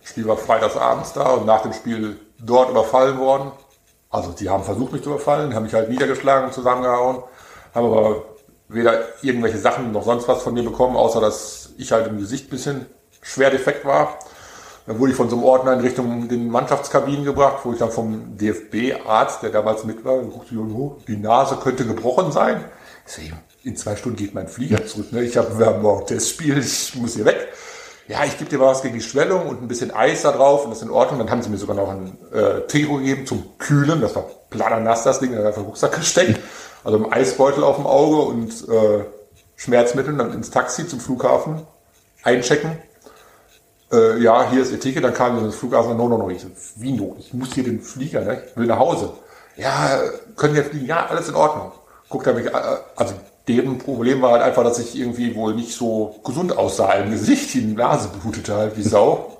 Das 0.00 0.10
Spiel 0.10 0.26
war 0.26 0.36
freitagsabends 0.36 1.12
da 1.12 1.30
und 1.30 1.46
nach 1.46 1.62
dem 1.62 1.72
Spiel 1.72 2.18
dort 2.38 2.70
überfallen 2.70 3.18
worden. 3.18 3.52
Also 4.10 4.30
die 4.32 4.48
haben 4.48 4.64
versucht, 4.64 4.92
mich 4.92 5.02
zu 5.02 5.10
überfallen, 5.10 5.54
haben 5.54 5.64
mich 5.64 5.74
halt 5.74 5.90
niedergeschlagen 5.90 6.46
und 6.46 6.54
zusammengehauen, 6.54 7.22
haben 7.74 7.86
aber 7.86 8.22
weder 8.68 9.22
irgendwelche 9.22 9.58
Sachen 9.58 9.92
noch 9.92 10.04
sonst 10.04 10.28
was 10.28 10.42
von 10.42 10.54
mir 10.54 10.62
bekommen, 10.62 10.96
außer 10.96 11.20
dass 11.20 11.70
ich 11.76 11.92
halt 11.92 12.06
im 12.06 12.18
Gesicht 12.18 12.46
ein 12.46 12.50
bisschen 12.50 12.86
schwer 13.20 13.50
defekt 13.50 13.84
war. 13.84 14.18
Dann 14.86 14.98
wurde 14.98 15.10
ich 15.10 15.16
von 15.16 15.28
so 15.28 15.36
einem 15.36 15.44
Ordner 15.44 15.74
in 15.74 15.80
Richtung 15.80 16.28
den 16.28 16.48
Mannschaftskabinen 16.48 17.24
gebracht, 17.24 17.58
wo 17.64 17.72
ich 17.72 17.78
dann 17.78 17.90
vom 17.90 18.38
DFB-Arzt, 18.38 19.42
der 19.42 19.50
damals 19.50 19.84
mit 19.84 20.02
war, 20.04 20.16
guckte 20.18 20.54
die 21.06 21.16
Nase 21.16 21.56
könnte 21.56 21.84
gebrochen 21.84 22.32
sein. 22.32 22.64
Ich 23.06 23.12
so, 23.12 23.20
in 23.68 23.76
zwei 23.76 23.96
Stunden 23.96 24.16
geht 24.16 24.34
mein 24.34 24.48
Flieger 24.48 24.84
zurück. 24.86 25.12
Ne? 25.12 25.22
Ich 25.22 25.36
habe, 25.36 25.58
wir 25.58 25.66
haben 25.66 25.82
morgen 25.82 26.06
Testspiel, 26.06 26.58
ich 26.58 26.94
muss 26.96 27.14
hier 27.14 27.24
weg. 27.24 27.48
ja, 28.08 28.24
ich 28.24 28.38
gebe 28.38 28.48
dir 28.48 28.58
was 28.58 28.82
gegen 28.82 28.94
die 28.94 29.02
Schwellung 29.02 29.46
und 29.46 29.62
ein 29.62 29.68
bisschen 29.68 29.90
Eis 29.90 30.22
da 30.22 30.32
drauf 30.32 30.64
und 30.64 30.70
das 30.70 30.78
ist 30.78 30.84
in 30.84 30.90
Ordnung. 30.90 31.18
Dann 31.18 31.30
haben 31.30 31.42
sie 31.42 31.50
mir 31.50 31.58
sogar 31.58 31.76
noch 31.76 31.90
ein 31.90 32.16
äh, 32.32 32.66
Trikot 32.66 32.98
gegeben 32.98 33.26
zum 33.26 33.58
Kühlen. 33.58 34.00
Das 34.00 34.14
war 34.16 34.80
nass, 34.80 35.04
das 35.04 35.20
Ding, 35.20 35.32
da 35.32 35.46
einfach 35.46 35.62
Rucksack 35.62 35.94
gesteckt. 35.96 36.40
Also 36.84 37.04
ein 37.04 37.12
Eisbeutel 37.12 37.62
auf 37.62 37.76
dem 37.76 37.86
Auge 37.86 38.22
und 38.22 38.68
äh, 38.68 39.04
Schmerzmittel 39.56 40.16
dann 40.16 40.32
ins 40.32 40.50
Taxi 40.50 40.88
zum 40.88 41.00
Flughafen 41.00 41.66
einchecken. 42.22 42.78
Äh, 43.92 44.18
ja, 44.22 44.50
hier 44.50 44.62
ist 44.62 44.72
Ihr 44.72 44.80
Ticket. 44.80 45.04
Dann 45.04 45.14
kam 45.14 45.44
ins 45.44 45.56
Flughafen. 45.56 45.96
No, 45.96 46.08
no, 46.08 46.16
no. 46.16 46.30
Ich 46.30 46.40
so, 46.40 46.48
wie 46.76 46.92
no? 46.92 47.16
Ich 47.18 47.34
muss 47.34 47.52
hier 47.52 47.64
den 47.64 47.80
Flieger, 47.80 48.20
ne? 48.22 48.42
Ich 48.46 48.56
will 48.56 48.66
nach 48.66 48.78
Hause. 48.78 49.12
Ja, 49.56 50.00
können 50.36 50.54
wir 50.54 50.64
fliegen? 50.64 50.86
Ja, 50.86 51.06
alles 51.06 51.28
in 51.28 51.34
Ordnung. 51.34 51.72
Guckt 52.08 52.26
er 52.26 52.34
mich, 52.34 52.46
äh, 52.46 52.76
also 52.96 53.14
deren 53.48 53.78
Problem 53.78 54.22
war 54.22 54.32
halt 54.32 54.42
einfach, 54.42 54.62
dass 54.62 54.78
ich 54.78 54.96
irgendwie 54.96 55.34
wohl 55.34 55.54
nicht 55.54 55.72
so 55.72 56.20
gesund 56.24 56.56
aussah 56.56 56.92
im 56.92 57.10
Gesicht. 57.10 57.54
Die 57.54 57.62
Nase 57.62 58.10
blutete 58.20 58.54
halt 58.54 58.76
wie 58.76 58.82
Sau. 58.82 59.38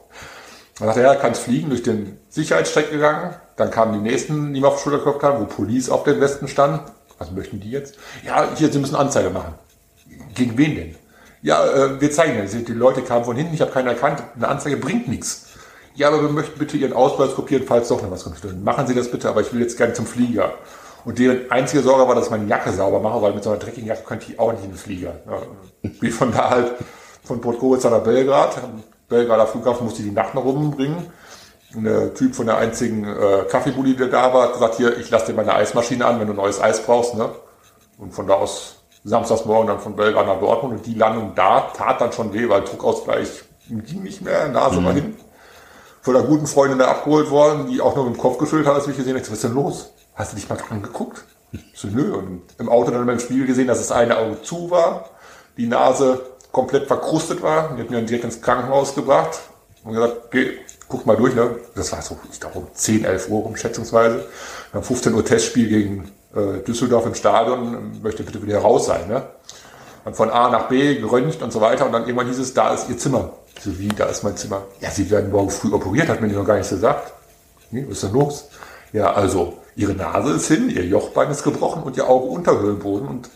Dann 0.79 0.89
dachte 0.89 1.03
er, 1.03 1.15
ja, 1.15 1.19
kannst 1.19 1.43
fliegen, 1.43 1.69
durch 1.69 1.83
den 1.83 2.19
Sicherheitscheck 2.29 2.91
gegangen. 2.91 3.35
Dann 3.57 3.71
kamen 3.71 3.93
die 3.93 4.11
nächsten, 4.11 4.55
die 4.55 4.61
mir 4.61 4.69
auf 4.69 4.77
die 4.77 4.83
Schulter 4.83 4.99
geklopft 4.99 5.23
haben, 5.23 5.41
wo 5.41 5.45
Police 5.45 5.91
auf 5.91 6.05
dem 6.05 6.21
Westen 6.21 6.49
stand. 6.49 6.83
Was 7.19 7.33
möchten 7.33 7.61
die 7.61 7.71
jetzt? 7.71 7.97
Ja, 8.25 8.49
hier, 8.55 8.73
Sie 8.73 8.79
müssen 8.79 8.95
Anzeige 8.95 9.31
machen. 9.31 9.55
Gegen 10.35 10.57
wen 10.57 10.77
denn? 10.77 10.95
Ja, 11.43 11.65
äh, 11.67 12.01
wir 12.01 12.11
zeigen 12.11 12.37
ja. 12.37 12.45
Die 12.45 12.73
Leute 12.73 13.03
kamen 13.03 13.25
von 13.25 13.37
hinten, 13.37 13.55
ich 13.55 13.61
habe 13.61 13.73
keinen 13.73 13.89
erkannt. 13.89 14.23
Eine 14.37 14.49
Anzeige 14.49 14.77
bringt 14.77 15.09
nichts. 15.09 15.47
Ja, 15.95 16.09
aber 16.09 16.23
wir 16.23 16.29
möchten 16.29 16.59
bitte 16.59 16.77
Ihren 16.77 16.93
Ausweis 16.93 17.35
kopieren, 17.35 17.65
falls 17.67 17.89
doch 17.89 18.01
noch 18.01 18.11
was 18.11 18.23
kommt. 18.23 18.65
Machen 18.65 18.87
Sie 18.87 18.95
das 18.95 19.11
bitte, 19.11 19.29
aber 19.29 19.41
ich 19.41 19.53
will 19.53 19.61
jetzt 19.61 19.77
gerne 19.77 19.95
zum 19.95 20.07
Flieger. 20.07 20.55
Und 21.05 21.19
deren 21.19 21.51
einzige 21.51 21.83
Sorge 21.83 22.07
war, 22.09 22.15
dass 22.15 22.27
ich 22.27 22.31
meine 22.31 22.47
Jacke 22.47 22.73
sauber 22.73 23.01
mache, 23.01 23.23
weil 23.23 23.33
mit 23.33 23.45
so 23.45 23.51
einer 23.51 23.59
dreckigen 23.59 23.89
Jacke 23.89 24.03
könnte 24.05 24.27
ich 24.31 24.39
auch 24.39 24.53
nicht 24.53 24.65
in 24.65 24.71
den 24.71 24.79
Flieger. 24.79 25.15
Ja, 25.27 25.91
wie 26.01 26.11
von 26.11 26.33
da 26.33 26.51
halt 26.51 26.75
von 27.25 27.41
Podgorica 27.41 27.91
nach 27.91 28.03
Belgrad. 28.03 28.59
Am 28.63 28.83
Belgrader 29.09 29.47
Flughafen 29.47 29.85
musste 29.85 30.03
ich 30.03 30.09
die 30.09 30.15
Nacht 30.15 30.35
noch 30.35 30.45
rumbringen. 30.45 31.07
Und 31.75 31.85
der 31.85 32.15
Typ 32.15 32.35
von 32.35 32.47
der 32.47 32.57
einzigen 32.57 33.05
äh, 33.05 33.45
Kaffeebully, 33.49 33.95
der 33.95 34.09
da 34.09 34.33
war, 34.33 34.45
hat 34.45 34.55
gesagt, 34.55 34.77
hier, 34.77 34.97
ich 34.99 35.11
lasse 35.11 35.27
dir 35.27 35.35
meine 35.35 35.55
Eismaschine 35.55 36.05
an, 36.05 36.19
wenn 36.19 36.27
du 36.27 36.33
neues 36.33 36.61
Eis 36.61 36.83
brauchst. 36.83 37.15
Ne? 37.15 37.29
Und 37.99 38.13
von 38.13 38.27
da 38.27 38.35
aus 38.35 38.77
samstagsmorgen 39.05 39.69
dann 39.69 39.81
von 39.81 39.95
Belgrad 39.95 40.27
nach 40.27 40.41
Dortmund. 40.41 40.79
Und 40.79 40.87
die 40.87 40.95
Landung 40.95 41.33
da 41.35 41.71
tat 41.77 42.01
dann 42.01 42.13
schon 42.13 42.33
weh, 42.33 42.49
weil 42.49 42.63
Druckausgleich 42.63 43.45
ging 43.69 44.03
nicht 44.03 44.23
mehr, 44.23 44.49
Nase 44.49 44.79
mhm. 44.79 44.85
mal 44.85 44.95
hin. 44.95 45.17
Von 46.01 46.17
einer 46.17 46.27
guten 46.27 46.47
Freundin 46.47 46.79
da 46.79 46.89
abgeholt 46.89 47.31
worden, 47.31 47.69
die 47.69 47.81
auch 47.81 47.95
nur 47.95 48.07
mit 48.07 48.15
dem 48.15 48.21
Kopf 48.21 48.39
gefüllt 48.39 48.67
hat, 48.67 48.75
als 48.75 48.89
ich 48.89 48.97
gesehen 48.97 49.15
habe, 49.15 49.23
was 49.23 49.33
ist 49.33 49.45
denn 49.45 49.55
los? 49.55 49.93
Hast 50.19 50.33
du 50.33 50.37
dich 50.37 50.49
mal 50.49 50.57
dran 50.57 50.83
geguckt? 50.83 51.25
So, 51.75 51.89
nö. 51.89 52.13
Und 52.15 52.43
im 52.59 52.69
Auto 52.69 52.91
dann 52.91 53.07
beim 53.07 53.21
Spiegel 53.21 53.47
gesehen, 53.47 53.69
dass 53.69 53.79
das 53.79 53.93
eine 53.93 54.19
Auge 54.19 54.43
zu 54.43 54.71
war, 54.71 55.09
die 55.57 55.67
Nase 55.67 56.21
komplett 56.53 56.87
verkrustet 56.87 57.43
war. 57.43 57.75
Die 57.75 57.81
hat 57.81 57.91
mir 57.91 57.97
dann 57.97 58.07
direkt 58.07 58.25
ins 58.25 58.43
Krankenhaus 58.43 58.95
gebracht 58.95 59.39
und 59.85 59.95
gesagt, 59.95 60.31
geh, 60.31 60.59
guck 60.89 61.07
mal 61.07 61.17
durch. 61.17 61.35
Ne? 61.35 61.57
Das 61.75 61.93
war 61.93 62.03
so, 62.03 62.19
ich 62.31 62.41
glaube, 62.41 62.59
um 62.59 62.67
10, 62.73 63.05
11 63.05 63.29
Uhr 63.31 63.43
rum 63.43 63.57
schätzungsweise. 63.57 64.27
Dann 64.73 64.83
15 64.83 65.15
Uhr 65.15 65.25
Testspiel 65.25 65.69
gegen 65.69 66.13
äh, 66.35 66.63
Düsseldorf 66.65 67.07
im 67.07 67.15
Stadion, 67.15 68.03
möchte 68.03 68.23
bitte 68.25 68.43
wieder 68.43 68.59
raus 68.59 68.87
sein. 68.87 69.09
Ne? 69.09 69.23
Dann 70.05 70.15
von 70.15 70.31
A 70.31 70.51
nach 70.51 70.69
B 70.69 70.97
geröntgt 70.97 71.43
und 71.43 71.53
so 71.53 71.61
weiter. 71.61 71.87
Und 71.87 71.93
dann 71.93 72.03
irgendwann 72.03 72.27
hieß 72.27 72.39
es, 72.39 72.53
da 72.53 72.75
ist 72.75 72.89
Ihr 72.89 72.99
Zimmer. 72.99 73.33
Ich 73.57 73.63
so, 73.63 73.79
wie, 73.79 73.89
da 73.89 74.07
ist 74.07 74.23
mein 74.25 74.37
Zimmer? 74.37 74.63
Ja, 74.81 74.91
Sie 74.91 75.11
werden 75.11 75.31
morgen 75.31 75.51
früh 75.51 75.73
operiert, 75.73 76.09
hat 76.09 76.21
mir 76.21 76.29
die 76.29 76.35
noch 76.35 76.45
gar 76.45 76.59
nicht 76.59 76.69
gesagt. 76.69 77.13
Nee, 77.71 77.85
was 77.87 77.95
ist 77.95 78.05
denn 78.05 78.13
los? 78.13 78.49
Ja, 78.93 79.13
also, 79.13 79.59
ihre 79.77 79.95
Nase 79.95 80.33
ist 80.33 80.49
hin, 80.49 80.71
ihr 80.71 80.85
Jochbein 80.85 81.31
ist 81.31 81.43
gebrochen 81.43 81.83
und 81.83 81.97
ihr 81.97 82.09
Auge 82.09 82.27
Unterhöhlenboden. 82.27 83.09
Und 83.09 83.31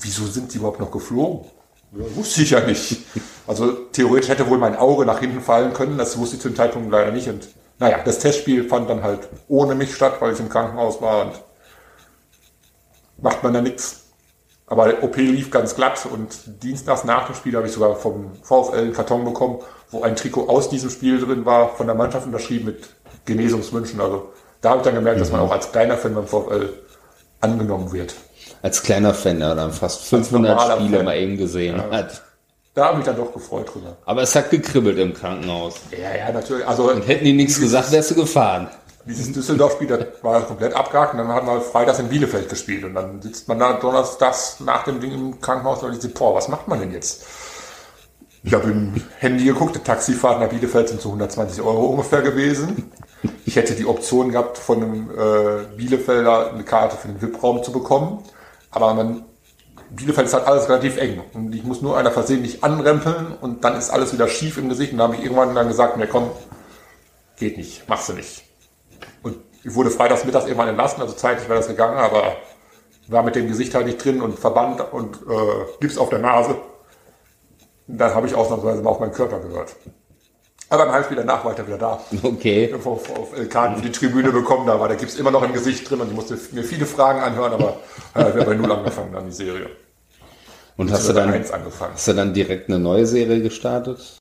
wieso 0.00 0.26
sind 0.26 0.52
sie 0.52 0.58
überhaupt 0.58 0.80
noch 0.80 0.90
geflogen? 0.90 1.46
Ja, 1.92 2.04
wusste 2.16 2.42
ich 2.42 2.50
ja 2.50 2.60
nicht. 2.60 2.98
Also 3.46 3.72
theoretisch 3.92 4.28
hätte 4.28 4.48
wohl 4.48 4.58
mein 4.58 4.76
Auge 4.76 5.06
nach 5.06 5.20
hinten 5.20 5.40
fallen 5.40 5.72
können, 5.72 5.98
das 5.98 6.18
wusste 6.18 6.36
ich 6.36 6.42
zu 6.42 6.48
dem 6.48 6.56
Zeitpunkt 6.56 6.90
leider 6.90 7.12
nicht. 7.12 7.28
Und 7.28 7.48
naja, 7.78 7.98
das 8.04 8.18
Testspiel 8.18 8.68
fand 8.68 8.90
dann 8.90 9.02
halt 9.02 9.28
ohne 9.48 9.74
mich 9.74 9.94
statt, 9.94 10.16
weil 10.20 10.32
ich 10.32 10.40
im 10.40 10.48
Krankenhaus 10.48 11.00
war 11.00 11.26
und 11.26 11.32
macht 13.22 13.42
man 13.42 13.54
da 13.54 13.60
nichts. 13.60 14.02
Aber 14.66 14.86
der 14.88 15.04
OP 15.04 15.16
lief 15.16 15.50
ganz 15.50 15.76
glatt 15.76 16.06
und 16.12 16.62
dienstags 16.62 17.04
nach 17.04 17.26
dem 17.26 17.36
Spiel 17.36 17.54
habe 17.56 17.68
ich 17.68 17.72
sogar 17.72 17.94
vom 17.94 18.32
VfL 18.42 18.78
einen 18.78 18.92
Karton 18.92 19.24
bekommen, 19.24 19.60
wo 19.90 20.02
ein 20.02 20.16
Trikot 20.16 20.48
aus 20.48 20.68
diesem 20.68 20.90
Spiel 20.90 21.20
drin 21.20 21.44
war, 21.44 21.76
von 21.76 21.86
der 21.86 21.94
Mannschaft 21.94 22.26
unterschrieben 22.26 22.66
mit 22.66 22.88
Genesungswünschen. 23.26 24.00
Also 24.00 24.32
da 24.60 24.70
habe 24.70 24.78
ich 24.80 24.84
dann 24.84 24.94
gemerkt, 24.94 25.18
mhm. 25.18 25.22
dass 25.22 25.32
man 25.32 25.40
mhm. 25.40 25.46
auch 25.46 25.52
als 25.52 25.70
kleiner 25.70 25.96
Fan 25.96 26.14
beim 26.14 26.26
VfL 26.26 26.72
angenommen 27.40 27.92
wird. 27.92 28.14
Als 28.62 28.82
kleiner 28.82 29.14
Fan, 29.14 29.40
der 29.40 29.54
dann 29.54 29.72
fast 29.72 30.04
500 30.04 30.60
Spiele 30.60 30.96
Fan. 30.96 31.04
mal 31.04 31.16
eben 31.16 31.36
gesehen 31.36 31.76
ja. 31.76 31.98
hat. 31.98 32.22
Da 32.74 32.86
habe 32.86 32.98
ich 32.98 33.06
dann 33.06 33.16
doch 33.16 33.32
gefreut 33.32 33.72
drüber. 33.72 33.96
Aber 34.04 34.22
es 34.22 34.34
hat 34.34 34.50
gekribbelt 34.50 34.98
im 34.98 35.14
Krankenhaus. 35.14 35.76
Ja, 35.92 36.14
ja, 36.14 36.30
natürlich. 36.32 36.66
Also, 36.66 36.90
und 36.90 37.06
hätten 37.08 37.24
die 37.24 37.32
nichts 37.32 37.58
gesagt, 37.58 37.90
wärst 37.90 38.10
du 38.10 38.16
gefahren. 38.16 38.68
Dieses 39.06 39.32
Düsseldorf-Spiel, 39.32 39.86
das 39.86 40.00
war 40.22 40.42
komplett 40.42 40.74
abgehakt 40.74 41.12
und 41.12 41.18
dann 41.18 41.28
hat 41.28 41.46
man 41.46 41.62
freitags 41.62 42.00
in 42.00 42.08
Bielefeld 42.08 42.48
gespielt 42.48 42.84
und 42.84 42.94
dann 42.94 43.22
sitzt 43.22 43.46
man 43.46 43.58
da 43.58 43.74
donnerstags 43.74 44.58
nach 44.60 44.82
dem 44.82 45.00
Ding 45.00 45.12
im 45.12 45.40
Krankenhaus 45.40 45.82
und 45.84 46.04
ich 46.04 46.12
boah, 46.12 46.34
was 46.34 46.48
macht 46.48 46.66
man 46.66 46.80
denn 46.80 46.92
jetzt? 46.92 47.24
Ich 48.46 48.54
habe 48.54 48.70
im 48.70 48.94
Handy 49.18 49.42
geguckt, 49.42 49.74
die 49.74 49.80
Taxifahrt 49.80 50.38
nach 50.38 50.48
Bielefeld 50.48 50.88
sind 50.88 51.00
so 51.00 51.08
120 51.08 51.60
Euro 51.62 51.86
ungefähr 51.86 52.22
gewesen. 52.22 52.92
Ich 53.44 53.56
hätte 53.56 53.74
die 53.74 53.84
Option 53.84 54.30
gehabt, 54.30 54.56
von 54.56 54.84
einem 54.84 55.10
äh, 55.10 55.76
Bielefelder 55.76 56.52
eine 56.52 56.62
Karte 56.62 56.96
für 56.96 57.08
den 57.08 57.20
VIP-Raum 57.20 57.64
zu 57.64 57.72
bekommen. 57.72 58.22
Aber 58.70 58.94
man, 58.94 59.24
Bielefeld 59.90 60.28
ist 60.28 60.34
halt 60.34 60.46
alles 60.46 60.68
relativ 60.68 60.96
eng. 60.96 61.24
Und 61.32 61.56
ich 61.56 61.64
muss 61.64 61.82
nur 61.82 61.98
einer 61.98 62.12
versehentlich 62.12 62.62
anrempeln 62.62 63.36
und 63.40 63.64
dann 63.64 63.76
ist 63.76 63.90
alles 63.90 64.12
wieder 64.12 64.28
schief 64.28 64.58
im 64.58 64.68
Gesicht. 64.68 64.92
Und 64.92 64.98
da 64.98 65.04
habe 65.04 65.16
ich 65.16 65.24
irgendwann 65.24 65.52
dann 65.52 65.66
gesagt, 65.66 65.96
mir 65.96 66.06
komm, 66.06 66.30
geht 67.34 67.56
nicht, 67.56 67.88
machst 67.88 68.10
du 68.10 68.12
nicht. 68.12 68.44
Und 69.24 69.38
ich 69.64 69.74
wurde 69.74 69.90
freitags 69.90 70.24
mittags 70.24 70.44
irgendwann 70.44 70.68
entlassen, 70.68 71.02
also 71.02 71.14
zeitlich 71.14 71.48
wäre 71.48 71.58
das 71.58 71.66
gegangen, 71.66 71.98
aber 71.98 72.36
war 73.08 73.24
mit 73.24 73.34
dem 73.34 73.48
Gesicht 73.48 73.74
halt 73.74 73.86
nicht 73.86 74.04
drin 74.04 74.22
und 74.22 74.38
Verband 74.38 74.92
und 74.92 75.16
äh, 75.16 75.80
Gips 75.80 75.98
auf 75.98 76.10
der 76.10 76.20
Nase. 76.20 76.54
Dann 77.86 78.14
habe 78.14 78.26
ich 78.26 78.34
ausnahmsweise 78.34 78.82
mal 78.82 78.90
auf 78.90 79.00
meinen 79.00 79.12
Körper 79.12 79.40
gehört. 79.40 79.76
Aber 80.68 80.86
im 80.86 80.92
Heimspiel 80.92 81.16
danach 81.16 81.44
war 81.44 81.52
ich 81.52 81.56
dann 81.56 81.66
wieder 81.68 81.78
da. 81.78 82.00
Okay. 82.22 82.74
Auf, 82.74 82.86
auf, 82.86 83.16
auf 83.16 83.48
Karten 83.48 83.76
für 83.76 83.82
die 83.82 83.92
Tribüne 83.92 84.32
bekommen, 84.32 84.66
da 84.66 84.80
war 84.80 84.88
der 84.88 84.96
Gips 84.96 85.14
immer 85.14 85.30
noch 85.30 85.42
im 85.42 85.52
Gesicht 85.52 85.88
drin 85.88 86.00
und 86.00 86.08
ich 86.08 86.14
musste 86.14 86.36
mir 86.52 86.64
viele 86.64 86.86
Fragen 86.86 87.20
anhören, 87.20 87.52
aber 87.52 87.78
äh, 88.14 88.34
wir 88.34 88.40
haben 88.40 88.46
bei 88.46 88.54
Null 88.54 88.72
angefangen 88.72 89.12
dann 89.12 89.26
die 89.26 89.32
Serie. 89.32 89.66
Und, 90.76 90.88
und 90.88 90.92
hast 90.92 91.08
du 91.08 91.12
dann 91.12 91.32
angefangen. 91.32 91.94
Hast 91.94 92.08
du 92.08 92.12
dann 92.14 92.34
direkt 92.34 92.68
eine 92.68 92.80
neue 92.80 93.06
Serie 93.06 93.40
gestartet? 93.40 94.18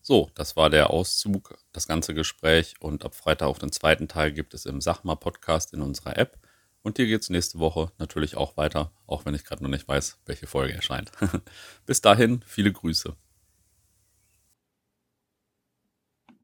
So, 0.00 0.30
das 0.34 0.56
war 0.56 0.70
der 0.70 0.90
Auszug, 0.90 1.56
das 1.72 1.86
ganze 1.86 2.14
Gespräch 2.14 2.74
und 2.80 3.04
ab 3.04 3.14
Freitag 3.14 3.48
auf 3.48 3.58
den 3.58 3.70
zweiten 3.72 4.08
Teil 4.08 4.32
gibt 4.32 4.54
es 4.54 4.64
im 4.64 4.80
Sachma 4.80 5.14
Podcast 5.14 5.72
in 5.72 5.82
unserer 5.82 6.16
App. 6.16 6.38
Und 6.82 6.96
hier 6.96 7.06
geht 7.06 7.22
es 7.22 7.30
nächste 7.30 7.58
Woche 7.58 7.92
natürlich 7.98 8.36
auch 8.36 8.56
weiter, 8.56 8.90
auch 9.06 9.26
wenn 9.26 9.34
ich 9.34 9.44
gerade 9.44 9.62
noch 9.62 9.70
nicht 9.70 9.86
weiß, 9.86 10.18
welche 10.26 10.46
Folge 10.46 10.72
erscheint. 10.72 11.12
Bis 11.86 12.00
dahin, 12.00 12.42
viele 12.46 12.72
Grüße. 12.72 13.14